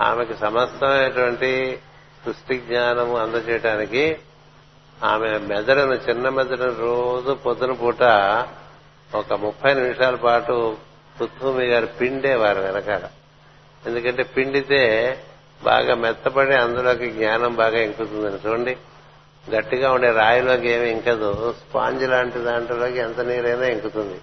ఆమెకి 0.02 0.34
సమస్తమైనటువంటి 0.34 1.80
సృష్టి 2.26 2.58
జ్ఞానము 2.58 3.18
అందజేయటానికి 3.18 4.18
ఆమె 5.04 5.38
మెదడును 5.38 5.94
చిన్న 5.94 6.30
మెదడును 6.30 6.76
రోజు 6.80 7.34
పొద్దున 7.34 7.72
పూట 7.72 8.04
ఒక 9.16 9.34
ముప్పై 9.34 9.74
నిమిషాల 9.74 10.16
పాటు 10.16 10.78
కుత్భూమి 11.20 11.66
గారు 11.66 11.86
పిండేవారు 11.86 12.60
వెనకాల. 12.60 13.02
ఎందుకంటే 13.88 14.24
పిండితే 14.24 15.18
బాగా 15.64 15.96
మెత్తపడి 15.96 16.56
అందులోకి 16.56 17.12
జ్ఞానం 17.12 17.56
బాగా 17.56 17.80
ఇంకుతుందని 17.80 18.50
చూడండి. 18.50 18.78
గట్టిగా 19.56 19.92
ఉండే 19.92 20.12
రాయిలోకి 20.12 20.70
ఏమి 20.70 20.90
ఇంకదు. 20.90 21.56
స్పాంజ్ 21.60 22.10
లాంటి 22.10 22.40
దాంట్లోకి 22.40 22.98
ఎంత 22.98 23.20
నీరైనా 23.20 23.66
ఇంకుతుంది. 23.66 24.22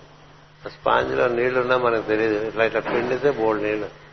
స్పాంజ్లో 0.66 1.28
నీళ్ళున్నా 1.28 1.76
మనకు 1.76 2.02
తెలియదు 2.02 2.46
ఇట్లా 2.46 2.64
ఇట్లా 2.64 2.80
పిండితే 2.80 3.30
బోల్డ్ 3.30 3.64
నీళ్ళు 3.64 4.08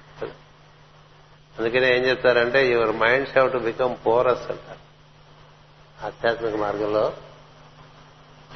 అందుకనే 1.59 1.97
ఏం 1.97 2.03
చెప్తారంటే 2.03 2.71
your 2.71 2.95
minds 2.95 3.31
have 3.31 3.53
to 3.53 3.57
become 3.57 3.95
porous 4.05 4.51
అంటారు. 4.51 4.85
ఆధ్యాత్మిక 6.05 6.55
మార్గంలో. 6.55 7.13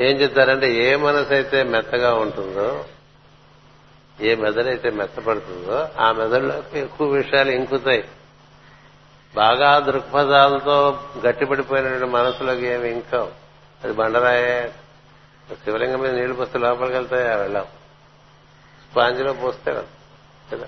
ఏం 0.02 0.16
చెప్తారంటే 0.16 0.74
ఏ 0.76 0.96
మనసు 0.96 1.34
అయితే 1.34 1.64
మెత్తగా 1.64 2.14
ఉంటుందో 2.14 2.86
ఏ 4.22 4.36
మెదడైతే 4.36 4.90
మెత్తపడుతుందో 4.90 5.90
ఆ 5.98 6.12
మెదడులోకి 6.12 6.80
ఎక్కువ 6.80 7.10
విషయాలు 7.10 7.52
ఇంకుతాయి. 7.52 8.10
బాగా 9.36 9.80
దృక్పథాలతో 9.80 11.00
గట్టిపడిపోయినటువంటి 11.26 12.06
మనసులోకి 12.06 12.66
ఏమి 12.66 12.90
ఇంకా. 12.90 13.32
అది 13.84 13.94
బండరాయే. 13.94 14.74
శివలింగం 15.64 16.00
మీద 16.00 16.16
నీళ్ళు 16.16 16.36
పోస్తే 16.36 16.60
లోపలికి 16.60 16.94
వెళ్తాయా 16.94 17.36
వెళ్ళాం. 17.36 17.66
స్పాంజిలో 18.92 19.34
పోస్తే 19.34 19.74
కదా 20.54 20.68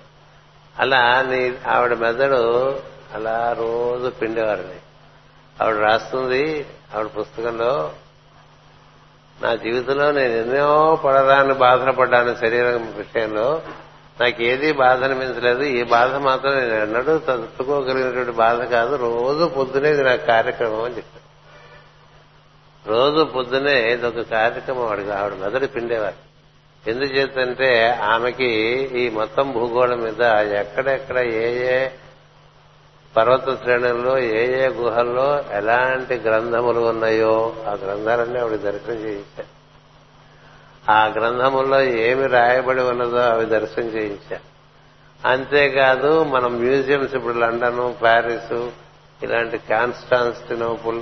అలా 0.79 1.21
నీ 1.21 1.57
ఆవిడ 1.67 1.93
మెదడు 1.93 2.81
అలా 3.13 3.55
రోజు 3.59 4.09
పిండేవారిని. 4.09 4.79
ఆవిడ 5.63 5.75
రాస్తుంది 5.75 6.65
ఆవిడ 6.95 7.07
పుస్తకంలో 7.19 7.91
నా 9.41 9.55
జీవితంలో 9.55 10.11
నేను 10.11 10.33
ఎన్నో 10.33 10.95
పడరాని 10.95 11.53
బాధలు 11.53 11.91
పడ్డాను 11.91 12.35
శరీరం 12.35 12.93
విషయంలో. 12.97 13.61
నాకు 14.21 14.43
ఏది 14.43 14.71
బాధ 14.71 15.03
అనిపించలేదు 15.03 15.61
ఈ 15.63 15.83
బాధ 15.83 16.15
మాత్రం 16.15 16.55
నేను 16.55 16.73
ఎన్నడూ 16.73 17.17
తట్టుకోగలిగినటువంటి 17.17 18.31
బాధ 18.31 18.61
కాదు. 18.61 18.95
రోజు 18.95 19.45
పొద్దునే 19.45 19.89
ఇది 19.89 20.03
నాకు 20.03 20.25
కార్యక్రమం 20.25 20.83
అని 20.83 20.97
చెప్పాను. 20.97 21.21
రోజు 22.93 23.23
పొద్దునే 23.23 23.93
ఇది 23.93 24.05
ఒక 24.05 24.29
కార్యక్రమం 24.31 24.87
ఆవిడ 24.89 25.33
మెదడు 25.33 25.67
పిండేవారు. 25.67 26.30
ఎందుచేతంటే 26.87 27.89
ఆమెకి 27.89 28.49
ఈ 28.93 29.09
మొత్తం 29.09 29.51
భూగోళం 29.51 30.01
మీద 30.01 30.21
ఎక్కడెక్కడ 30.51 31.17
ఏ 31.17 31.75
ఏ 31.75 31.89
పర్వత 33.17 33.63
శ్రేణుల్లో 33.63 34.17
ఏ 34.17 34.63
ఏ 34.63 34.67
గుహల్లో 34.67 35.43
ఎలాంటి 35.51 36.15
గ్రంథములు 36.15 36.79
ఉన్నాయో 36.79 37.55
ఆ 37.67 37.71
గ్రంథాలన్నీ 37.73 38.39
ఆవిడ 38.39 38.59
దర్శనం 38.59 38.95
చేయించారు. 38.95 39.61
ఆ 40.91 41.07
గ్రంథముల్లో 41.07 41.81
ఏమి 41.81 42.27
రాయబడి 42.27 42.81
ఉన్నదో 42.81 43.17
అవి 43.17 43.45
దర్శనం 43.45 43.85
చేయించారు. 43.85 44.51
అంతేకాదు 45.27 46.23
మనం 46.23 46.59
మ్యూజియంస్ 46.59 47.15
ఇప్పుడు 47.15 47.33
లండన్ 47.33 48.01
ప్యారిస్ 48.01 48.69
ఇలాంటి 49.23 49.57
కాన్స్టాన్స్టినోపుల్ 49.57 51.01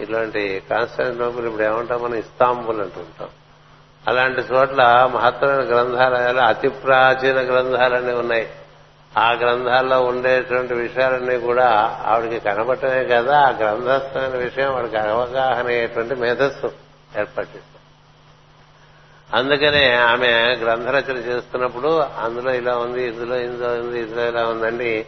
ఇలాంటి 0.00 0.62
కాన్స్టాన్టినోపుల్ 0.70 1.46
ఇప్పుడు 1.46 1.62
ఏమంటాం 1.62 2.02
మనం 2.02 2.14
ఇస్తాంబుల్ 2.14 2.80
అంటుంటాం. 2.80 3.28
అలాంటి 4.08 4.40
చోట్ల 4.40 5.10
మహత్తమైన 5.14 5.60
గ్రంథాలయాలు 5.60 6.40
అతి 6.40 6.68
ప్రాచీన 6.68 7.36
గ్రంథాలన్నీ 7.36 8.12
ఉన్నాయి. 8.12 8.48
ఆ 9.18 9.32
గ్రంథాల్లో 9.32 10.00
ఉండేటువంటి 10.00 10.74
విషయాలన్నీ 10.74 11.38
కూడా 11.38 11.98
ఆవిడికి 12.04 12.40
కనబట్టమే 12.40 13.04
కదా 13.04 13.38
ఆ 13.38 13.50
గ్రంథస్థమైన 13.50 14.36
విషయం 14.44 14.74
వాడికి 14.74 14.96
అవగాహన 14.96 15.66
అయ్యేటువంటి 15.66 16.14
మేధస్సు 16.14 16.72
ఏర్పాటు 17.18 17.76
అందుకనే 19.34 19.94
ఆమె 19.94 20.28
గ్రంథరచన 20.62 21.16
చేస్తున్నప్పుడు 21.16 21.88
అందులో 21.98 22.54
ఇలా 22.54 22.76
ఉంది 22.76 23.08
ఇందులో 23.08 23.36
ఇందులో 23.36 23.68
ఉంది 23.68 24.00
ఇందులో 24.00 24.28
ఇలా 24.28 24.46
ఉందండి. 24.46 25.06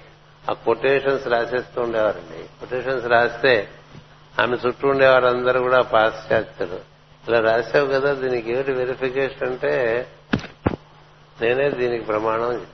ఆ 0.50 0.52
కొటేషన్స్ 0.52 1.28
రాసేస్తూ 1.28 1.82
ఉండేవారండి. 1.82 2.42
కొటేషన్స్ 2.42 3.06
రాస్తే 3.06 3.68
ఆమె 4.40 4.56
చుట్టూ 4.66 4.88
ఉండేవారందరూ 4.88 5.60
కూడా 5.60 5.82
పాశ్చాత్యులు. 5.82 6.97
ఇలా 7.28 7.40
రాసావు 7.40 7.86
కదా 7.86 8.12
దీనికి 8.12 8.52
ఏమిటి 8.52 8.72
వెరిఫికేషన్ 8.72 9.48
అంటే 9.48 9.72
నేనే 11.40 11.70
దీనికి 11.70 12.04
ప్రమాణం 12.04 12.66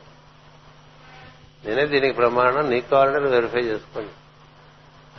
నేనే 1.64 1.86
దీనికి 1.86 2.14
ప్రమాణం 2.16 2.70
నీకు 2.70 2.90
కావాలంటే 2.90 3.28
వెరిఫై 3.28 3.60
చేసుకోండి. 3.60 4.10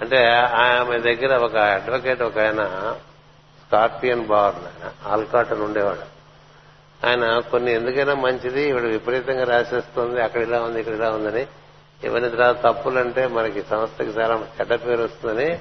అంటే 0.02 0.28
ఆమె 0.38 1.00
దగ్గర 1.00 1.38
ఒక 1.38 1.56
అడ్వకేట్ 1.56 2.22
ఒక 2.22 2.40
ఆయన 2.40 2.62
స్కార్పియన్ 3.66 4.28
బార్ 4.28 4.56
ఆయన 4.56 4.92
ఆల్కాటన్ 5.08 5.62
ఉండేవాడు. 5.62 6.16
ఆయన 7.08 7.40
కొన్ని 7.40 7.72
ఎందుకైనా 7.72 8.14
మంచిది 8.14 8.62
ఇవిడ 8.62 8.84
విపరీతంగా 8.84 9.44
రాసేస్తుంది 9.44 10.22
అక్కడ 10.22 10.42
ఇలా 10.42 10.62
ఉంది 10.62 10.80
ఇక్కడ 10.80 10.94
ఇలా 10.94 11.12
ఉందని. 11.12 11.48
ఇవన్నీ 12.04 12.30
తర్వాత 12.30 12.64
తప్పులంటే 12.64 13.28
మనకి 13.28 13.64
సంస్థకి 13.64 14.10
చాలా 14.10 14.48
చెడ్డ 14.62 14.74
పేరు 14.74 15.04
వస్తుందని 15.04 15.60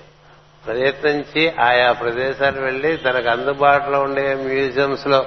ప్రయత్నించి 0.67 1.61
ఆయా 1.61 1.93
ప్రదేశాలు 1.93 2.61
వెళ్ళి 2.61 2.97
తనకు 2.97 3.29
అందుబాటులో 3.29 4.01
ఉండే 4.01 4.35
మ్యూజియంస్లో 4.35 5.27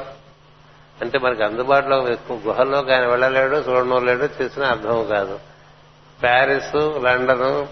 అంటే 1.02 1.20
మనకు 1.20 1.44
అందుబాటులో 1.44 2.08
గుహల్లో 2.32 2.78
ఆయన 2.78 3.06
వెళ్ళలేడు 3.06 3.58
చూడనలేడు 3.58 4.30
చేసిన 4.42 4.64
అర్థం 4.64 5.08
కాదు 5.08 5.40
ప్యారిస్ 6.22 7.04
లండన్ 7.04 7.68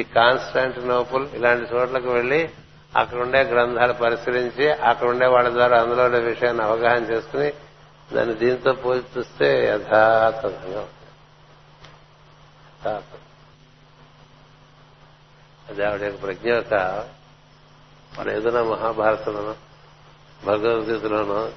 ఈ 0.00 0.02
కాన్స్టాంటినోపుల్ 0.02 1.28
ఇలాంటి 1.34 1.74
చోట్లకు 1.74 2.10
వెళ్ళి 2.10 2.48
అక్కడ 2.96 3.18
ఉండే 3.18 3.42
గ్రంథాలు 3.42 3.92
పరిశీలించి 3.92 4.70
అక్కడ 4.70 5.08
ఉండే 5.08 5.26
వాళ్ళ 5.26 5.50
ద్వారా 5.50 5.80
అందులో 5.80 6.04
ఉండే 6.04 6.18
విషయాన్ని 6.18 6.62
అవగాహన 6.62 7.02
చేసుకుని 7.02 7.52
దాన్ని 8.12 8.34
దీంతో 8.34 8.72
పోల్చిస్తే 8.72 9.66
యథాతథంగా 9.66 10.80
ఉంటుంది. 10.80 13.19
అది 15.70 15.84
ఆవిడ 15.84 16.02
యొక్క 16.02 16.22
ప్రజ్ఞ 16.22 16.48
యొక్క 16.48 16.74
మన 18.18 18.30
ఏదైనా 18.30 18.62
మహాభారతంలోనో 18.62 19.54
భగవద్గీతలోనో 20.44 21.52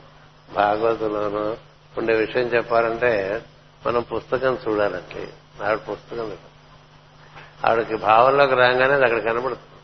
భాగవతంలోనో 0.53 1.57
ఉండే 1.97 2.13
విషయం 2.13 2.43
చెప్పాలంటే 2.43 3.43
మనం 3.87 4.01
పుస్తకం 4.01 4.57
చూడాలండి 4.67 5.27
ఆవిడ 5.63 5.79
పుస్తకం 5.91 6.37
ఆవిడకి 7.65 7.95
భావంలోకి 7.95 8.55
రాగానే 8.55 8.93
అది 8.93 9.03
అక్కడ 9.03 9.23
కనబడుతుంది. 9.23 9.79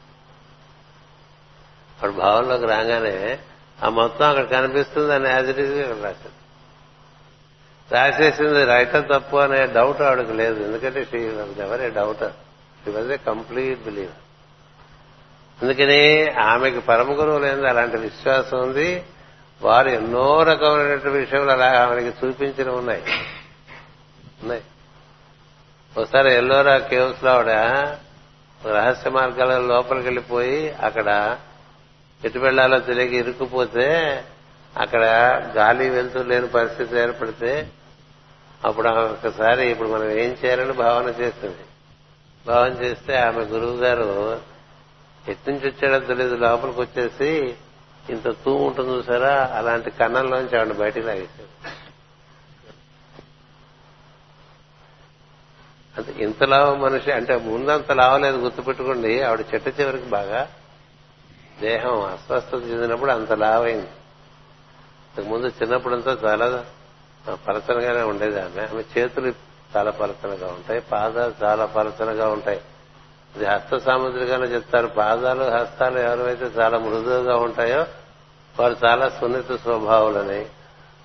ఆవిడ 2.03 2.15
భావంలోకి 2.15 2.65
రాగానే 2.65 3.39
ఆ 3.83 3.89
మొత్తం 3.89 4.29
అక్కడ 4.29 4.49
కనిపిస్తుంది 4.49 5.13
అని 5.13 5.29
యాజ్ 5.29 5.49
ఇట్ 5.49 5.59
ఈజ్ 5.59 5.79
అక్కడ 5.79 6.03
రాశారు. 6.03 6.39
రాసేసింది 7.93 8.65
రైటర్ 8.65 9.09
తప్పు 9.09 9.37
అనే 9.37 9.65
డౌట్ 9.65 10.01
ఆవిడకి 10.01 10.33
లేదు. 10.33 10.63
ఎందుకంటే 10.63 11.05
she 11.05 11.17
ever a 11.61 11.89
doubter 11.89 12.31
she 12.89 12.95
was 12.95 13.11
a 13.11 13.17
complete 13.17 13.83
believer 13.83 14.17
అందుకని 15.63 16.29
ఆమెకి 16.29 16.79
పరమ 16.79 17.11
గురువు 17.11 17.39
లేనిది 17.39 17.67
అలాంటి 17.67 17.97
విశ్వాసం 17.97 18.59
ఉంది. 18.59 19.05
వారు 19.61 19.89
ఎన్నో 19.89 20.43
రకమైనటువంటి 20.43 21.09
విషయాలు 21.09 21.51
అలా 21.51 21.83
ఆమెకి 21.83 22.25
చూపించిన 22.25 22.69
ఉన్నాయి. 22.69 23.01
ఉన్నాయి. 24.41 24.61
ఒకసారి 25.97 26.33
ఎల్లోరా 26.33 26.77
కేవ్స్లో 26.77 27.31
ఆవిడ 27.31 27.49
రహస్య 28.67 29.09
మార్గాల 29.09 29.57
లోపలికి 29.59 30.05
వెళ్ళిపోయి 30.05 30.71
అక్కడ 30.71 31.37
ఎటు 32.25 32.39
వెళ్ళాలో 32.39 32.79
తెలియక 32.79 33.13
ఇరుక్కుపోతే 33.13 33.87
అక్కడ 34.77 35.03
గాలి 35.57 35.89
వెళ్తూ 35.89 36.23
లేని 36.23 36.47
పరిస్థితి 36.47 36.99
ఏర్పడితే 36.99 37.69
అప్పుడు 38.65 38.89
ఒకసారి 38.89 39.67
ఇప్పుడు 39.67 39.89
మనం 39.89 40.09
ఏం 40.09 40.37
చేయాలని 40.45 40.73
భావన 40.73 41.05
చేస్తుంది? 41.05 41.57
భావం 42.49 42.71
చేస్తే 42.71 43.17
ఆమె 43.17 43.41
గురువు 43.41 43.77
గారు 43.77 44.41
ఎటు 45.27 45.51
వచ్చాడో 45.51 45.99
తెలియదు 45.99 46.35
లోపలికి 46.35 46.81
వచ్చేసి 46.81 47.55
ఇంత 48.09 48.29
తూ 48.29 48.55
ఉంటుంది 48.55 48.89
చూసారా? 48.89 49.51
అలాంటి 49.53 49.91
కన్నంలోంచి 49.91 50.59
ఆవిడ 50.59 50.73
బయటికి 50.73 51.05
లాగేశాడు 51.05 51.49
అంటే 55.97 56.23
ఇంత 56.23 56.43
లాభం 56.43 56.81
మనిషి 56.81 57.11
అంటే 57.11 57.37
ముందంత 57.37 57.91
లావలేదు 57.91 58.37
గుర్తుపెట్టుకోండి 58.37 59.21
ఆవిడ 59.21 59.45
చెట్ట 59.53 59.79
చివరికి 59.79 60.05
బాగా 60.05 60.49
దేహం 61.61 62.01
అస్వస్థత 62.01 62.53
చెందినప్పుడు 62.53 63.11
అంత 63.11 63.31
లావైంది. 63.31 63.87
ముందు 65.21 65.47
చిన్నప్పుడంతా 65.47 66.11
చాలా 66.23 66.65
పలచనగానే 67.33 68.01
ఉండేది 68.01 68.41
ఆమె. 68.41 68.61
ఆమె 68.61 68.83
చేతులు 68.97 69.48
చాలా 69.77 69.91
పలచనగా 69.91 70.47
ఉంటాయి. 70.47 70.81
పాదాలు 70.81 71.33
చాలా 71.43 71.65
పలచనగా 71.65 72.27
ఉంటాయి. 72.27 72.61
అది 73.35 73.45
హస్త 73.45 73.77
సాముద్రిగానే 73.77 74.45
చెప్తారు. 74.45 74.87
పాదాలు 74.87 75.43
హస్తాలు 75.43 75.99
ఎవరైతే 75.99 76.45
చాలా 76.45 76.77
మృదువుగా 76.77 77.37
ఉంటాయో 77.37 77.85
వారు 78.59 78.75
చాలా 78.85 79.09
సున్నిత 79.09 79.51
స్వభావులని. 79.51 80.45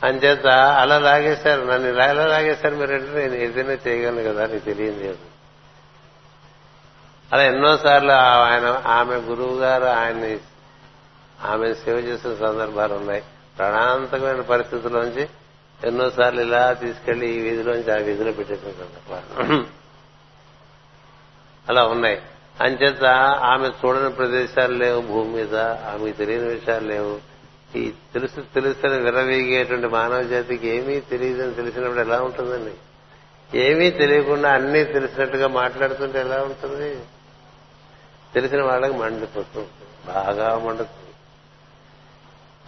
అంచేత 0.06 0.46
అలా 0.46 0.98
లాగేశారు. 0.98 1.60
నన్ను 1.60 1.88
ఇలా 1.88 2.06
ఎలా 2.06 2.26
లాగేశారు 2.26 2.74
మీరంటే 2.74 3.18
నేను 3.18 3.34
ఏదైనా 3.34 3.72
చేయగలను 3.72 4.32
కదా 4.32 4.46
నీకు 4.46 4.64
తెలియదు 4.64 5.00
లేదు. 5.00 5.18
అలా 7.32 7.42
ఎన్నోసార్లు 7.42 8.12
ఆయన 8.12 8.82
ఆమె 8.86 9.14
గురువు 9.14 9.58
గారు 9.58 9.84
ఆయన్ని 9.84 10.38
ఆమె 11.44 11.74
సేవ 11.74 11.96
చేసిన 11.96 12.46
సందర్భాలు 12.46 12.94
ఉన్నాయి. 12.94 13.22
ప్రణాంతకమైన 13.58 14.40
పరిస్థితుల్లోంచి 14.40 15.28
ఎన్నోసార్లు 15.84 16.40
ఇలా 16.40 16.72
తీసుకెళ్ళి 16.72 17.26
ఈ 17.26 17.40
వీధిలోంచి 17.40 17.92
ఆ 17.92 17.96
వీధిలో 17.96 18.32
పెట్టేసిన 18.32 19.64
అలా 21.68 21.86
ఉన్నాయి. 21.86 22.22
అంచేత 22.60 23.04
ఆమె 23.52 23.68
చూడని 23.68 24.10
ప్రదేశాలు 24.10 24.74
లేవు 24.74 25.00
భూమి 25.00 25.30
మీద 25.34 25.56
ఆమెకు 25.92 26.16
తెలియని 26.16 26.48
విషయాలు 26.48 26.86
లేవు. 26.86 27.14
ఈ 27.78 27.92
తెలుసు 28.14 28.40
తెలుసని 28.54 28.98
విరవీగేటువంటి 28.98 29.86
మానవ 29.86 30.22
జాతికి 30.22 30.68
ఏమీ 30.68 31.00
తెలియదని 31.00 31.54
తెలిసినప్పుడు 31.54 32.00
ఎలా 32.00 32.22
ఉంటుందండి? 32.22 32.74
ఏమీ 33.58 33.90
తెలియకుండా 33.90 34.52
అన్నీ 34.52 34.84
తెలిసినట్టుగా 34.84 35.48
మాట్లాడుతుంటే 35.48 36.20
ఎలా 36.20 36.42
ఉంటుంది? 36.42 36.90
తెలిసిన 38.34 38.62
వాళ్ళకి 38.62 38.94
మండిపోతుంది 38.94 39.68
బాగా 40.06 40.58
మండుతుంది. 40.58 41.03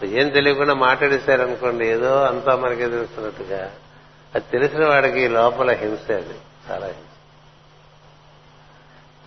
ఏం 0.05 0.29
తెలియకుండా 0.29 0.73
మాట్లాడేశారనుకోండి 0.73 1.85
ఏదో 1.85 2.21
అంతా 2.21 2.55
మనకే 2.55 2.89
తెలుస్తున్నట్టుగా. 2.89 3.71
అది 4.35 4.45
తెలిసిన 4.51 4.85
వాడికి 4.85 5.27
లోపల 5.27 5.71
హింస 5.71 6.11
అది 6.11 6.35
చాలా 6.71 6.85
హింస. 6.85 6.97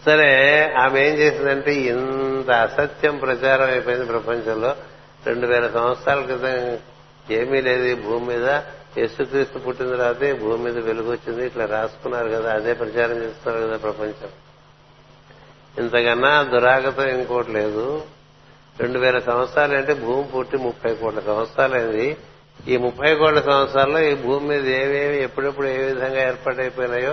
సరే 0.05 0.73
ఆమె 0.73 1.01
ఏం 1.01 1.15
చేసిందంటే 1.15 1.75
ఇంత 1.75 2.51
అసత్యం 2.51 3.19
ప్రచారం 3.19 3.71
అయిపోయింది 3.71 4.07
ప్రపంచంలో. 4.07 4.77
రెండు 5.27 5.47
వేల 5.47 5.71
సంవత్సరాల 5.71 6.21
క్రితం 6.21 6.79
ఏమీ 7.37 7.61
లేదు 7.61 7.85
ఈ 7.85 7.95
భూమి 7.95 8.27
మీద. 8.27 8.49
యేసుక్రీస్తు 8.99 9.59
పుట్టిన 9.59 9.89
తర్వాతే 9.89 10.33
భూమి 10.33 10.65
మీద 10.65 10.79
వెలుగు 10.79 11.11
వచ్చింది 11.11 11.47
ఇట్లా 11.47 11.65
రాసుకున్నారు 11.67 12.29
కదా 12.29 12.53
అదే 12.55 12.75
ప్రచారం 12.75 13.17
చేస్తున్నారు 13.17 13.67
కదా 13.67 13.77
ప్రపంచం. 13.77 14.29
ఇంతకన్నా 15.79 16.43
దురాగతం 16.43 17.09
ఇంకోటి 17.09 17.53
లేదు. 17.53 18.03
రెండు 18.83 18.99
వేల 18.99 19.19
సంవత్సరాలు 19.19 19.75
అంటే 19.75 19.95
భూమి 19.95 20.25
పుట్టి 20.25 20.57
ముప్పై 20.59 20.93
కోట్ల 20.95 21.21
సంవత్సరాలైంది 21.21 22.07
ఈ 22.69 22.77
ముప్పై 22.77 23.11
కోట్ల 23.15 23.41
సంవత్సరాల్లో 23.41 24.01
ఈ 24.01 24.15
భూమి 24.15 24.45
మీద 24.49 24.67
ఏవేవి 24.83 25.19
ఎప్పుడెప్పుడు 25.23 25.67
ఏ 25.67 25.83
విధంగా 25.85 26.21
ఏర్పాటైపోయినాయో 26.23 27.13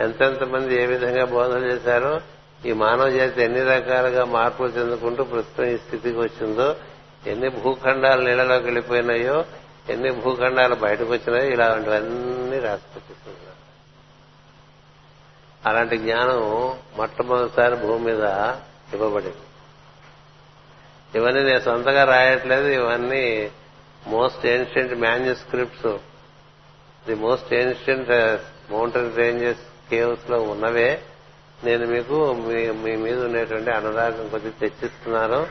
ఎంతెంత 0.00 0.44
మంది 0.44 0.82
ఏ 0.82 0.84
విధంగా 0.86 1.24
బోధన 1.24 1.60
చేశారో 1.70 2.12
ఈ 2.66 2.72
మానవ 2.72 3.08
జాతి 3.10 3.42
ఎన్ని 3.42 3.62
రకాలుగా 3.64 4.24
మార్పులు 4.36 4.68
చెందుకుంటూ 4.68 5.24
ప్రస్తుతం 5.24 5.68
ఈ 5.74 5.76
స్థితికి 5.76 6.18
వచ్చిందో 6.18 6.68
ఎన్ని 7.26 7.48
భూఖండాలు 7.48 8.22
నీళ్ళలోకి 8.24 8.64
వెళ్ళిపోయినాయో 8.64 9.36
ఎన్ని 9.88 10.10
భూఖండాలు 10.24 10.74
బయటకు 10.74 11.10
వచ్చినాయో 11.12 11.48
ఇలాంటివన్నీ 11.50 12.58
రాసిపెట్టిస్తున్నారు 12.58 13.56
అలాంటి 15.68 15.96
జ్ఞానం 15.98 16.40
మొట్టమొదటిసారి 16.96 17.76
భూమి 17.76 18.04
మీద 18.04 18.24
ఇవ్వబడింది. 18.94 19.46
ఇవన్నీ 21.14 21.42
నేను 21.42 21.60
సొంతగా 21.60 22.04
రాయట్లేదు. 22.04 22.68
ఇవన్నీ 22.68 23.50
most 24.06 24.46
ancient 24.46 24.94
manuscripts 24.94 25.96
the 27.06 27.14
most 27.14 27.54
ancient 27.54 28.10
mountain 28.72 29.16
ranges 29.16 29.90
కేవ్స్లో 29.90 30.42
ఉన్నవే. 30.42 31.02
నేను 31.64 31.86
మీకు 31.86 32.32
మీ 32.82 32.96
మీద 32.96 33.24
ఉండేటువంటి 33.24 33.70
అనురాగం 33.70 34.28
కొద్ది 34.28 34.50
తెచ్చిస్తున్నాను. 34.50 35.46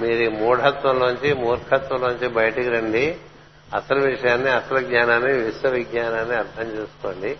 మీరు 0.00 0.22
ఈ 0.22 0.28
మూఢత్వంలోంచి 0.28 1.34
మూర్ఖత్వంలోంచి 1.34 2.28
బయటికి 2.28 2.68
రండి. 2.68 3.16
అసలు 3.74 4.00
విషయాన్ని 4.00 4.50
అసలు 4.50 4.80
జ్ఞానాన్ని 4.80 5.32
విశ్వవిజ్ఞానాన్ని 5.32 6.36
అర్థం 6.36 6.66
చేసుకోండి. 6.66 7.36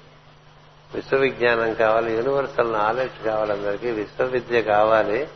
విశ్వవిజ్ఞానం 0.95 1.75
కావాలి 1.75 2.15
యూనివర్సల్ 2.15 2.73
నాలెడ్జ్ 2.73 3.27
కావాలి 3.27 3.53
అందరికీ. 3.53 3.91
విశ్వవిద్య 3.91 4.63
కావాలి. 4.63 5.29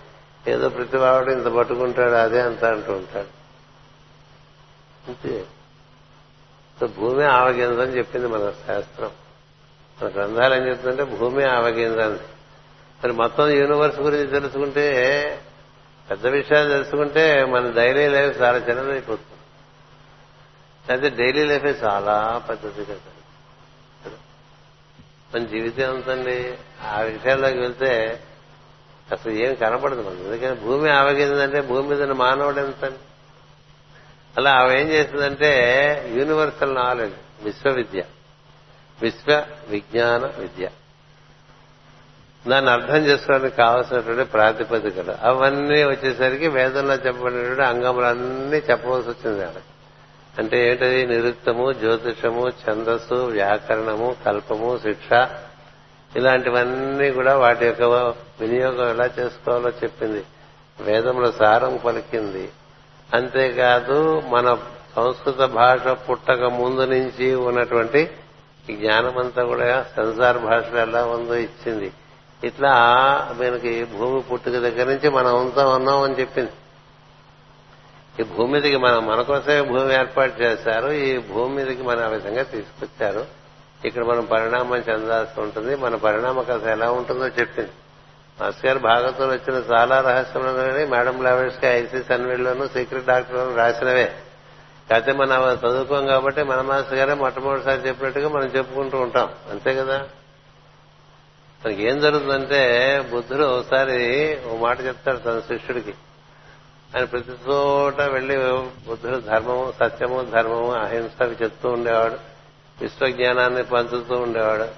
ఏదో 0.48 0.68
ప్రతివాడు 0.68 1.30
ఇంత 1.30 1.46
పట్టుకుంటాడు 1.46 2.12
అదే 2.12 2.40
అంత 2.40 2.64
అంటూ 2.64 2.92
ఉంటాడు. 2.92 3.42
అంతే. 5.08 5.46
భూమి 6.98 7.24
ఆవగిందని 7.24 7.96
చెప్పింది 7.96 8.26
మన 8.26 8.52
శాస్త్రం. 8.66 9.10
మన 10.02 10.08
గ్రంథాలు 10.08 10.54
ఏం 10.54 10.68
చెప్తుందంటే 10.68 11.04
భూమి 11.04 11.44
ఆవగిందని 11.44 12.18
మరి 13.04 13.12
మొత్తం 13.12 13.48
యూనివర్స్ 13.48 14.00
గురించి 14.00 14.26
తెలుసుకుంటే 14.26 14.82
పెద్ద 16.10 16.26
విషయాలు 16.26 16.68
తెలుసుకుంటే 16.68 17.44
మన 17.44 17.70
డైలీ 17.70 18.08
లైఫ్ 18.08 18.42
చాలా 18.42 18.58
చిన్నదైపోతుంది. 18.58 19.32
అయితే 20.92 21.24
డైలీ 21.24 21.44
లైఫే 21.44 21.68
చాలా 21.68 22.42
పెద్దది 22.48 22.84
కదా. 22.84 23.00
మన 25.34 25.44
జీవితం 25.44 25.94
ఎంతండి? 25.94 26.58
ఆ 26.86 27.00
విషయాల్లోకి 27.00 27.58
వెళ్తే 27.58 28.22
అసలు 29.12 29.32
ఏం 29.32 29.54
కనపడదు 29.54 30.02
మనం 30.02 30.32
ఎందుకంటే 30.32 30.60
భూమి 30.60 30.90
ఆవగిందంటే 30.90 31.60
భూమి 31.60 31.88
మీద 31.88 32.02
మానవుడు 32.02 32.60
ఎంత? 32.60 32.92
అలా 34.36 34.50
ఆమె 34.52 34.80
ఏం 34.80 34.88
చేసిందంటే 34.88 35.50
యూనివర్సల్ 36.14 36.74
నాలెడ్జ్ 36.74 37.44
విశ్వవిద్య. 37.44 38.04
విశ్వ 39.02 39.44
విజ్ఞాన 39.68 40.32
విద్య. 40.38 40.70
దాన్ని 42.48 42.70
అర్థం 42.70 42.96
చేసుకోవడానికి 42.96 43.56
కావాల్సినటువంటి 43.56 44.24
ప్రాతిపదికలు. 44.24 45.14
అవన్నీ 45.22 45.84
వచ్చేసరికి 45.84 46.48
వేదంలో 46.48 46.94
చెప్పబడినటువంటి 46.94 47.62
అంగములన్నీ 47.62 48.56
చెప్పవలసి 48.56 49.08
వచ్చింది 49.08 49.44
ఆడ 49.44 49.54
అంటే 50.38 50.70
ఏంటది? 50.70 51.06
నిరుక్తము 51.06 51.72
జ్యోతిషము 51.72 52.48
ఛందస్సు 52.48 53.14
వ్యాకరణము 53.14 54.16
కల్పము 54.26 54.78
శిక్ష 54.78 55.28
ఇలాంటివన్నీ 56.16 57.10
కూడా 57.10 57.36
వాటి 57.36 57.66
యొక్క 57.66 57.82
వినియోగం 58.42 58.90
ఎలా 58.90 59.10
చేసుకోవాలో 59.18 59.68
చెప్పింది. 59.68 60.24
వేదంలో 60.80 61.32
సారం 61.32 61.76
పలికింది. 61.76 62.52
అంతేకాదు 63.14 64.22
మన 64.28 64.58
సంస్కృత 64.96 65.36
భాష 65.36 65.86
పుట్టక 65.86 66.44
ముందు 66.44 66.80
నుంచి 66.80 67.34
ఉన్నటువంటి 67.34 68.10
ఈ 68.70 68.76
జ్ఞానమంతా 68.76 69.44
కూడా 69.44 69.86
సంసార 69.96 70.38
భాషలో 70.38 70.80
ఎలా 70.80 71.04
ఉందో 71.04 71.34
ఇచ్చింది. 71.34 71.92
ఇట్లా 72.44 72.72
మనకి 73.32 73.84
భూమి 73.84 74.22
పుట్టుక 74.22 74.52
దగ్గర 74.52 74.86
నుంచి 74.86 75.08
మనం 75.08 75.36
అంతా 75.36 75.68
ఉన్నాం 75.68 76.02
అని 76.02 76.20
చెప్పింది. 76.20 76.50
ఈ 78.20 78.22
భూమి 78.22 78.52
మీదకి 78.52 78.76
మనం 78.76 79.06
మన 79.06 79.22
కోసమే 79.22 79.62
భూమి 79.62 79.94
ఏర్పాటు 79.94 80.42
చేశారు. 80.42 80.88
ఈ 80.90 81.18
భూమి 81.18 81.54
మీదకి 81.54 81.82
మనం 81.82 82.04
ఆ 82.04 82.08
విధంగా 82.08 82.42
తీసుకొచ్చారు. 82.42 83.26
ఇక్కడ 83.84 84.04
మనం 84.04 84.24
పరిణామం 84.24 84.76
చెందాల్సి 84.76 85.40
ఉంటుంది. 85.40 85.76
మన 85.76 85.94
పరిణామ 85.94 86.42
కథ 86.42 86.66
ఎలా 86.66 86.90
ఉంటుందో 86.90 87.26
చెప్పింది. 87.26 87.70
మాస్టర్ 88.40 88.66
గారు 88.66 88.78
భాగవతం 88.78 89.28
వచ్చిన 89.28 89.74
చాలా 89.74 90.00
రహస్యంలోనే 90.00 90.84
మేడం 90.84 91.22
లావెట్స్కి 91.22 91.66
ఐసీస్ 91.66 92.10
అన్వేడ్లోను 92.10 92.66
సీక్రెట్ 92.66 93.06
డాక్టర్ 93.06 93.56
రాసినవే. 93.56 94.12
కాకపోతే 94.90 95.12
మనం 95.12 95.52
చదువుకోం 95.52 96.06
కాబట్టి 96.06 96.42
మన 96.42 96.60
మాస్టర్ 96.60 96.94
గారే 96.94 97.14
మొట్టమొదటిసారి 97.14 97.88
చెప్పినట్టుగా 97.88 98.28
మనం 98.28 98.44
చెప్పుకుంటూ 98.44 98.98
ఉంటాం. 98.98 99.28
అంతే 99.50 99.74
కదా? 99.74 100.08
మనకి 101.66 101.88
ఏం 101.88 102.00
జరుగుతుందంటే 102.00 103.00
బుద్ధుడు 103.12 103.44
ఒకసారి 103.44 104.38
ఓ 104.50 104.56
మాట 104.56 104.80
చెప్తాడు 104.80 105.16
తన 105.16 105.40
శిష్యుడికి. 105.40 105.94
ఆయన 106.96 107.04
ప్రతి 107.04 107.30
చోట 107.30 108.00
వెళ్ళి 108.00 108.36
బుద్ధుడు 108.88 109.16
ధర్మము 109.16 109.72
సత్యము 109.80 110.22
ధర్మము 110.22 110.72
అహింస 110.74 111.22
అవి 111.22 111.36
చెప్తూ 111.42 111.68
ఉండేవాడు. 111.68 112.16
విశ్వజ్ఞానాన్ని 112.80 113.62
పంచుతూ 113.62 114.14
ఉండేవాడు. 114.14 114.68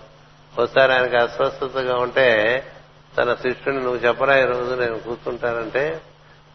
ఒకసారి 0.61 0.93
ఆయనకి 0.93 1.17
అస్వస్థతగా 1.17 1.97
ఉంటే 1.97 2.63
తన 3.19 3.35
శిష్యుని 3.35 3.81
నువ్వు 3.81 3.97
చెప్పరా 3.97 4.39
ఈ 4.39 4.45
రోజు? 4.45 4.75
నేను 4.75 4.99
కూర్చుంటానంటే 4.99 6.01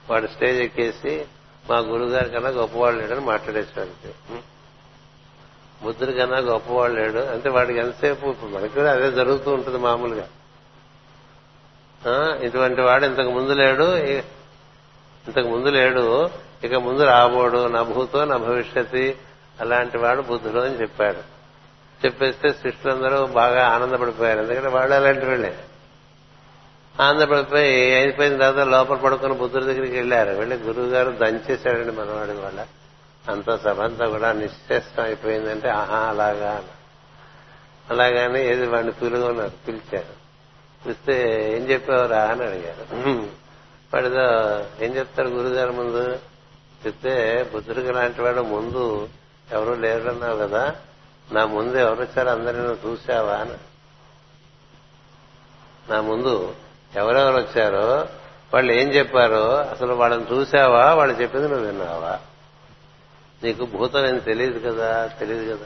వాడు 0.10 0.28
స్టేజ్ 0.28 0.62
ఎక్కేసి 0.62 1.26
మా 1.70 1.78
గురుగారి 1.78 2.30
కన్నా 2.30 2.50
గొప్పవాడు 2.50 2.96
లేడని 2.96 3.20
మాట్లాడేసాడు 3.20 4.40
బుద్ధుడి 5.84 6.14
కన్నా 6.14 6.38
గొప్పవాడు 6.38 6.94
లేడు. 6.94 7.20
అంటే 7.20 7.50
వాడికి 7.50 7.80
ఎంతసేపు 7.80 8.26
ఇప్పుడు 8.26 8.52
మనకి 8.52 8.74
కూడా 8.74 8.92
అదే 8.92 9.12
జరుగుతూ 9.12 9.54
ఉంటుంది 9.54 9.78
మామూలుగా. 9.78 10.28
ఆ, 12.08 12.40
ఇటువంటి 12.44 12.82
వాడు 12.82 13.06
ఇంతకు 13.06 13.30
ముందు 13.30 13.54
లేడు. 13.54 13.98
ఇంతకు 13.98 15.48
ముందు 15.48 15.70
లేడు. 15.70 16.30
ఇక 16.64 16.74
ముందు 16.74 17.04
రాబోడు. 17.04 17.68
నా 17.68 17.84
భూతో 17.84 18.26
నా 18.26 18.38
భవిష్యత్తు 18.38 19.14
అలాంటి 19.62 19.98
వాడు 19.98 20.22
బుద్ధుడు 20.22 20.60
అని 20.60 20.82
చెప్పాడు. 20.82 21.40
చెప్పేస్తే 22.06 22.50
శిష్యులందరూ 22.50 23.26
బాగా 23.26 23.68
ఆనందపడిపోయారు. 23.68 24.40
ఎందుకంటే 24.40 24.68
వాళ్ళు 24.68 24.96
అలాంటి 24.96 25.26
వాళ్ళే. 25.26 25.58
ఆంధ్రప్రదేశ్ 27.02 27.96
అయిపోయిన 27.96 28.38
తర్వాత 28.38 28.68
లోపల 28.68 28.96
పడుకుని 28.96 29.34
బుద్ధుడి 29.34 29.66
దగ్గరికి 29.66 29.96
వెళ్ళారు. 29.96 30.30
వెళ్ళి 30.30 30.56
గురువు 30.56 30.86
గారు 30.86 31.12
దంచేశాడండి 31.12 31.92
మనవాడి 31.92 32.32
వాళ్ళ 32.32 32.66
అంత 33.30 33.56
సభంతా 33.64 34.08
కూడా 34.08 34.32
నిశ్చేష్టం 34.32 35.04
అయిపోయిందంటే 35.04 35.70
ఆహా 35.70 35.98
అలాగా 35.98 36.52
అని. 36.52 36.68
అలాగానే 37.90 38.46
ఏది 38.46 38.68
వాడిని 38.68 38.92
పిలుగొన్నారు 38.92 39.52
పిలిచారు. 39.68 40.20
పిలిస్తే 40.86 41.14
ఏం 41.58 41.70
చెప్పేవారా 41.70 42.24
అని 42.24 42.44
అడిగారు. 42.44 42.96
వాడితో 43.94 44.60
ఏం 44.86 44.96
చెప్తారు 44.96 45.28
గురుగారు 45.28 45.72
ముందు? 45.72 46.20
చెప్తే 46.86 47.46
బుద్ధుడికి 47.54 47.92
లాంటి 47.92 48.22
వాడు 48.22 48.42
ముందు 48.42 49.10
ఎవరు 49.52 49.74
లేరన్నావు 49.74 50.38
కదా 50.38 50.76
నా 51.32 51.46
ముందు 51.46 51.78
ఎవరు 51.78 52.02
వచ్చారు 52.02 52.30
అందరినీ 52.30 52.64
నువ్వు 52.64 52.92
చూసావా 52.92 53.34
అని. 53.34 53.54
నా 55.92 56.02
ముందు 56.02 56.54
ఎవరెవరు 56.96 57.36
వచ్చారో 57.36 58.08
వాళ్ళు 58.54 58.72
ఏం 58.74 58.88
చెప్పారో 58.90 59.58
అసలు 59.58 59.94
వాళ్ళని 59.94 60.26
చూసావా? 60.32 60.94
వాళ్ళు 60.94 61.22
చెప్పింది 61.22 61.48
నువ్వు 61.48 61.66
విన్నావా? 61.66 62.20
నీకు 63.44 63.66
భూతం 63.66 64.06
ఏం 64.06 64.18
తెలియదు 64.18 64.70
కదా? 64.70 65.08
తెలియదు 65.08 65.56
కదా. 65.56 65.66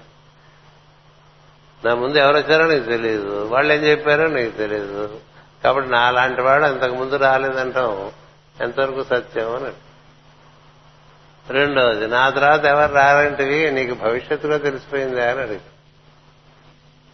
నా 1.85 1.95
ముందు 1.95 2.17
ఎవరు 2.17 2.37
వచ్చారో 2.37 2.67
నీకు 2.67 2.85
తెలియదు 2.85 3.47
వాళ్ళు 3.47 3.73
ఏం 3.73 3.81
చెప్పారో 3.81 4.27
నీకు 4.27 4.57
తెలియదు 4.57 5.19
కాబట్టి 5.63 5.91
నా 5.91 6.11
లాంటి 6.11 6.41
వాడు 6.41 6.63
అంతకు 6.63 6.93
ముందు 6.93 7.15
రాలేదంటాం. 7.15 8.11
ఎంతవరకు 8.61 9.03
సత్యం 9.03 9.55
అని 9.55 9.73
రెండవది 11.53 12.07
నా 12.07 12.29
తర్వాత 12.29 12.65
ఎవరు 12.65 12.93
రారంటివి 12.93 13.71
నీకు 13.71 13.93
భవిష్యత్తు 13.93 14.47
కూడా 14.47 14.57
తెలిసిపోయిందా 14.57 15.31
అని 15.31 15.41
అడిగి 15.41 15.59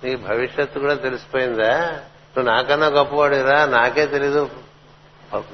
నీకు 0.03 0.21
భవిష్యత్తు 0.21 0.79
కూడా 0.79 0.93
తెలిసిపోయిందా? 0.93 1.99
నువ్వు 2.39 2.55
నాకన్నా 2.55 2.87
గొప్పవాడిరా 2.87 3.65
నాకే 3.65 4.05
తెలీదు. 4.05 4.49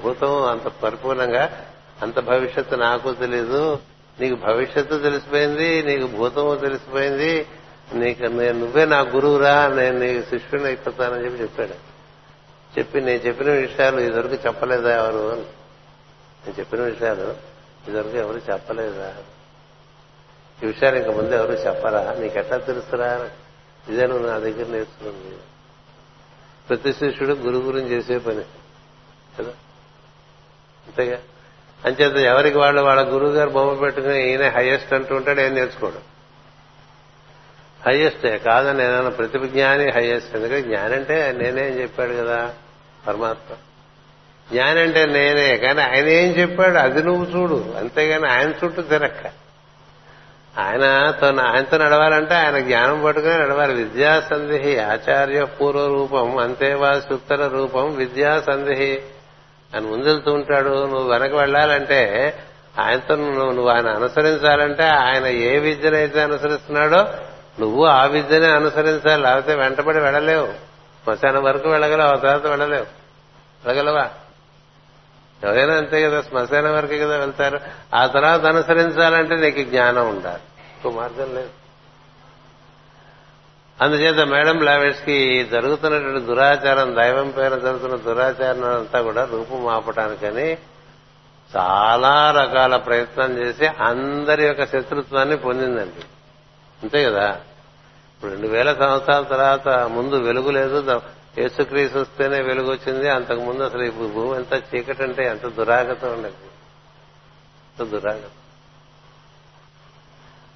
భూతం 0.04 0.44
అంత 0.44 0.68
పరిపూర్ణంగా 0.68 1.66
అంత 2.02 2.20
భవిష్యత్తు 2.20 2.76
నాకు 2.76 3.14
తెలీదు. 3.14 3.80
నీకు 4.20 4.36
భవిష్యత్తు 4.36 5.00
తెలిసిపోయింది 5.00 5.84
నీకు 5.84 6.08
భూతము 6.08 6.56
తెలిసిపోయింది. 6.56 7.48
నీకు 7.94 8.24
నేను 8.24 8.60
నువ్వే 8.60 8.86
నా 8.86 9.00
గురువురా 9.00 9.68
నేను 9.68 10.00
నీకు 10.00 10.30
శిష్యుని 10.30 10.66
అయిపోతానని 10.66 11.26
చెప్పి 11.26 11.42
చెప్పాడు. 11.42 11.96
చెప్పి 12.80 13.02
నేను 13.02 13.20
చెప్పిన 13.20 13.50
విషయాలు 13.50 14.00
ఇదివరకు 14.00 14.34
చెప్పలేదా 14.34 14.96
ఎవరు? 14.96 15.36
నేను 16.46 16.60
చెప్పిన 16.60 16.82
విషయాలు 16.82 17.36
ఇదివరకు 17.88 18.18
ఎవరు 18.18 18.42
చెప్పలేదా? 18.52 19.14
ఈ 20.64 20.66
విషయాలు 20.66 20.96
ఇంక 20.96 21.08
ముందు 21.08 21.36
ఎవరు 21.36 21.54
చెప్పరా? 21.54 22.16
నీకెట్లా 22.20 22.58
తెలుసురా? 22.58 23.30
ఇదే 23.90 24.08
నువ్వు 24.08 24.28
నా 24.28 24.38
దగ్గర 24.38 24.68
నేర్చుకుంది. 24.68 25.38
ప్రతి 26.70 26.94
శిష్యుడు 26.94 27.34
గురు 27.34 27.58
గురించి 27.58 27.90
చేసే 27.90 28.18
పని. 28.18 28.42
కదా? 29.40 29.50
అంతేగా? 30.88 31.18
అంచేత 31.86 32.16
ఎవరికి 32.16 32.58
వాళ్ళు 32.58 32.82
వాళ్ళ 32.82 33.14
గురువు 33.14 33.32
గారు 33.32 33.50
బొమ్మ 33.50 33.80
పెట్టుకుని 33.80 34.30
ఈయన 34.30 34.50
హైయెస్ట్ 34.50 34.94
అంటూ 34.94 35.16
ఉంటాడు 35.16 35.42
ఏం 35.42 35.54
నేర్చుకోడు. 35.54 36.16
హైయెస్టే 37.90 38.38
కాదని 38.38 38.78
నేను 38.78 39.12
ప్రతిభ 39.12 39.46
జ్ఞాని 39.46 39.92
హైయెస్ట్ 39.92 40.36
ఎందుకంటే 40.36 40.62
జ్ఞానంటే 40.62 41.32
నేనేం 41.38 41.82
చెప్పాడు 41.82 42.14
కదా 42.14 42.54
పరమాత్మ. 43.08 43.56
జ్ఞానంటే 44.52 45.06
నేనే 45.06 45.58
కానీ 45.58 45.82
ఆయన 45.82 46.08
ఏం 46.08 46.32
చెప్పాడు? 46.32 46.78
అది 46.78 47.04
నువ్వు 47.04 47.38
చూడు. 47.38 47.74
అంతేగాని 47.78 48.28
ఆయన 48.28 48.50
చుట్టూ 48.50 48.82
తిరక్క 48.82 49.45
ఆయన 50.60 51.12
తను 51.22 51.44
ఆయనతో 51.44 51.78
నడవాలంటే 51.78 52.36
ఆయన 52.36 52.60
జ్ఞానం 52.60 53.04
పట్టుకుని 53.04 53.34
నడవాలి. 53.34 53.74
విద్యా 53.74 54.22
సందేహి 54.30 54.80
ఆచార్య 54.80 55.46
పూర్వ 55.46 55.88
రూపం 55.88 56.38
అంతేవాసి 56.38 57.14
ఉత్తర 57.14 57.48
రూపం 57.48 57.96
విద్యా 57.96 58.42
సందేహి 58.42 59.02
ఆయన 59.76 59.84
ముందెళ్తూ 59.84 60.34
ఉంటాడు. 60.34 60.86
నువ్వు 60.86 61.12
వెనక 61.12 61.34
వెళ్ళాలంటే 61.34 62.34
ఆయనతో 62.80 63.16
నువ్వు 63.16 63.52
నువ్వు 63.52 63.68
ఆయన 63.68 63.90
అనుసరించాలంటే 63.90 64.84
ఆయన 64.84 65.26
ఏ 65.26 65.60
విద్యనైతే 65.60 66.22
అనుసరిస్తున్నాడో 66.22 67.08
నువ్వు 67.60 67.86
ఆ 67.86 68.06
విద్యనే 68.06 68.48
అనుసరించాలి. 68.48 69.24
లేకపోతే 69.24 69.56
వెంటబడి 69.56 70.00
వెళ్ళలేవు. 70.00 70.48
శ్మశానం 71.04 71.44
వరకు 71.44 71.70
వెళ్ళగలవు 71.70 72.08
ఆ 72.08 72.16
తర్వాత 72.16 72.46
వెళ్ళలేవు. 72.46 72.86
వెళ్ళగలవా? 73.68 74.10
ఎవరైనా 75.46 75.74
అంతే 75.74 76.04
కదా 76.04 76.22
శ్మశానం 76.22 76.74
వరకే 76.74 77.00
కదా 77.00 77.18
వెళ్తారు. 77.18 77.60
ఆ 77.94 78.08
తర్వాత 78.08 78.46
అనుసరించాలంటే 78.46 79.36
నీకు 79.36 79.62
జ్ఞానం 79.64 80.10
ఉండాలి. 80.10 80.42
ఇంకో 80.60 81.00
మార్గం 81.00 81.36
లేదు. 81.36 81.50
అందుచేత 83.82 84.28
మేడం 84.28 84.60
లావెట్స్కి 84.60 85.46
జరుగుతున్నటువంటి 85.46 86.26
దురాచారం 86.26 86.96
దైవం 86.96 87.30
పేరు 87.30 87.60
జరుగుతున్న 87.60 87.96
దురాచారం 87.96 88.76
అంతా 88.76 89.02
కూడా 89.02 89.26
రూపం 89.26 89.68
ఆపటానికని 89.68 90.58
చాలా 91.58 92.32
రకాల 92.32 92.76
ప్రయత్నం 92.76 93.38
చేసి 93.38 93.68
అందరి 93.68 94.46
యొక్క 94.46 94.66
శత్రుత్వాన్ని 94.66 95.38
పొందిందండి. 95.38 96.06
అంతే 96.84 97.04
కదా? 97.04 97.30
ఇప్పుడు 98.16 98.32
రెండు 98.32 98.48
వేల 98.48 98.74
సంవత్సరాల 98.74 99.24
తర్వాత 99.24 99.68
ముందు 99.70 100.16
వెలుగు 100.16 100.52
లేదు 100.52 101.02
యేసుక్రీస్తు 101.38 102.00
వస్తేనే 102.00 102.42
వెలుగు 102.42 102.72
వచ్చింది 102.72 103.10
అంతకు 103.10 103.40
ముందు 103.40 103.64
అసలు 103.64 103.84
ఈ 103.84 103.90
భూమి 103.90 104.36
ఎంత 104.36 104.64
చీకటి 104.76 105.04
అంటే 105.04 105.26
ఎంత 105.26 105.48
దురాగతం 105.48 106.08
ఉండదు 106.08 106.34
ఎంత 107.80 107.92
దురాగతం. 107.92 108.30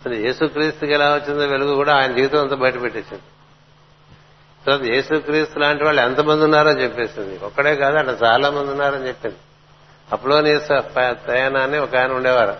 అసలు 0.02 0.14
యేసుక్రీస్తుకి 0.14 0.94
ఎలా 0.94 1.14
వచ్చిందో 1.16 1.46
వెలుగు 1.46 1.76
కూడా 1.76 1.96
ఆయన 1.96 2.16
జీవితం 2.16 2.42
అంతా 2.42 2.56
బయట 2.56 2.82
పెట్టేసింది 2.82 3.22
తర్వాత 4.66 4.82
యేసుక్రీస్తు 4.82 5.60
లాంటి 5.60 5.84
వాళ్ళు 5.84 6.02
ఎంతమంది 6.02 6.44
ఉన్నారో 6.44 6.72
చెప్పేసింది. 6.72 7.38
ఒక్కడే 7.38 7.76
కాదు 7.76 7.98
అక్కడ 7.98 8.18
చాలా 8.24 8.50
మంది 8.50 8.72
ఉన్నారని 8.72 9.08
చెప్పింది. 9.08 9.36
అప్లోనియస్ 10.12 10.68
తయానా 11.28 11.60
అని 11.60 11.78
ఒక 11.78 11.96
ఆయన 11.96 12.12
ఉండేవారు. 12.12 12.56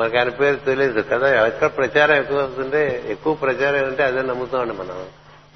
మనకు 0.00 0.18
ఆయన 0.18 0.28
పేరు 0.28 0.56
తెలియదు 0.56 1.00
కదా. 1.00 1.46
ఎక్కడ 1.46 1.66
ప్రచారం 1.66 2.14
ఎక్కువ 2.14 2.40
అవుతుంటే 2.40 3.04
ఎక్కువ 3.06 3.34
ప్రచారం 3.34 3.88
ఉంటే 3.88 4.02
అదే 4.02 4.22
నమ్ముతామండి 4.22 4.74
మనం. 4.74 5.06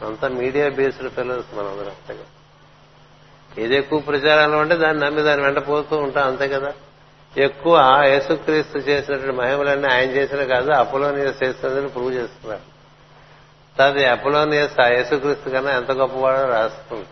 అంతా 0.07 0.29
మీడియా 0.29 0.69
బేస్డ్ 0.69 1.11
ఫెలోస్ 1.11 1.59
మనం 1.59 1.69
అంతగా 1.69 1.83
అంతే 1.83 2.15
కదా. 2.15 2.25
ఏది 3.63 3.77
ఎక్కువ 3.77 4.01
ప్రచారంలో 4.01 4.59
ఉంటే 4.59 4.77
దాన్ని 4.77 5.05
నమ్మి 5.05 5.23
దాని 5.23 5.43
వెంట 5.43 5.69
పోతూ 5.69 5.97
ఉంటాం 5.97 6.27
అంతే 6.27 6.49
కదా. 6.49 6.73
ఎక్కువ 7.37 8.03
యేసుక్రీస్తు 8.05 8.79
చేసినటువంటి 8.79 9.37
మహిమలన్నీ 9.37 9.89
ఆయన 9.89 10.11
చేసిన 10.11 10.45
కాదు 10.45 10.71
అపోలోనియస్ 10.71 11.43
చేస్తున్నదని 11.43 11.89
ప్రూవ్ 11.89 12.15
చేస్తున్నారు. 12.15 12.81
అది 13.83 14.07
అపోలోనియస్ 14.07 14.81
ఆ 14.81 14.89
యేసుక్రీస్తు 14.89 15.51
కన్నా 15.51 15.73
ఎంత 15.73 15.93
గొప్పవాడో 15.93 16.49
రాస్తుంది. 16.49 17.07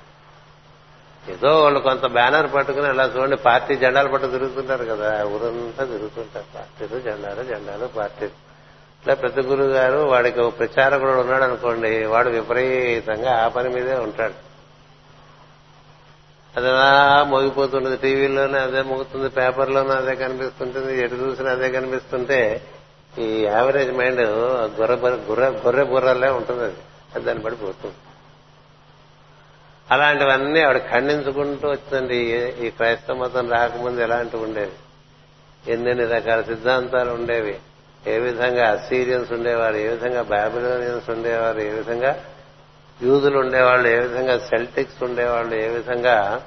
ఏదో 1.32 1.62
వాళ్ళు 1.62 1.80
కొంత 1.80 2.06
బ్యానర్ 2.06 2.54
పట్టుకుని 2.54 2.86
అలా 2.86 3.04
చూడండి 3.04 3.36
పార్టీ 3.36 3.76
జెండాలు 3.76 4.08
పట్టు 4.08 4.26
తిరుగుతుంటారు 4.26 4.84
కదా 4.84 5.24
ఊరంతా 5.24 5.84
తిరుగుతుంటారు. 5.84 6.44
పార్టీలు 6.54 7.00
జెండాలు 7.00 7.42
జెండాలు 7.42 7.86
పార్టీలు. 7.86 8.47
ఇట్లా 9.00 9.14
ప్రతి 9.14 9.40
గురువు 9.40 9.68
గారు 9.68 9.96
వాడికి 9.96 10.40
ఒక 10.40 10.58
ప్రచారకుడు 10.58 11.10
ఉన్నాడు 11.10 11.42
అనుకోండి 11.42 12.04
వాడు 12.04 12.28
విపరీతంగా 12.28 13.44
ఆ 13.44 13.48
పని 13.48 13.68
మీదే 13.68 13.94
ఉంటాడు. 13.94 14.48
అది 16.56 16.68
అలా 16.68 17.24
మోగిపోతుంటుంది 17.24 17.96
టీవీలోనే 17.96 18.58
అదే 18.58 18.82
మోగుతుంది 18.82 19.28
పేపర్లోనే 19.28 19.88
అదే 19.88 20.14
కనిపిస్తుంటుంది 20.14 21.02
ఎటు 21.02 21.14
చూసినా 21.14 21.50
అదే 21.50 21.70
కనిపిస్తుంటే 21.70 22.64
ఈ 23.18 23.44
యావరేజ్ 23.44 23.92
మైండ్ 23.92 24.20
గొర్రె 24.80 24.96
బర్రె- 24.96 25.50
గొర్రె 25.50 25.84
బుర్రలే 25.84 26.28
ఉంటుంది 26.28 26.64
అది. 26.64 26.76
అది 27.14 27.24
దాన్ని 27.24 27.44
పడిపోతుంది 27.44 27.94
అలాంటివన్నీ 29.90 30.60
ఆవిడ 30.60 30.78
ఖండించుకుంటూ 30.78 31.68
వచ్చిందండి. 31.68 32.16
ఈ- 32.16 32.66
ఈ 32.66 32.70
క్రైస్తవ 32.70 33.14
మతం 33.14 33.50
రాకముందు 33.50 34.00
ఎలాంటివి 34.00 34.42
ఉండేవి? 34.42 34.72
ఎన్నెన్ని 35.72 36.04
రకాల 36.04 36.42
సిద్ధాంతాలు 36.42 37.10
ఉండేవి? 37.10 37.58
ఏ 38.06 38.18
విధంగా 38.18 38.70
అసీరియన్స్ 38.70 39.32
ఉండేవారు 39.32 39.76
ఏ 39.76 39.88
విధంగా 39.88 40.22
బాబిలోనియన్స్ 40.22 41.10
ఉండేవారు 41.10 41.60
ఏ 41.60 41.68
విధంగా 41.68 42.24
యూదులు 43.02 43.38
ఉండేవాళ్ళు 43.38 43.88
ఏ 43.88 43.98
విధంగా 43.98 44.38
సెల్టిక్స్ 44.38 45.02
ఉండేవాళ్ళు 45.02 45.54
ఏ 45.54 45.68
విధంగా 45.68 46.46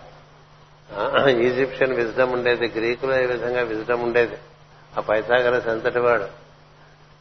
ఈజిప్షియన్ 1.30 1.94
విజ్డమ్ 1.94 2.32
ఉండేది 2.32 2.68
గ్రీకులో 2.68 3.18
ఏ 3.18 3.26
విధంగా 3.26 3.62
విజ్డమ్ 3.62 4.04
ఉండేది. 4.04 4.38
ఆ 4.98 5.00
పైథాగరస్ 5.00 5.68
ఎంతటి 5.68 6.00
వాడు? 6.00 6.26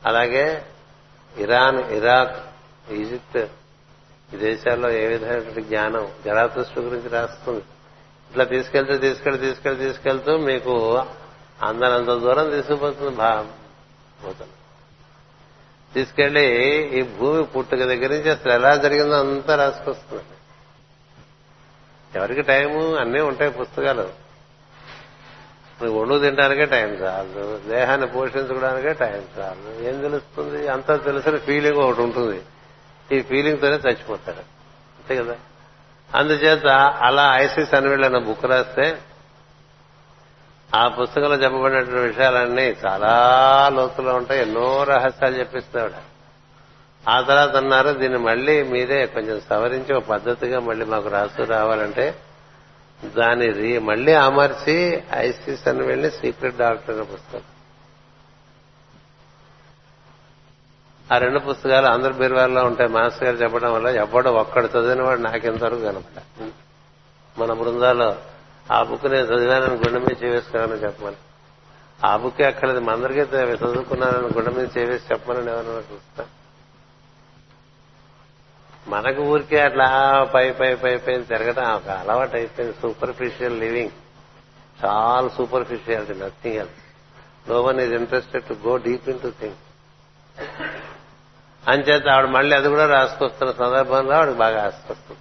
అలాగే 0.07 0.63
ఇరాన్ 1.39 1.93
ఇరాక్ 1.93 2.37
ఈజిప్ట్ 2.93 3.37
ఈ 4.35 4.37
దేశాల్లో 4.37 4.91
ఏ 4.91 5.07
విధమైనటువంటి 5.07 5.63
జ్ఞానం 5.63 6.09
జరాతుష్టు 6.25 6.81
గురించి 6.81 7.09
రాస్తుంది. 7.09 7.63
ఇట్లా 8.31 8.45
తీసుకెళ్తూ 8.45 8.97
తీసుకెళ్తూ 8.97 9.41
తీసుకెళ్తూ 9.41 9.85
తీసుకెళ్తూ 9.85 10.37
మీకు 10.37 11.05
అందనంత 11.63 12.07
దూరం 12.07 12.51
తీసుకుపోతుంది. 12.51 13.17
పోతుంది 14.25 14.53
తీసుకెళ్ళి 15.95 16.47
ఈ 16.99 17.03
భూమి 17.03 17.45
పుట్టుక 17.45 17.79
దగ్గర 17.79 18.11
నుంచి 18.11 18.31
అసలు 18.31 18.53
ఎలా 18.53 18.77
జరిగిందో 18.77 19.21
అంతా 19.21 19.55
రాసుకొస్తున్నాడు 19.57 20.41
ఎవరికి 22.19 22.43
టైము 22.43 22.95
అన్నీ 22.95 23.21
ఉంటాయి 23.21 23.51
పుస్తకాలు. 23.51 24.31
నువ్వు 25.83 26.01
ఒళ్ళు 26.01 26.19
తినడానికే 26.19 26.67
టైం 26.67 26.89
చాలు. 26.89 27.69
దేహాన్ని 27.69 28.07
పోషించుకోవడానికే 28.07 28.93
టైం 28.93 29.25
చాలు. 29.39 29.85
ఏం 29.85 30.01
తెలుస్తుంది? 30.01 30.69
అంతా 30.69 30.97
తెలిసిన 30.97 31.37
ఫీలింగ్ 31.37 31.77
ఒకటి 31.77 32.01
ఉంటుంది. 32.01 32.43
ఈ 33.17 33.23
ఫీలింగ్ 33.23 33.61
తోనే 33.61 33.77
చచ్చిపోతాడు 33.77 34.39
అంతే 34.39 35.17
కదా? 35.17 35.37
అందుచేత 36.15 36.67
అలా 37.03 37.37
ఐసిస్ 37.37 37.75
అని 37.75 38.05
అన్న 38.05 38.19
బుక్ 38.19 38.45
రాస్తే 38.45 38.99
ఆ 40.75 40.89
పుస్తకంలో 40.89 41.37
చెప్పబడినటువంటి 41.37 42.07
విషయాలన్నీ 42.07 42.77
చాలా 42.87 43.13
లోతులో 43.73 44.15
ఉంటాయి 44.15 44.41
ఎన్నో 44.41 44.83
రహస్యాలు 44.83 45.39
చెప్పిస్తాడు. 45.39 46.11
ఆ 47.11 47.21
తర్వాత 47.21 47.57
అన్నారు 47.57 47.89
దీన్ని 47.89 48.19
మళ్ళీ 48.19 48.63
మీరే 48.63 49.07
కొంచెం 49.07 49.41
సవరించి 49.41 49.95
ఒక 49.95 50.05
పద్ధతిగా 50.05 50.61
మళ్ళీ 50.61 50.85
మాకు 50.85 51.09
రాస్తూ 51.09 51.45
రావాలంటే 51.45 52.15
దాని 53.17 53.53
రీ- 53.53 53.83
మళ్ళీ 53.83 54.13
అమర్చి 54.13 55.03
ఐసిస్ 55.15 55.69
అని 55.69 55.83
వెళ్ళి 55.83 56.11
సీక్రెట్ 56.11 56.57
డాక్టర్ 56.57 56.95
అనే 56.95 57.05
పుస్తకం. 57.05 57.41
ఆ 61.13 61.19
రెండు 61.19 61.39
పుస్తకాలు 61.39 61.87
అందరి 61.87 62.13
బీరువాల్లో 62.13 62.65
ఉంటాయి 62.65 62.89
మాస్టర్ 62.91 63.25
గారు 63.25 63.37
చెప్పడం 63.37 63.73
వల్ల 63.75 63.89
ఎవడో 63.89 64.33
ఒక్కడు 64.33 64.67
చదివిన 64.67 65.03
వాడు 65.03 65.21
నాకెంతవరకు 65.21 65.81
కనపడ 65.81 66.51
మన 67.39 67.53
బృందాలో 67.53 68.17
ఆ 68.71 68.83
బుక్ 68.83 69.05
నేను 69.05 69.27
చదివానని 69.27 69.75
గుండె 69.75 69.99
మీద 69.99 70.25
చేవేసుకున్నానని 70.25 70.83
చెప్పమని. 70.83 71.17
ఆ 72.05 72.17
బుక్ 72.17 72.41
అక్కర్లేదు 72.41 72.81
మన 72.81 72.95
అందరికీ 72.95 73.21
చదువుకున్నానని 73.21 74.27
గుండె 74.27 74.51
మీద 74.51 74.69
చేవేసి 74.79 75.05
చెప్పమని 75.13 75.39
ఎవరైనా 75.39 75.83
చూస్తా. 75.93 76.27
మనకు 78.89 79.23
ఊరికే 79.23 79.61
అట్లా 79.61 79.89
పై 80.35 80.51
పై 80.51 80.75
పై 80.75 80.97
పై 80.97 81.19
తిరగడం 81.19 81.73
ఒక 81.73 81.89
అలవాటు 81.89 82.37
అయిపోయింది. 82.37 82.77
సూపర్ఫిషియల్ 82.83 83.61
లివింగ్ 83.61 83.91
చాలా 84.85 85.29
superficiality 85.29 86.15
nothing 86.15 86.57
else 86.57 87.51
no 87.51 87.63
one 87.63 87.81
is 87.81 87.93
interested 87.93 88.45
to 88.45 88.53
go 88.53 88.77
deep 88.77 89.09
into 89.21 89.33
thing 89.41 89.55
అంచేత 91.69 92.09
ఆవిడ 92.09 92.31
మళ్ళీ 92.31 92.57
అది 92.57 92.69
కూడా 92.69 92.87
రాసుకొస్తున్న 92.87 93.53
సందర్భంలో 93.53 94.13
ఆవిడ 94.13 94.37
బాగా 94.37 94.67
ఆసుకొస్తుంది 94.67 95.21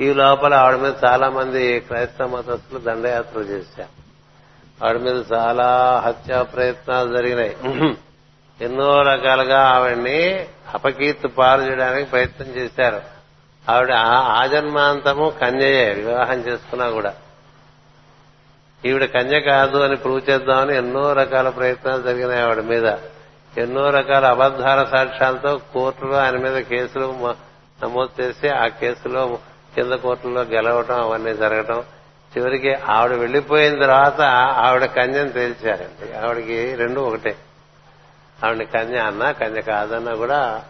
ఈ 0.00 0.12
లోపల 0.12 0.54
ఆవిడ 0.54 0.76
మీద 0.76 0.92
చాలా 1.04 1.30
మంది 1.30 1.80
క్రైస్తవ 1.80 2.26
మతస్థులు 2.26 2.78
దండయాత్రలు 2.78 3.44
చేశారు. 3.44 4.00
ఆవిడ 4.84 4.96
మీద 4.96 5.24
చాలా 5.32 6.02
హత్యా 6.06 6.42
ప్రయత్నాలు 6.42 7.16
జరిగినాయి. 7.16 7.56
ఎన్నో 8.60 9.02
రకాలుగా 9.02 9.60
ఆవిడ్ని 9.60 10.46
అపకీర్తి 10.74 11.28
పాలు 11.28 11.62
చేయడానికి 11.62 12.10
ప్రయత్నం 12.10 12.46
చేశారు. 12.46 13.00
ఆవిడ 13.70 13.92
ఆజన్మాంతము 14.40 15.32
కన్యయే 15.40 15.92
వివాహం 15.92 16.38
చేసుకున్నా 16.38 16.90
కూడా. 16.90 17.14
ఈవిడ 18.84 19.04
కన్య 19.04 19.40
కాదు 19.40 19.78
అని 19.78 19.96
ప్రూవ్ 19.96 20.30
చేద్దామని 20.30 20.76
ఎన్నో 20.76 21.12
రకాల 21.12 21.48
ప్రయత్నాలు 21.48 22.02
జరిగినాయి 22.02 22.42
ఆవిడ 22.42 22.64
మీద. 22.64 22.86
ఎన్నో 23.58 23.90
రకాల 23.90 24.24
అబద్దాల 24.26 24.84
సాక్ష్యాలతో 24.84 25.60
కోర్టులో 25.72 26.16
ఆయన 26.16 26.36
మీద 26.36 26.56
కేసులు 26.56 27.34
నమోదు 27.84 28.22
చేసి 28.22 28.48
ఆ 28.48 28.66
కేసులో 28.66 29.38
కింద 29.74 29.92
కోర్టుల్లో 29.92 30.42
గెలవటం 30.42 31.02
అవన్నీ 31.02 31.34
జరగటం. 31.34 31.84
చివరికి 32.38 32.74
ఆవిడ 32.74 33.12
వెళ్ళిపోయిన 33.12 33.80
తర్వాత 33.80 34.20
ఆవిడ 34.58 34.84
కన్యను 34.84 35.28
తేల్చారండి. 35.28 36.12
ఆవిడకి 36.12 36.74
రెండు 36.74 37.00
ఒకటే. 37.00 37.36
ఆవిడ 38.44 38.62
కన్య 38.62 38.98
అన్నా 38.98 39.32
కన్య 39.32 39.60
కాదన్నా 39.60 40.14
కూడా 40.14 40.64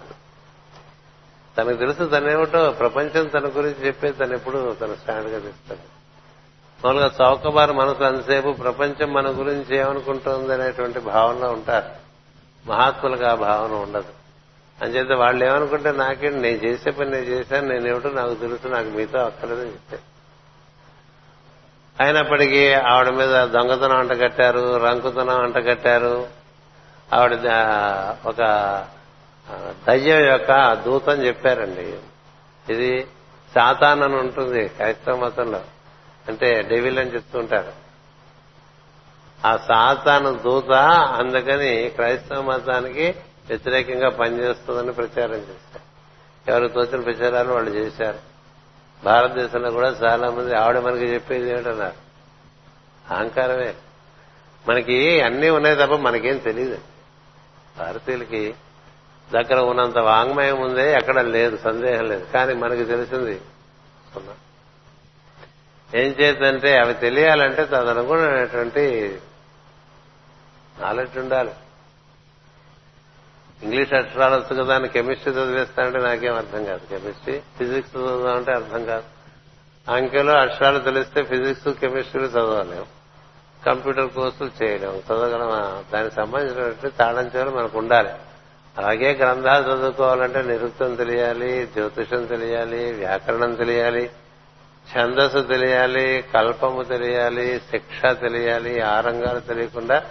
తనకు 1.58 1.76
తెలుసు 1.76 2.04
తనేమిటో 2.04 2.70
ప్రపంచం 2.70 3.26
తన 3.26 3.44
గురించి 3.44 3.86
చెప్పే 3.86 4.10
తను 4.10 4.34
ఎప్పుడు 4.34 4.76
తన 4.80 4.94
స్టాండ్గా 4.94 5.38
తెస్తాడు 5.38 6.00
మామూలుగా 6.86 7.10
చౌకబారు 7.22 7.72
మనసు 7.72 8.04
అంతసేపు 8.04 8.52
ప్రపంచం 8.52 9.12
మన 9.12 9.28
గురించి 9.28 9.76
ఏమనుకుంటుంది 9.76 10.54
అనేటువంటి 10.54 10.98
భావనలో 10.98 11.50
ఉంటారు. 11.50 11.90
మహాత్ములకు 12.68 13.24
ఆ 13.24 13.34
భావన 13.34 13.72
ఉండదు. 13.72 14.19
అంచేత 14.82 15.12
వాళ్ళు 15.12 15.44
ఏమనుకుంటే 15.44 15.92
నాకేంటి 15.92 16.38
నేను 16.38 16.56
చేసే 16.56 16.90
పని 16.90 17.10
నేను 17.10 17.24
చేశాను 17.24 17.68
నేనేమిటో 17.68 18.08
నాకు 18.08 18.34
తెలుసు 18.34 18.68
నాకు 18.68 18.88
మీతో 18.88 19.18
అక్కర్లేదని 19.18 19.66
చెప్పాను 19.66 20.10
అయినప్పటికీ 22.00 22.72
ఆవిడ 22.72 23.08
మీద 23.08 23.44
దొంగతనం 23.44 23.96
అంట 23.96 24.12
కట్టారు 24.12 24.76
రంకుతనం 24.76 25.42
అంట 25.42 25.58
కట్టారు. 25.58 26.26
ఆవిడ 27.12 27.32
ఒక 28.26 28.40
దయ్యం 29.88 30.24
యొక్క 30.24 30.74
దూతం 30.74 31.12
చెప్పారండి. 31.12 31.98
ఇది 32.72 33.06
సాతాన్ 33.54 34.02
అని 34.02 34.16
ఉంటుంది 34.16 34.68
క్రైస్తవ 34.68 35.16
మతంలో. 35.16 35.60
అంటే 36.28 36.62
డెవిల్ 36.62 36.98
అని 36.98 37.14
చెప్తుంటారు 37.14 37.72
ఆ 39.46 39.56
సాతాను 39.56 40.34
దూత 40.34 40.72
అందుకని 41.18 41.90
క్రైస్తవ 41.94 42.42
మతానికి 42.42 43.14
వ్యతిరేకంగా 43.48 44.08
పనిచేస్తుందని 44.08 44.92
ప్రచారం 44.92 45.34
చేశారు. 45.34 45.90
ఎవరు 46.50 46.68
తోచిన 46.68 47.00
ప్రచారాలు 47.00 47.52
వాళ్ళు 47.52 47.70
చేశారు. 47.70 48.18
భారతదేశంలో 49.04 49.70
కూడా 49.70 49.88
చాలా 49.88 50.30
మంది 50.30 50.56
ఆవిడ 50.56 50.78
మనకి 50.78 51.04
చెప్పేది 51.04 51.50
ఏమిటన్నారు? 51.50 52.10
అహంకారమే. 53.14 53.74
మనకి 54.68 55.20
అన్నీ 55.20 55.48
ఉన్నాయి 55.48 55.76
తప్ప 55.76 55.94
మనకేం 55.94 56.38
తెలియదు 56.38 56.78
భారతీయులకి 57.78 58.54
దగ్గర 59.32 59.58
ఉన్నంత 59.58 59.98
వాంగ్మయం 59.98 60.60
ఉందే 60.60 60.92
ఎక్కడ 60.92 61.20
లేదు 61.20 61.58
సందేహం 61.64 62.08
లేదు. 62.08 62.26
కానీ 62.32 62.54
మనకి 62.54 62.84
తెలిసింది 62.84 63.40
సున్నా. 64.14 64.32
ఏం 66.00 66.14
చేద్దంటే 66.20 66.78
అవి 66.78 66.94
తెలియాలంటే 66.94 67.64
తదనుగుణమైనటువంటి 67.64 69.18
నాలెడ్జ్ 70.80 71.18
ఉండాలి. 71.18 71.50
ఇంగ్లీష్ 73.62 73.92
అక్షరాలు 73.92 74.34
వచ్చు 74.34 74.62
కదా 74.62 74.74
అని 74.74 74.88
కెమిస్ట్రీ 74.88 75.32
చదివేస్తానంటే 75.32 75.98
నాకేం 75.98 76.34
అర్థం 76.34 76.64
కాదు. 76.64 76.86
కెమిస్ట్రీ 76.90 77.40
ఫిజిక్స్ 77.58 77.96
చదువుదామంటే 77.96 78.52
అర్థం 78.52 78.84
కాదు. 78.84 79.04
అంకెలో 79.90 80.32
అక్షరాలు 80.32 80.78
తెలిస్తే 80.78 81.22
ఫిజిక్స్ 81.22 81.68
కెమిస్ట్రీలు 81.80 82.26
చదవలేము 82.26 82.86
కంప్యూటర్ 83.66 84.10
కోర్సులు 84.10 84.50
చేయలేము 84.62 85.02
చదవగలం 85.08 85.50
దానికి 85.92 86.14
సంబంధించినటువంటి 86.14 86.90
తాళం 86.90 87.30
చెవులు 87.36 87.50
మనకు 87.50 87.78
ఉండాలి. 87.78 88.08
అలాగే 88.78 89.12
గ్రంథాలు 89.12 89.64
చదువుకోవాలంటే 89.64 90.42
నిరుక్తం 90.42 90.94
తెలియాలి 90.94 91.66
జ్యోతిషం 91.66 92.24
తెలియాలి 92.24 92.92
వ్యాకరణం 92.92 93.54
తెలియాలి 93.54 94.10
ఛందస్సు 94.88 95.38
తెలియాలి 95.38 96.24
కల్పము 96.34 96.82
తెలియాలి 96.82 97.60
శిక్ష 97.70 98.00
తెలియాలి 98.20 98.80
ఆరంగాలు 98.80 99.40
తెలియకుండా 99.40 100.04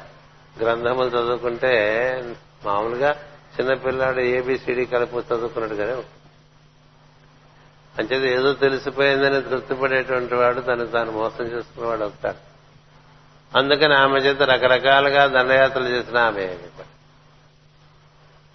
గ్రంథములు 0.61 1.07
చదువుకుంటే 1.07 1.73
మామూలుగా 2.65 3.15
చిన్నపిల్లాడు 3.59 4.19
ఏబిసిడి 4.19 4.85
కలిపి 4.85 5.17
చదువుకున్నాడు 5.17 5.73
ఉంటుంది. 5.73 6.05
అంచేది 7.99 8.33
ఏదో 8.33 8.53
తెలిసిపోయిందని 8.53 9.41
తృప్తిపడేటువంటి 9.41 10.35
వాడు 10.35 10.59
తను 10.59 10.87
తాను 10.87 11.11
మోసం 11.11 11.43
చేసుకున్నవాడు 11.43 12.01
అవుతాడు. 12.01 12.49
అందుకని 13.57 13.93
ఆమె 13.93 14.19
చేత 14.19 14.41
రకరకాలుగా 14.41 15.27
దండయాత్రలు 15.27 15.87
చేసిన 15.87 16.17
ఆమె 16.17 16.57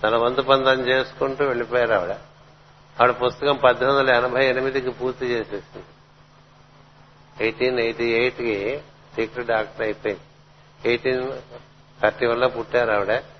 తన 0.02 0.16
వంతు 0.16 0.40
పందం 0.40 0.80
చేసుకుంటూ 0.80 1.44
వెళ్ళిపోయారు 1.44 1.92
ఆవిడ. 1.92 2.10
ఆవిడ 3.02 3.10
పుస్తకం 3.10 3.56
పద్దెనిమిది 3.56 4.00
వందల 4.00 4.14
ఎనభై 4.14 4.46
ఎనిమిదికి 4.46 4.90
పూర్తి 4.90 5.26
చేసేసింది. 5.26 5.84
ఎయిటీన్ 7.44 7.78
ఎయిటీ 7.78 8.04
ఎయిట్కి 8.04 8.80
సీక్రెట్ 9.16 9.48
డాక్టర్ 9.48 9.82
అయిపోయింది. 9.82 10.22
ఎయిటీన్ 10.88 11.32
థర్టీ 12.02 12.26
వన్లో 12.26 12.48
పుట్టారు 12.48 12.90
ఆవిడ. 12.90 13.33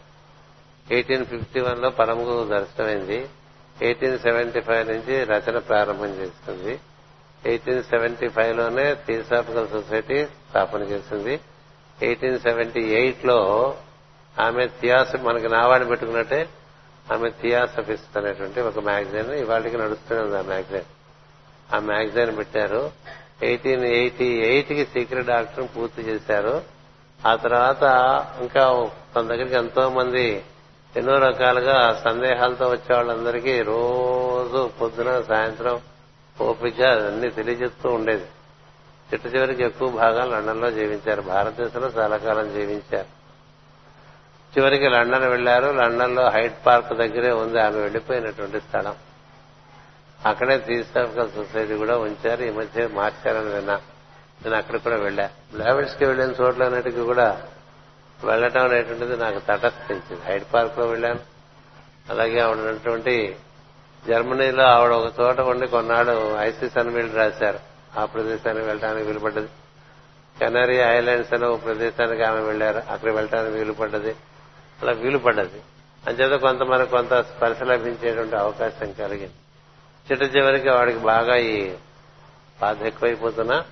ఎయిటీన్ 0.91 1.27
ఫిఫ్టీ 1.27 1.61
వన్లో 1.61 1.91
పరమగు 1.91 2.49
దర్శనమైంది. 2.49 3.29
ఎయిటీన్ 3.83 4.19
సెవెంటీ 4.19 4.61
ఫైవ్ 4.61 4.89
నుంచి 4.89 5.25
రచన 5.25 5.59
ప్రారంభం 5.59 6.07
చేస్తుంది. 6.07 6.81
ఎయిటీన్ 7.47 7.83
సెవెంటీ 7.83 8.29
ఫైవ్లోనే 8.29 8.95
థియోసాఫికల్ 8.95 9.69
సొసైటీ 9.69 10.25
స్థాపన 10.25 10.83
చేసింది 10.83 11.41
ఎయిటీన్ 12.03 12.39
సెవెంటీ 12.39 12.81
ఎయిట్లో 12.81 13.39
ఆమె 14.41 14.67
థియాస 14.67 15.17
మనకి 15.17 15.49
నావాడి 15.49 15.85
పెట్టుకున్నట్టే 15.85 16.49
ఆమె 17.13 17.31
థియాసఫిస్ట్ 17.31 18.17
అనేటువంటి 18.17 18.61
ఒక 18.61 18.79
మ్యాగజైన్ 18.79 19.31
ఇవాళకి 19.31 19.77
నడుస్తూనే 19.77 20.21
ఉంది 20.21 20.39
ఆ 20.39 20.43
మ్యాగజైన్. 20.43 20.85
ఆ 21.75 21.79
మ్యాగజైన్ 21.79 22.37
పెట్టారు. 22.37 22.91
ఎయిటీన్ 23.43 23.85
ఎయిటీ 23.85 24.25
ఎయిట్కి 24.25 24.85
సీక్రెట్ 24.85 25.27
డాక్టర్ 25.27 25.69
పూర్తి 25.77 26.03
చేశారు. 26.03 26.63
ఆ 27.27 27.37
తర్వాత 27.37 27.83
ఇంకా 28.41 28.89
తన 29.17 29.21
దగ్గరికి 29.21 29.55
ఎంతో 29.55 29.91
మంది 29.91 30.45
ఎన్నో 30.97 31.19
రకాలుగా 31.19 32.03
సందేహాలతో 32.05 32.69
వచ్చే 32.69 32.97
వాళ్ళందరికీ 32.97 33.63
రోజు 33.63 34.71
పొద్దున 34.81 35.23
సాయంత్రం 35.29 35.81
ఓపిక 36.41 36.83
అన్ని 36.83 37.31
తెలియజేస్తూ 37.31 37.89
ఉండేది. 37.89 38.25
చిట్ట 39.13 39.37
చివరికి 39.37 39.65
ఎక్కువ 39.65 39.89
భాగం 39.89 40.33
లండన్లో 40.33 40.71
జీవించారు. 40.71 41.23
భారతదేశంలో 41.23 41.89
చాలా 41.89 42.17
కాలం 42.17 42.53
జీవించారు. 42.53 43.07
చివరికి 44.59 44.89
లండన్ 44.89 45.25
వెళ్ళారు 45.25 45.73
లండన్లో 45.73 46.31
హైట్ 46.31 46.67
పార్క్ 46.67 46.95
దగ్గరే 46.95 47.33
ఉంది. 47.33 47.61
ఆమె 47.61 47.81
వెళ్ళిపోయినటువంటి 47.81 48.61
స్థలం. 48.61 48.95
అక్కడే 50.27 50.59
థియోసాఫికల్ 50.59 51.31
సొసైటీ 51.31 51.75
కూడా 51.75 51.99
ఉంచారు. 51.99 52.43
ఈ 52.43 52.51
మధ్య 52.51 52.87
మార్చారని 52.87 53.55
విన్నా. 53.55 53.75
నేను 54.45 54.57
అక్కడ 54.57 54.77
కూడా 54.77 54.97
వెళ్ళా. 54.97 55.31
బ్లావెట్స్కి 55.53 56.05
వెళ్ళిన 56.05 56.31
చోట్లన్నిటికీ 56.31 57.01
కూడా 57.01 57.43
వెళ్ళటం 58.25 58.65
అనేటువంటిది 58.65 59.17
నాకు 59.17 59.39
తటస్థించింది. 59.39 60.23
హైడ్ 60.23 60.45
పార్క్లో 60.55 60.87
వెళ్ళాను. 60.87 61.21
అలాగే 62.11 62.41
ఆవిడ 62.41 62.57
ఉన్నటువంటి 62.57 63.37
జర్మనీలో 64.07 64.63
ఆవిడ 64.63 64.93
ఒక 64.93 65.13
చోట 65.21 65.41
ఉండి 65.41 65.67
కొన్నాడు 65.67 66.37
ఐసీ 66.37 66.81
అని 66.81 66.91
వీళ్ళు 66.91 67.17
రాశారు. 67.17 67.59
ఆ 67.99 68.05
ప్రదేశానికి 68.05 68.67
వెళ్ళడానికి 68.67 69.07
వీలుపడ్డది. 69.07 69.49
కెనరీ 70.39 70.77
ఐలాండ్స్ 70.77 71.35
అనే 71.35 71.47
ఒక 71.47 71.65
ప్రదేశానికి 71.65 72.23
ఆమె 72.23 72.41
వెళ్ళారు 72.41 72.83
అక్కడ 72.91 73.11
వెళ్ళడానికి 73.11 73.59
వీలుపడ్డది. 73.59 74.17
అలా 74.83 74.93
వీలుపడ్డది. 74.93 75.63
అంచేత 76.09 76.41
కొంత 76.41 76.63
మనకు 76.63 76.91
కొంత 76.91 77.15
స్పర్శ 77.15 77.63
లభించేటువంటి 77.63 78.37
అవకాశం 78.37 78.93
కలిగింది. 78.93 79.35
చిట్ట 80.11 80.37
చివరికి 80.37 80.69
వాడికి 80.69 80.99
బాగా 80.99 81.37
ఈ 81.37 81.73
బాధ 82.63 82.83
ఎక్కువైపోతున్నా. 82.83 83.65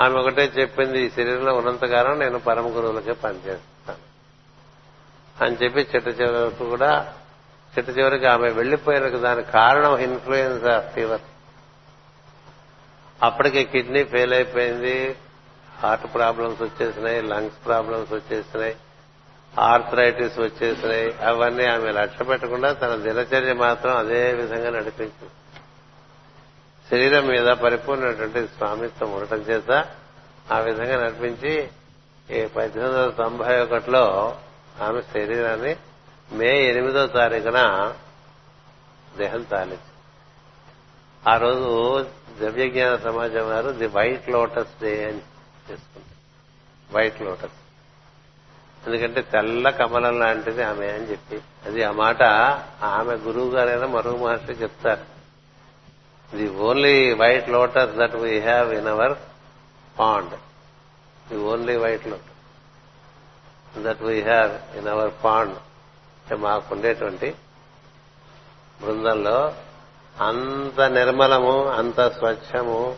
ఆమె 0.00 0.18
ఒకటే 0.20 0.52
చెప్పింది 0.58 1.00
ఈ 1.00 1.10
శరీరంలో 1.10 1.54
ఉన్నంతకాలం 1.54 2.18
నేను 2.18 2.38
పరమ 2.38 2.66
గురువులకే 2.66 3.12
పనిచేస్తాను. 3.12 4.14
అని 5.44 5.56
చెప్పి 5.64 5.80
చిట్ట 5.80 6.20
చివరకు 6.20 6.68
కూడా 6.68 7.14
చిట్ట 7.78 7.98
చివరికి 7.98 8.26
ఆమె 8.26 8.48
వెళ్ళిపోయినకు 8.50 9.16
దానికి 9.16 9.52
కారణం 9.52 9.98
ఇన్ఫ్లుయెన్స్ 9.98 10.64
ఆఫ్ 10.64 10.92
ఫీవర్. 10.92 11.20
అప్పటికే 13.22 13.64
కిడ్నీ 13.64 14.04
ఫెయిల్ 14.04 14.32
అయిపోయింది 14.32 15.16
హార్ట్ 15.78 16.14
ప్రాబ్లమ్స్ 16.14 16.62
వచ్చేసినాయి 16.62 17.22
లంగ్స్ 17.22 17.66
ప్రాబ్లమ్స్ 17.66 18.12
వచ్చేసినాయి 18.12 18.76
ఆర్థరైటిస్ 19.58 20.38
వచ్చేసినాయి 20.38 21.14
అవన్నీ 21.22 21.66
ఆమె 21.66 21.92
లక్ష్య 21.92 22.24
పెట్టకుండా 22.24 22.72
తన 22.72 22.94
దినచర్య 22.94 23.52
మాత్రం 23.52 23.96
అదే 23.96 24.32
విధంగా 24.32 24.70
నడిపించింది. 24.70 25.30
శరీరం 26.90 27.26
మీద 27.26 27.46
పరిపూర్ణటువంటి 27.46 28.46
స్వామిత్వం 28.46 29.12
ఉండటం 29.12 29.36
చేత 29.36 29.88
ఆ 30.52 30.58
విధంగా 30.58 31.04
నడిపించి 31.04 31.68
ఈ 32.30 32.46
పద్దెనిమిది 32.46 32.98
వందల 32.98 33.10
తొంభై 33.10 33.60
ఒకటిలో 33.60 34.36
ఆమె 34.82 35.02
శరీరాన్ని 35.02 35.76
మే 36.32 36.62
ఎనిమిదో 36.62 37.06
తారీఖున 37.06 37.94
దేహం 39.16 39.42
తాలింది. 39.42 39.80
ఆ 41.28 41.36
రోజు 41.36 42.02
ద్రవ్యజ్ఞాన 42.38 42.96
సమాజం 42.96 43.48
వారు 43.48 43.70
ది 43.70 43.86
వైట్ 43.86 44.28
లోటస్ 44.28 44.82
డే 44.82 45.04
అని 45.04 45.18
చేసుకుంటారు. 45.70 46.14
White 46.96 47.22
lotus. 47.22 47.52
ఎందుకంటే 48.86 49.22
తెల్ల 49.22 49.70
కమలం 49.70 50.18
లాంటిది 50.18 50.62
ఆమె 50.62 50.86
అని 50.86 51.10
చెప్పి. 51.10 51.40
అది 51.66 51.82
ఆ 51.82 51.90
మాట 51.90 52.22
ఆమె 52.82 53.14
గురువు 53.14 53.50
గారైనా 53.50 53.86
మరో 53.86 54.16
మహర్షి 54.16 54.52
చెప్తారు. 54.52 55.13
The 56.36 56.48
only 56.48 57.14
white 57.14 57.48
lotus 57.48 57.96
that 57.96 58.14
we 58.14 58.40
have 58.40 58.72
in 58.74 58.86
our 58.86 59.12
pond 59.98 60.34
the 61.28 61.36
only 61.36 61.76
white 61.76 62.06
lotus 62.06 63.82
that 63.84 64.02
we 64.02 64.22
have 64.22 64.76
in 64.76 64.88
our 64.88 65.12
pond 65.24 65.54
అంటే 65.54 66.36
మాకుండేటువంటి 66.36 67.34
బృందంలో 68.82 69.54
అంత 70.20 70.80
నిర్మలము 70.80 71.64
అంత 71.66 72.00
స్వచ్ఛము 72.00 72.96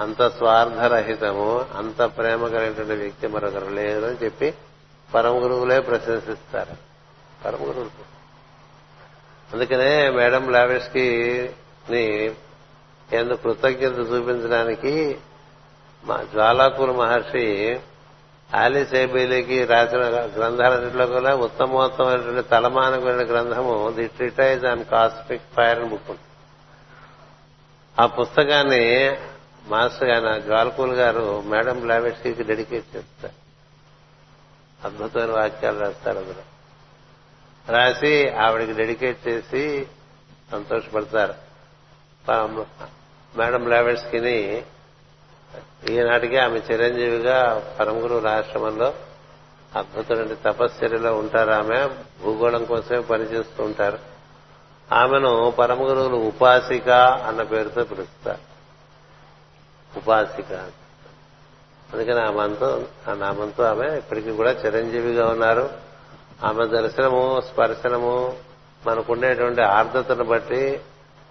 అంత 0.00 0.22
స్వార్థరహితము 0.22 1.66
అంత 1.76 2.02
ప్రేమ 2.02 2.48
కలిగినటువంటి 2.48 2.92
వ్యక్తి 2.92 3.26
మరొకరు 3.26 3.66
లేరు 3.66 4.06
అని 4.06 4.24
చెప్పి 4.24 4.54
పరమ 5.14 5.44
గురువులే 5.44 5.80
ప్రశంసిస్తారు. 5.80 6.76
పరమ 7.44 7.58
గురువులు 7.60 7.90
అందుకనే 9.52 10.10
మేడం 10.10 10.52
లావెస్కి 10.52 11.06
ని 11.90 12.34
ఎందు 13.12 13.34
కృతజ్ఞత 13.34 13.98
చూపించడానికి 13.98 15.18
మా 16.04 16.22
జ్వాలాకుల 16.32 16.90
మహర్షి 16.90 17.80
ఆలిస్ 18.54 18.94
ఏబీలికి 18.94 19.64
రాసిన 19.64 19.98
గ్రంథాలన్నింటిలో 20.36 21.06
కూడా 21.06 21.36
ఉత్తమోత్తమైనటువంటి 21.36 22.48
తలమానకమైన 22.48 23.26
గ్రంథము 23.26 23.90
the 23.90 24.06
treatise 24.06 24.64
and 24.64 24.86
cosmic 24.88 25.42
fire 25.56 25.78
అని 25.78 25.88
బుక్ 25.88 26.20
ఆ 28.00 28.06
పుస్తకాన్ని 28.06 29.16
మాస్టర్ 29.66 30.10
ఆయన 30.10 30.38
జ్వాలకూల్ 30.38 30.92
గారు 30.92 31.40
మేడం 31.40 31.80
బ్లావెట్స్కి 31.80 32.42
డెడికేట్ 32.42 32.96
చేస్తారు. 32.96 33.34
అద్భుతమైన 34.86 35.30
వాక్యాలు 35.30 35.78
రాస్తారు 35.78 36.18
అందులో. 36.18 36.42
రాసి 37.72 38.30
ఆవిడకి 38.30 38.72
డెడికేట్ 38.72 39.28
చేసి 39.28 39.86
సంతోషపడతారు. 40.50 41.49
మేడం 43.36 43.64
బ్లావెట్స్కిని 43.64 44.64
ఈనాటికి 45.88 46.36
ఆమె 46.36 46.58
చిరంజీవిగా 46.58 47.66
పరమగురు 47.80 48.18
రాష్ట్రంలో 48.18 48.94
అద్భుతమైన 49.76 50.34
తపశ్చర్యలో 50.34 51.18
ఉంటారు 51.18 51.50
ఆమె. 51.50 51.86
భూగోళం 52.22 52.64
కోసమే 52.64 53.00
పనిచేస్తూ 53.00 53.64
ఉంటారు. 53.64 53.98
ఆమెను 54.92 55.50
పరమగురువులు 55.58 56.16
ఉపాసిక 56.16 56.88
అన్న 57.26 57.42
పేరుతో 57.42 57.84
పిలుస్తారు. 57.84 58.38
ఉపాసిక. 59.98 60.52
అందుకని 61.92 62.20
ఆ 62.20 62.28
ఆ 63.10 63.14
నామంతో 63.14 63.64
ఆమె 63.64 63.98
ఇప్పటికీ 63.98 64.30
కూడా 64.30 64.50
చిరంజీవిగా 64.50 65.28
ఉన్నారు. 65.28 65.70
ఆమె 66.44 66.66
దర్శనము 66.66 67.42
స్పర్శనము 67.52 68.36
మనకుండేటువంటి 68.86 69.62
ఆర్ద్రతను 69.62 70.24
బట్టి 70.24 70.80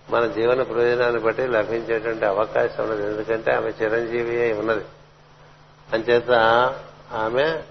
మన 0.10 0.28
జీవన 0.28 0.62
ప్రయోజనాన్ని 0.62 1.22
బట్టి 1.22 1.47
లభించేటువంటి 1.47 2.26
అవకాశం 2.26 2.84
ఉన్నది. 2.84 3.05
ఎందుకంటే 3.05 3.51
ఆమె 3.51 3.70
చిరంజీవి 3.70 4.41
అయి 4.41 4.53
ఉన్నది. 4.53 4.86
అంచేత 5.93 6.32
ఆమె 7.14 7.62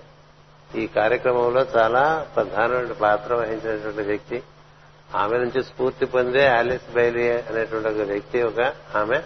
ఈ 0.74 0.86
కార్యక్రమంలో 0.86 1.66
చాలా 1.76 2.26
ప్రధానమైన 2.36 2.93
పాత్ర 2.93 3.34
వహించినటువంటి 3.34 4.03
వ్యక్తి. 4.03 4.43
ఆమె 5.14 5.39
నుంచి 5.39 5.64
స్ఫూర్తి 5.64 6.07
పొందే 6.07 6.47
ఆలిస్ 6.47 6.95
బైలీ 6.95 7.30
అనేటువంటి 7.30 7.89
ఒక 7.89 8.09
వ్యక్తి 8.09 8.43
ఒక 8.43 8.61
ఆమె. 8.95 9.18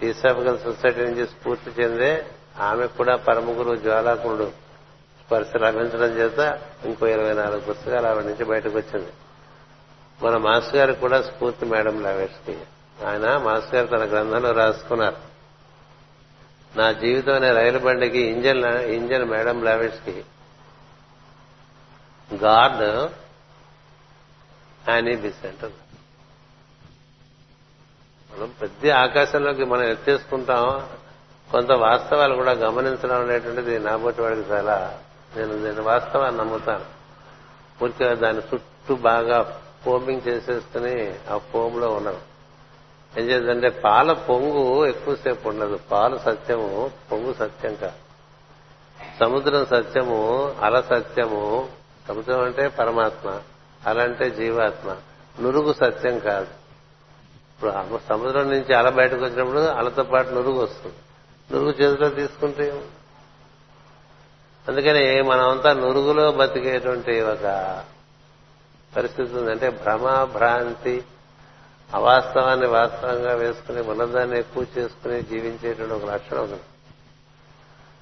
థియోసాఫికల్ 0.00 0.58
సొసైటీ 0.58 1.00
నుంచి 1.00 1.26
స్ఫూర్తి 1.26 1.82
చెందే 1.82 2.26
ఆమె 2.60 2.86
కూడా 2.86 3.16
పరమ 3.16 3.58
గురు 3.58 3.76
జ్వాలాకుడు 3.76 4.52
స్పర్శ 5.26 5.56
లభించడం 5.56 6.16
చేత 6.16 6.60
ఇంకో 6.84 7.06
ఇరవై 7.06 7.32
నాలుగు 7.32 7.60
పుస్తకాలు 7.60 8.06
ఆవిడ 8.06 8.24
నుంచి 8.24 8.44
బయటకు 8.44 8.78
వచ్చింది. 8.78 9.12
మన 10.22 10.36
మాస్ 10.36 10.74
గారు 10.74 10.92
కూడా 10.92 11.22
స్ఫూర్తి 11.22 11.64
మేడం 11.64 12.02
లావేష్కి 12.02 12.58
ఆయన 13.06 13.36
మాస్ 13.36 13.74
గారు 13.74 13.86
తన 13.86 14.04
గ్రంథంలో 14.04 14.52
రాసుకున్నారు. 14.52 15.16
నా 16.78 16.92
జీవితం 16.92 17.34
అనే 17.34 17.52
రైలు 17.52 17.78
బండికి 17.78 18.18
engine 18.18 18.64
engine 18.66 19.24
madam 19.24 19.64
Blavatsky 19.64 20.08
guard 22.34 22.82
god 22.84 23.10
Annie 24.90 25.16
Besant 25.16 25.64
మనం 28.32 28.54
పెద్ద 28.62 28.90
ఆకాశంలోకి 28.90 29.64
మనం 29.64 29.82
ఎత్తేసుకుంటాం. 29.82 30.88
కొంత 31.50 31.72
వాస్తవాలు 31.72 32.34
కూడా 32.34 32.52
గమనించడం 32.52 33.20
అనేటువంటిది 33.20 33.78
నాబోటి 33.78 34.20
వాడికి 34.20 34.50
చాలా 34.50 35.00
నేను 35.36 35.64
నేను 35.64 35.82
వాస్తవాన్ని 35.82 36.40
నమ్ముతాను. 36.40 36.84
పూర్తిగా 37.80 38.14
దాని 38.14 38.38
చుట్టూ 38.38 38.94
బాగా 38.96 39.62
ఫోమింగ్ 39.84 40.28
చేసేసుకుని 40.28 41.14
ఆ 41.30 41.36
ఫోమ్లో 41.36 41.88
ఉన్నాం. 41.88 42.16
ఏం 43.18 43.24
చేద్దంటే 43.24 43.68
పాల 43.68 44.12
పొంగు 44.12 44.86
ఎక్కువసేపు 44.86 45.48
ఉండదు. 45.48 45.78
పాలు 45.90 46.18
సత్యము 46.18 46.90
పొంగు 47.12 47.32
సత్యం 47.32 47.74
కాదు 47.74 48.10
సముద్రం 49.20 49.66
సత్యము 49.66 50.52
అల 50.60 50.80
సత్యము. 50.80 51.68
సముద్రం 52.08 52.40
అంటే 52.40 52.68
పరమాత్మ 52.68 53.40
అల 53.86 54.02
అంటే 54.02 54.30
జీవాత్మ. 54.30 54.96
నురుగు 55.40 55.72
సత్యం 55.72 56.18
కాదు. 56.18 56.46
ఇప్పుడు 57.50 57.98
సముద్రం 58.08 58.50
నుంచి 58.50 58.74
అల 58.74 58.88
బయటకు 58.88 59.24
వచ్చినప్పుడు 59.24 59.60
అలతో 59.60 60.02
పాటు 60.02 60.30
నురుగు 60.30 60.62
వస్తుంది. 60.62 60.96
నురుగు 61.52 61.70
చేతిలో 61.70 62.08
తీసుకుంటే 62.08 62.82
అందుకని 64.68 65.22
మనమంతా 65.22 65.72
నురుగులో 65.72 66.32
బతికేటువంటి 66.32 67.20
ఒక 67.20 67.44
పరిస్థితి 68.94 69.36
ఉంది 69.36 69.50
అంటే 69.50 69.70
భ్రమ 69.70 70.24
భ్రాంతి 70.24 71.02
అవాస్తవాన్ని 71.94 72.66
వాస్తవంగా 72.66 73.32
వేసుకుని 73.34 73.80
ఉన్నదాన్ని 73.80 74.38
ఎక్కువ 74.38 74.66
చేసుకుని 74.78 75.22
జీవించేటువంటి 75.22 75.94
ఒక 75.94 76.10
లక్షణం 76.10 76.42
ఉంది 76.42 76.60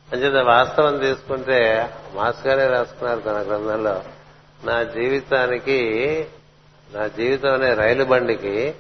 అంచేత 0.08 0.44
వాస్తవం 0.46 0.98
తీసుకుంటే 0.98 1.60
మాస్ 2.14 2.46
గారే 2.46 2.66
రాసుకున్నారు 2.66 3.20
తన 3.20 3.38
గ్రంథంలో 3.48 4.02
నా 4.64 4.82
జీవితానికి 4.82 5.80
నా 6.94 7.06
జీవితం 7.06 7.52
అనే 7.52 7.74
రైలు 7.74 8.04
బండికి 8.04 8.74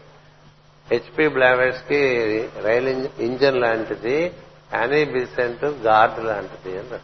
హెచ్పి 0.86 1.28
బ్లావెట్స్కి 1.28 2.02
రైలు 2.64 3.08
ఇంజన్ 3.18 3.60
లాంటిది 3.60 4.32
యానీ 4.74 5.04
బిసెంట్ 5.04 5.64
గార్డ్ 5.64 6.24
లాంటిది 6.24 6.78
అని 6.78 7.00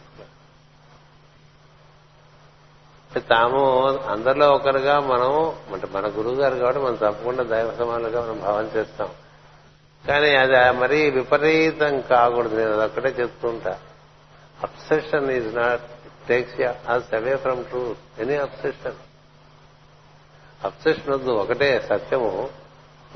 తాము 3.19 3.87
అందరిలో 3.97 4.51
ఒకరుగా 4.51 4.99
మనం 4.99 5.55
అంటే 5.73 5.87
మన 5.91 6.07
గురువు 6.07 6.35
గారు 6.35 6.55
కాబట్టి 6.55 6.81
మనం 6.81 6.95
తప్పకుండా 6.95 7.43
దైవ 7.43 7.75
సమానులుగా 7.79 8.21
మనం 8.21 8.39
భావం 8.39 8.71
చేస్తాం. 8.75 9.09
కానీ 10.07 10.35
అది 10.35 10.77
మరీ 10.79 11.09
విపరీతం 11.09 12.01
కాకూడదు 12.01 12.55
నేను 12.55 12.71
అదొక్కటే 12.73 13.09
చెప్తుంటా. 13.09 13.79
Obsession 14.63 15.31
is 15.31 15.55
not 15.55 15.81
takes 16.27 16.61
us 16.89 17.13
away 17.13 17.35
from 17.35 17.65
truth 17.65 18.21
any 18.21 18.35
obsession 18.35 18.93
obsession 20.63 21.13
వద్దు 21.13 21.29
ఒకటే 21.29 21.87
సత్యము. 21.89 22.49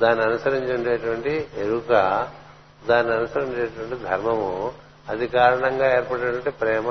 దాన్ని 0.02 0.24
అనుసరించి 0.24 0.74
ఉండేటువంటి 0.74 1.48
ఎరుక 1.56 1.92
దాన్ని 2.86 3.14
అనుసరించేటువంటి 3.14 4.04
ధర్మము. 4.04 4.72
అది 5.08 5.26
కారణంగా 5.26 5.96
ఏర్పడేటువంటి 5.96 6.50
ప్రేమ 6.50 6.90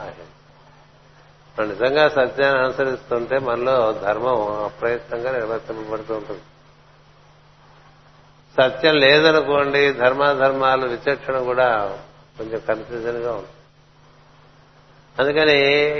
అహింస 0.00 0.39
మనం 1.60 1.68
నిజంగా 1.68 2.08
సత్యాన్ని 2.08 2.62
అనుసరిస్తుంటే 2.62 3.38
మనలో 3.38 3.92
ధర్మం 3.92 4.64
అప్రయత్నంగా 4.64 5.32
నిర్వర్తింపబడుతూ 5.32 6.14
ఉంటుంది. 6.14 6.40
సత్యం 8.62 8.94
లేదనుకోండి 8.94 9.92
ధర్మాధర్మాలు 9.92 10.86
విచక్షణ 10.86 11.38
కూడా 11.38 11.98
కొంచెం 12.38 12.60
కన్ఫ్యూజన్గా 12.68 13.32
ఉంది 13.32 13.48
అందుకని 15.18 15.56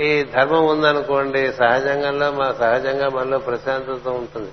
ఈ 0.07 0.23
ధర్మం 0.23 0.65
ఉందనుకోండి 0.65 1.53
సహజంగంలో 1.53 2.31
మా 2.31 2.55
సహజంగా 2.59 3.09
మనలో 3.09 3.37
ప్రశాంతత 3.37 4.07
ఉంటుంది. 4.07 4.51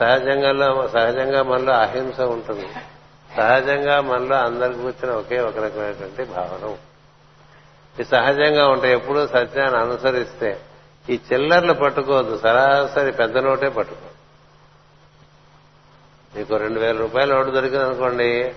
సహజంగంలో 0.00 0.88
సహజంగా 0.88 1.42
మనలో 1.42 1.72
అహింస 1.72 2.20
ఉంటుంది. 2.20 2.66
సహజంగా 3.36 4.00
మనలో 4.00 4.36
అందరి 4.36 4.74
కూర్చుని 4.74 5.12
ఒకే 5.12 5.40
ఒక 5.40 5.58
రకమైనటువంటి 5.58 6.24
భావన 6.24 6.64
ఉంటుంది. 6.64 6.85
ఈ 8.00 8.04
సహజంగా 8.04 8.68
ఉంటాయి. 8.68 8.94
ఎప్పుడూ 8.94 9.26
సత్యాన్ని 9.26 9.80
అనుసరిస్తే 9.80 10.60
ఈ 11.10 11.20
చిల్లర్లు 11.32 11.72
పట్టుకోవద్దు. 11.72 12.38
సరాసరి 12.38 13.12
పెద్ద 13.12 13.38
నోటే 13.38 13.68
పట్టుకో. 13.68 14.10
మీకు 16.38 16.56
రెండు 16.56 16.80
వేల 16.80 16.96
రూపాయల 16.96 17.34
నోటు 17.34 17.50
దొరికింది 17.50 17.84
అనుకోండి 17.84 18.54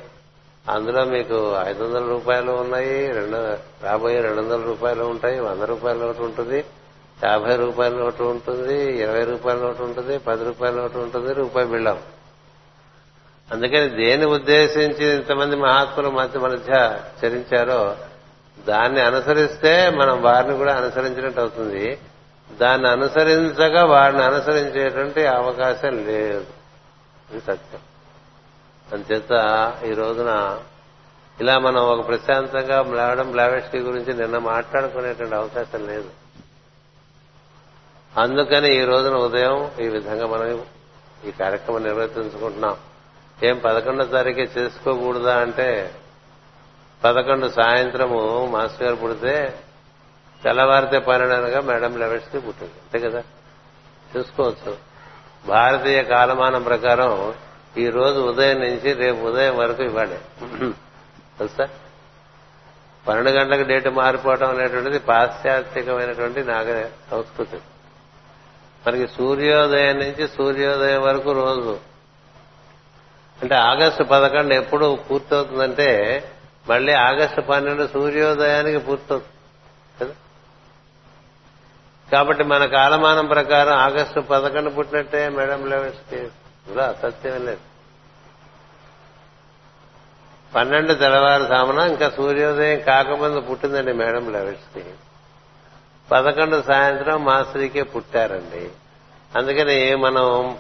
అందులో 0.70 1.06
మీకు 1.06 1.56
ఐదు 1.68 1.84
వందల 1.84 2.06
రూపాయలు 2.06 2.52
ఉన్నాయి 2.52 3.08
రెండు 3.08 3.38
రాబోయే 3.86 4.22
రెండు 4.22 4.42
వందల 4.42 4.62
రూపాయలు 4.62 5.04
ఉంటాయి 5.04 5.40
వంద 5.40 5.62
రూపాయల 5.62 5.98
నోటు 5.98 6.24
ఉంటుంది 6.24 6.66
యాభై 7.24 7.56
రూపాయల 7.56 7.94
నోటు 7.94 8.24
ఉంటుంది 8.24 9.02
ఇరవై 9.02 9.24
రూపాయల 9.24 9.58
నోటు 9.58 9.84
ఉంటుంది 9.84 10.18
పది 10.18 10.44
రూపాయల 10.44 10.76
నోటు 10.76 10.98
ఉంటుంది 10.98 11.34
రూపాయి 11.34 11.68
బిళ్ళం. 11.68 12.00
అందుకని 13.52 13.90
దేని 13.90 14.26
ఉద్దేశించి 14.26 15.16
ఇంతమంది 15.16 15.56
మహాత్ములు 15.56 16.10
మధ్య 16.10 16.40
మధ్య 16.40 17.00
చరించారో 17.26 17.96
దాన్ని 18.68 19.02
అనుసరిస్తే 19.02 19.90
మనం 19.90 20.22
వారిని 20.22 20.58
కూడా 20.58 20.76
అనుసరించినట్టు 20.76 21.40
అవుతుంది. 21.40 21.98
దాన్ని 22.52 22.88
అనుసరించగా 22.88 23.86
వారిని 23.86 24.24
అనుసరించేటువంటి 24.24 25.26
అవకాశం 25.26 26.06
లేదు. 26.06 26.46
ఇది 27.32 27.40
సత్యం. 27.40 27.80
అంచేత 28.94 29.32
ఈ 29.86 29.94
రోజున 29.94 30.60
ఇలా 31.42 31.60
మనం 31.60 31.82
ఒక 31.82 32.08
ప్రశాంతంగా 32.08 32.84
మేడం 32.84 33.32
బ్లావెస్టీ 33.32 33.80
గురించి 33.80 34.14
నిన్న 34.14 34.38
మాట్లాడుకునేటువంటి 34.38 35.36
అవకాశం 35.36 35.88
లేదు. 35.88 36.10
అందుకని 38.20 38.82
ఈ 38.82 38.84
రోజున 38.84 39.16
ఉదయం 39.16 39.72
ఈ 39.82 39.88
విధంగా 39.88 40.28
మనం 40.28 40.62
ఈ 41.26 41.32
కార్యక్రమం 41.32 41.84
నిర్వర్తించుకుంటున్నాం. 41.84 42.78
ఏం 43.44 43.62
పదకొండో 43.66 44.04
తారీఖే 44.04 44.50
చేసుకోకూడదా 44.58 45.38
అంటే 45.38 45.92
పదకొండు 47.04 47.48
సాయంత్రము 47.48 48.46
మాస్టర్ 48.52 48.84
గారు 48.84 48.96
పుడితే 48.96 49.60
తెల్లవారితే 50.44 51.00
పన్నెండుగా 51.00 51.62
మేడం 51.62 52.00
లెవెల్స్కి 52.00 52.40
పుట్టింది. 52.40 52.74
అంతే 52.74 53.10
కదా? 53.10 53.24
చూసుకోవచ్చు. 54.18 54.78
భారతీయ 55.48 56.04
కాలమానం 56.04 56.64
ప్రకారం 56.64 57.34
ఈ 57.78 57.90
రోజు 57.90 58.20
ఉదయం 58.20 58.60
నుంచి 58.60 58.94
రేపు 58.94 59.18
ఉదయం 59.18 59.58
వరకు 59.58 59.84
ఇవ్వాలి. 59.84 60.20
తెలుసా? 61.38 61.68
పన్నెండు 63.08 63.30
గంటలకు 63.30 63.68
డేట్ 63.68 63.88
మారిపోవడం 63.88 64.50
అనేటువంటిది 64.50 65.00
పాశ్చాత్యకమైనటువంటి 65.00 66.44
నాగ 66.44 66.90
సంస్కృతి. 67.12 67.58
మనకి 68.88 69.08
సూర్యోదయం 69.08 70.00
నుంచి 70.00 70.28
సూర్యోదయం 70.28 71.02
వరకు 71.02 71.32
రోజు. 71.32 71.80
అంటే 73.42 73.56
ఆగస్టు 73.56 74.04
పదకొండు 74.04 74.54
ఎప్పుడు 74.54 74.98
పూర్తవుతుందంటే 75.12 76.24
మళ్ళీ 76.70 76.94
ఆగస్టు 76.94 77.42
పన్నెండు 77.42 77.88
సూర్యోదయానికి 77.94 78.78
పూర్తవుతుంది. 78.78 80.06
కదా? 80.06 80.16
కాబట్టి 82.12 82.44
మన 82.44 82.66
కాలమానం 82.66 83.26
ప్రకారం 83.26 83.74
ఆగస్టు 83.74 84.20
పదకొండు 84.20 84.70
పుట్టినట్టే 84.70 85.30
మేడం 85.30 85.70
లెవెన్స్కి 85.70 86.28
ఇలా 86.72 86.84
అసత్యం 86.84 87.46
లేదు. 87.46 87.60
పన్నెండు 90.56 90.94
తెల్లవారుజామున 90.94 91.80
ఇంకా 91.80 92.10
సూర్యోదయం 92.10 92.80
కాకముందు 92.80 93.40
పుట్టిందండి 93.40 93.94
మేడం 93.94 94.32
లెవెన్స్కి. 94.32 94.90
పదకొండు 96.12 96.64
సాయంత్రం 96.68 97.26
మాస్త్రీకే 97.26 97.84
పుట్టారండి. 97.84 98.72
అందుకని 99.38 99.96
మనం 99.96 100.58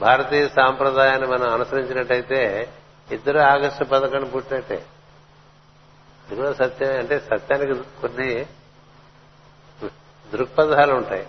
భారతీయ 0.00 0.48
సాంప్రదాయాన్ని 0.48 1.26
మనం 1.26 1.54
అనుసరించినట్టయితే 1.54 2.68
ఇద్దరు 3.10 3.38
ఆగస్టు 3.38 3.84
పదకొండు 3.84 4.26
పుట్టినట్టే. 4.26 4.82
ఇది 6.26 6.36
కూడా 6.36 6.50
అంటే 6.98 7.18
సత్యానికి 7.18 7.74
కొన్ని 8.00 8.46
దృక్పథాలు 10.32 10.94
ఉంటాయి. 10.94 11.26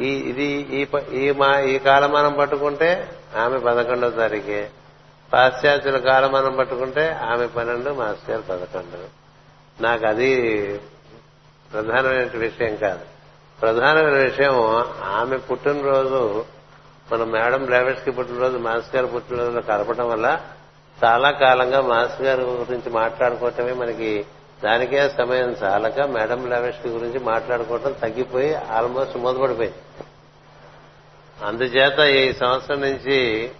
ఈ 0.00 0.08
ఇది 0.08 0.44
ఈ 0.44 0.84
ప- 0.84 1.08
ఈ 1.12 1.30
మా 1.30 1.60
ఈ 1.60 1.78
కాలమానం 1.78 2.32
పట్టుకుంటే 2.32 3.18
ఆమె 3.36 3.58
పదకొండో 3.58 4.10
తారీఖే. 4.10 4.70
పాశ్చాత్యుల 5.32 5.98
కాలమానం 5.98 6.56
పట్టుకుంటే 6.56 7.12
ఆమె 7.12 7.46
పన్నెండు 7.46 7.90
మాస్టర్ 7.90 8.42
పదకొండు. 8.50 9.22
నాకు 9.82 10.06
అది 10.06 10.62
ప్రధానమైన 11.72 12.30
విషయం 12.36 12.76
కాదు. 12.76 13.00
ప్రధానమైన 13.62 14.14
విషయం 14.14 14.52
ఆమె 15.04 15.36
పుట్టినరోజు 15.36 16.44
మన 17.12 17.24
మేడం 17.24 17.64
డ్రైవర్స్కి 17.64 18.10
పుట్టినరోజు 18.10 18.58
మాస్టర్ 18.58 18.96
గారు 18.96 19.06
పుట్టినరోజు 19.06 19.60
కలపడం 19.60 20.08
వల్ల 20.08 20.40
చాలా 21.04 21.30
కాలంగా 21.30 21.80
మాస్ 21.80 22.22
గారి 22.22 22.42
గురించి 22.42 22.90
మాట్లాడుకోవటమే 22.90 23.72
మనకి 23.72 24.26
దానికే 24.64 25.08
సమయం. 25.08 25.50
చాలక 25.50 26.00
మేడం 26.00 26.50
లావెస్కి 26.50 26.88
గురించి 26.88 27.18
మాట్లాడుకోవటం 27.18 27.92
తగ్గిపోయి 27.92 28.54
ఆల్మోస్ట్ 28.54 29.16
మూతపడిపోయింది. 29.16 29.76
అందుచేత 31.44 31.98
ఈ 31.98 32.32
సంవత్సరం 32.32 32.80
నుంచి 32.80 33.50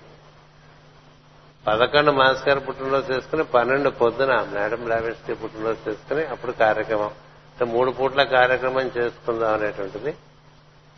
పదకొండు 1.66 2.10
మాస్ 2.10 2.48
గారు 2.48 2.60
పుట్టినరోజు 2.60 3.12
చేసుకుని 3.12 3.44
పన్నెండు 3.44 3.90
పొద్దున 3.90 4.48
మేడం 4.52 4.88
లావెస్కి 4.88 5.34
పుట్టినరోజు 5.34 5.90
చేసుకుని 5.90 6.24
అప్పుడు 6.24 6.52
కార్యక్రమం. 6.52 7.10
అంటే 7.52 7.64
మూడు 7.64 7.90
పూట్ల 7.90 8.22
కార్యక్రమం 8.22 8.90
చేసుకుందాం 8.98 9.54
అనేటువంటిది 9.54 10.14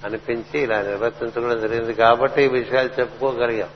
అనిపించి 0.04 0.60
ఇలా 0.60 0.82
నిర్వర్తించడం 0.82 1.60
జరిగింది. 1.60 1.94
కాబట్టి 1.94 2.42
ఈ 2.42 2.48
విషయాలు 2.48 2.90
చెప్పుకోగలిగాం. 3.00 3.68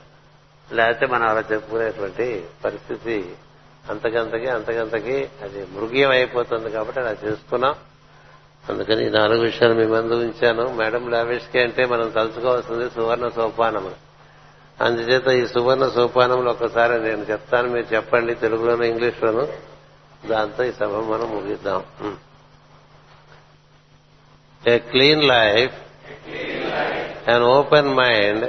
లేకపోతే 0.71 1.05
మనం 1.05 1.27
అలా 1.27 1.43
చెప్పుకునేటువంటి 1.51 2.45
పరిస్థితి 2.65 3.35
అంతకంతకి 3.89 4.47
అంతకంతకి 4.47 5.29
అది 5.41 5.65
మృగీయం 5.71 6.09
అయిపోతుంది 6.09 6.71
కాబట్టి 6.71 6.99
అలా 6.99 7.15
చేసుకున్నాం. 7.25 7.75
అందుకని 8.69 9.07
ఈ 9.07 9.09
నాలుగు 9.09 9.41
విషయాలు 9.41 9.73
మీ 9.73 9.85
ముందు 9.85 10.13
ఉంచాను. 10.13 10.73
మేడం 10.73 11.09
లావేష్కి 11.09 11.59
అంటే 11.59 11.85
మనం 11.85 12.09
తలుచుకోవాల్సింది 12.09 12.89
సువర్ణ 12.89 13.27
సోపానము. 13.27 13.91
అందుచేత 14.81 15.27
ఈ 15.27 15.47
సువర్ణ 15.47 15.89
సోపానంలో 15.89 16.51
ఒకసారి 16.51 17.03
నేను 17.03 17.25
చెప్తాను 17.31 17.69
మీరు 17.69 17.95
చెప్పండి 17.95 18.35
తెలుగులోను 18.35 18.83
ఇంగ్లీష్లోను. 18.83 19.47
దాంతో 20.27 20.63
ఈ 20.63 20.71
సభ 20.71 20.93
మనం 20.93 21.29
ముగిద్దాం. 21.31 21.83
A 24.67 24.77
clean 24.77 25.23
life 25.23 25.73
an 27.27 27.41
open 27.41 27.85
mind, 27.85 28.47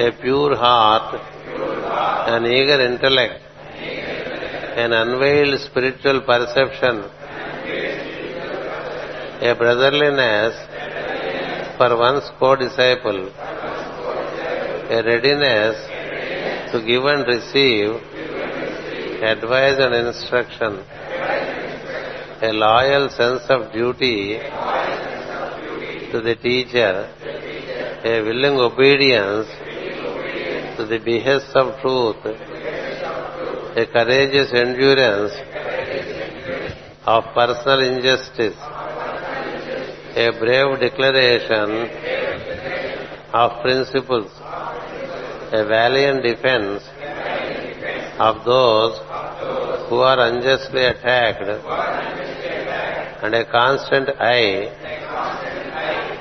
a 0.00 0.12
pure 0.12 0.56
heart, 0.56 1.08
an 2.34 2.46
eager 2.46 2.80
intellect, 2.88 3.42
an 4.82 4.92
unveiled 4.92 5.60
spiritual 5.60 6.22
perception, 6.22 7.04
a 9.48 9.54
brotherliness 9.60 10.54
for 11.76 11.90
one's 11.98 12.28
co-disciple, 12.38 13.20
a 14.96 15.02
readiness 15.10 15.76
to 16.72 16.82
give 16.86 17.04
and 17.04 17.26
receive 17.26 17.90
advice 19.32 19.78
and 19.86 19.94
instruction, 20.06 20.72
a 22.48 22.52
loyal 22.52 23.10
sense 23.10 23.44
of 23.50 23.70
duty 23.70 24.38
to 26.12 26.20
the 26.28 26.36
teacher, 26.42 26.94
a 28.02 28.22
willing 28.22 28.58
obedience 28.58 29.48
the 30.90 30.98
behests 30.98 31.54
of 31.54 31.80
truth, 31.80 32.16
a 33.76 33.86
courageous 33.94 34.52
endurance 34.52 35.32
of 37.06 37.22
personal 37.32 37.80
injustice, 37.90 38.56
a 40.16 40.30
brave 40.40 40.80
declaration 40.80 41.70
of 43.32 43.62
principles, 43.62 44.32
a 45.52 45.64
valiant 45.68 46.24
defense 46.24 46.82
of 48.18 48.44
those 48.44 48.98
who 49.88 50.00
are 50.00 50.18
unjustly 50.26 50.84
attacked, 50.86 51.48
and 53.22 53.32
a 53.32 53.44
constant 53.44 54.08
eye 54.18 54.66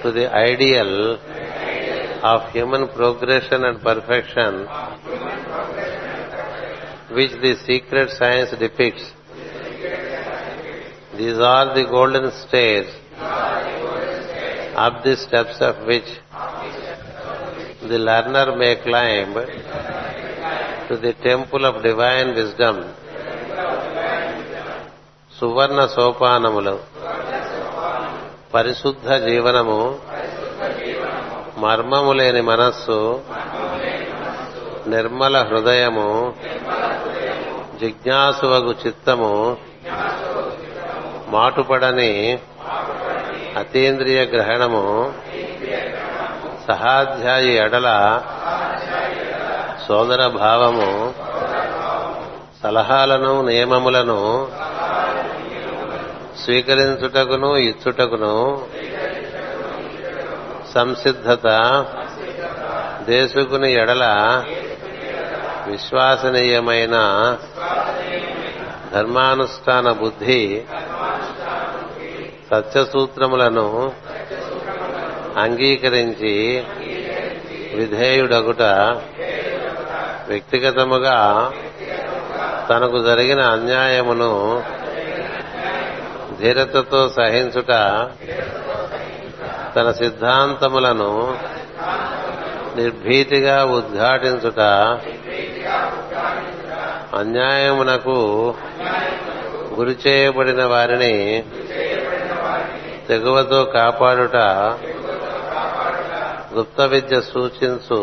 to 0.03 0.11
the 0.11 0.31
ideal 0.31 1.17
of 2.22 2.50
human 2.52 2.88
progression 2.88 3.64
and 3.64 3.80
perfection 3.82 4.52
which 7.16 7.32
the 7.44 7.54
secret 7.66 8.10
science 8.18 8.50
depicts. 8.58 9.04
These 11.18 11.38
are 11.38 11.74
the 11.74 11.84
golden 11.90 12.30
stairs 12.42 12.88
up 14.76 15.04
the 15.04 15.16
steps 15.16 15.56
of 15.60 15.86
which 15.86 16.08
the 17.90 17.98
learner 18.08 18.56
may 18.56 18.74
climb 18.82 19.34
to 20.88 20.96
the 20.96 21.14
temple 21.22 21.64
of 21.70 21.82
divine 21.90 22.34
wisdom. 22.40 22.76
సువర్ణ 25.38 25.80
సోపానములు 25.94 26.74
పరిశుద్ధ 28.52 29.08
జీవనము 29.24 29.78
మర్మము 31.59 32.11
లేని 32.13 32.41
మనస్సు 32.41 32.97
నిర్మల 34.87 35.37
హృదయము 35.41 36.09
జిజ్ఞాసువగు 37.79 38.73
చిత్తము 38.81 39.33
మాటుపడని 41.29 42.11
అతీంద్రియ 43.57 44.21
గ్రహణము 44.25 44.85
సహాధ్యాయి 46.67 47.53
ఎడల 47.57 47.89
సోదర 49.87 50.21
భావము 50.37 50.89
సలహాలను 52.63 53.33
నియమములను 53.41 54.19
స్వీకరించుటకును 56.43 57.49
ఇచ్చుటకును 57.61 58.35
సంసిద్ధత 60.73 61.47
దేశకుని 63.07 63.73
ఎడల 63.73 64.05
విశ్వాసనీయమైన 65.67 66.95
ధర్మానుష్ఠాన 68.93 69.91
బుద్ధి 69.91 70.41
సత్యసూత్రములను 72.51 73.67
అంగీకరించి 75.37 76.65
విధేయుడగుట 77.75 78.61
వ్యక్తిగతముగా 80.29 81.17
తనకు 82.69 82.97
జరిగిన 83.05 83.39
అన్యాయమును 83.39 84.63
ధీరతతో 86.39 87.09
సహించుట 87.09 87.71
తన 89.79 89.91
సిద్ధాంతములను 89.91 91.11
నిర్భీతిగా 92.75 93.63
ఉద్ఘాటించుట 93.63 94.59
అన్యాయమునకు 97.15 98.17
గురి 99.79 99.95
చేయబడిన 100.07 100.65
వారిని 100.65 101.43
తెగువతో 103.07 103.63
కాపాడుట 103.63 104.37
గుప్త 106.57 106.81
విద్య 106.81 107.21
సూచించు 107.21 108.01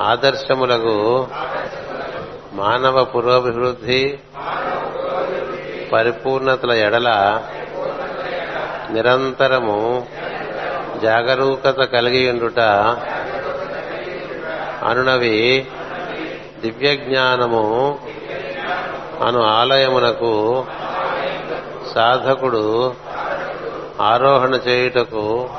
ఆదర్శములకు 0.00 0.96
మానవ 2.54 3.04
పురోభివృద్ధి 3.04 4.02
పరిపూర్ణతల 5.92 6.72
ఎడల 6.72 7.08
నిరంతరము 8.92 10.06
జాగరూకత 11.02 11.80
కలిగి 11.82 12.30
ఉండుట 12.30 12.60
అనునవి 14.84 15.66
దివ్య 16.60 16.96
జ్ఞానము 16.96 17.98
అను 19.26 19.42
ఆలయమునకు 19.42 20.64
సాధకుడు 21.94 22.94
ఆరోహణ 24.00 24.54
చేయుటకు 24.54 25.50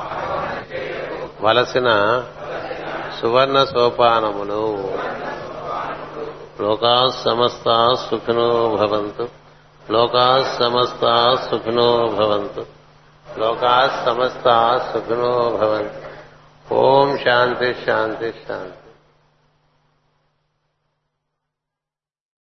వలసిన 1.40 2.22
సువర్ణ 3.20 3.64
సోపానములు. 3.64 4.88
లోకా 6.62 7.12
సమస్త 7.24 7.94
సుఖినో 8.10 8.78
భవంతు. 8.82 9.28
లోకా 9.92 10.56
సమస్త 10.58 11.34
సుఖినో 11.50 12.16
భవంతు. 12.18 12.83
లోకా 13.38 13.74
సమస్త 14.04 14.46
సుఖినో 14.88 15.32
భవంతు 15.58 16.00
ఓం 16.66 17.08
శాంతి 17.18 17.70
శాంతి 17.86 18.28
శాంతి 18.42 18.83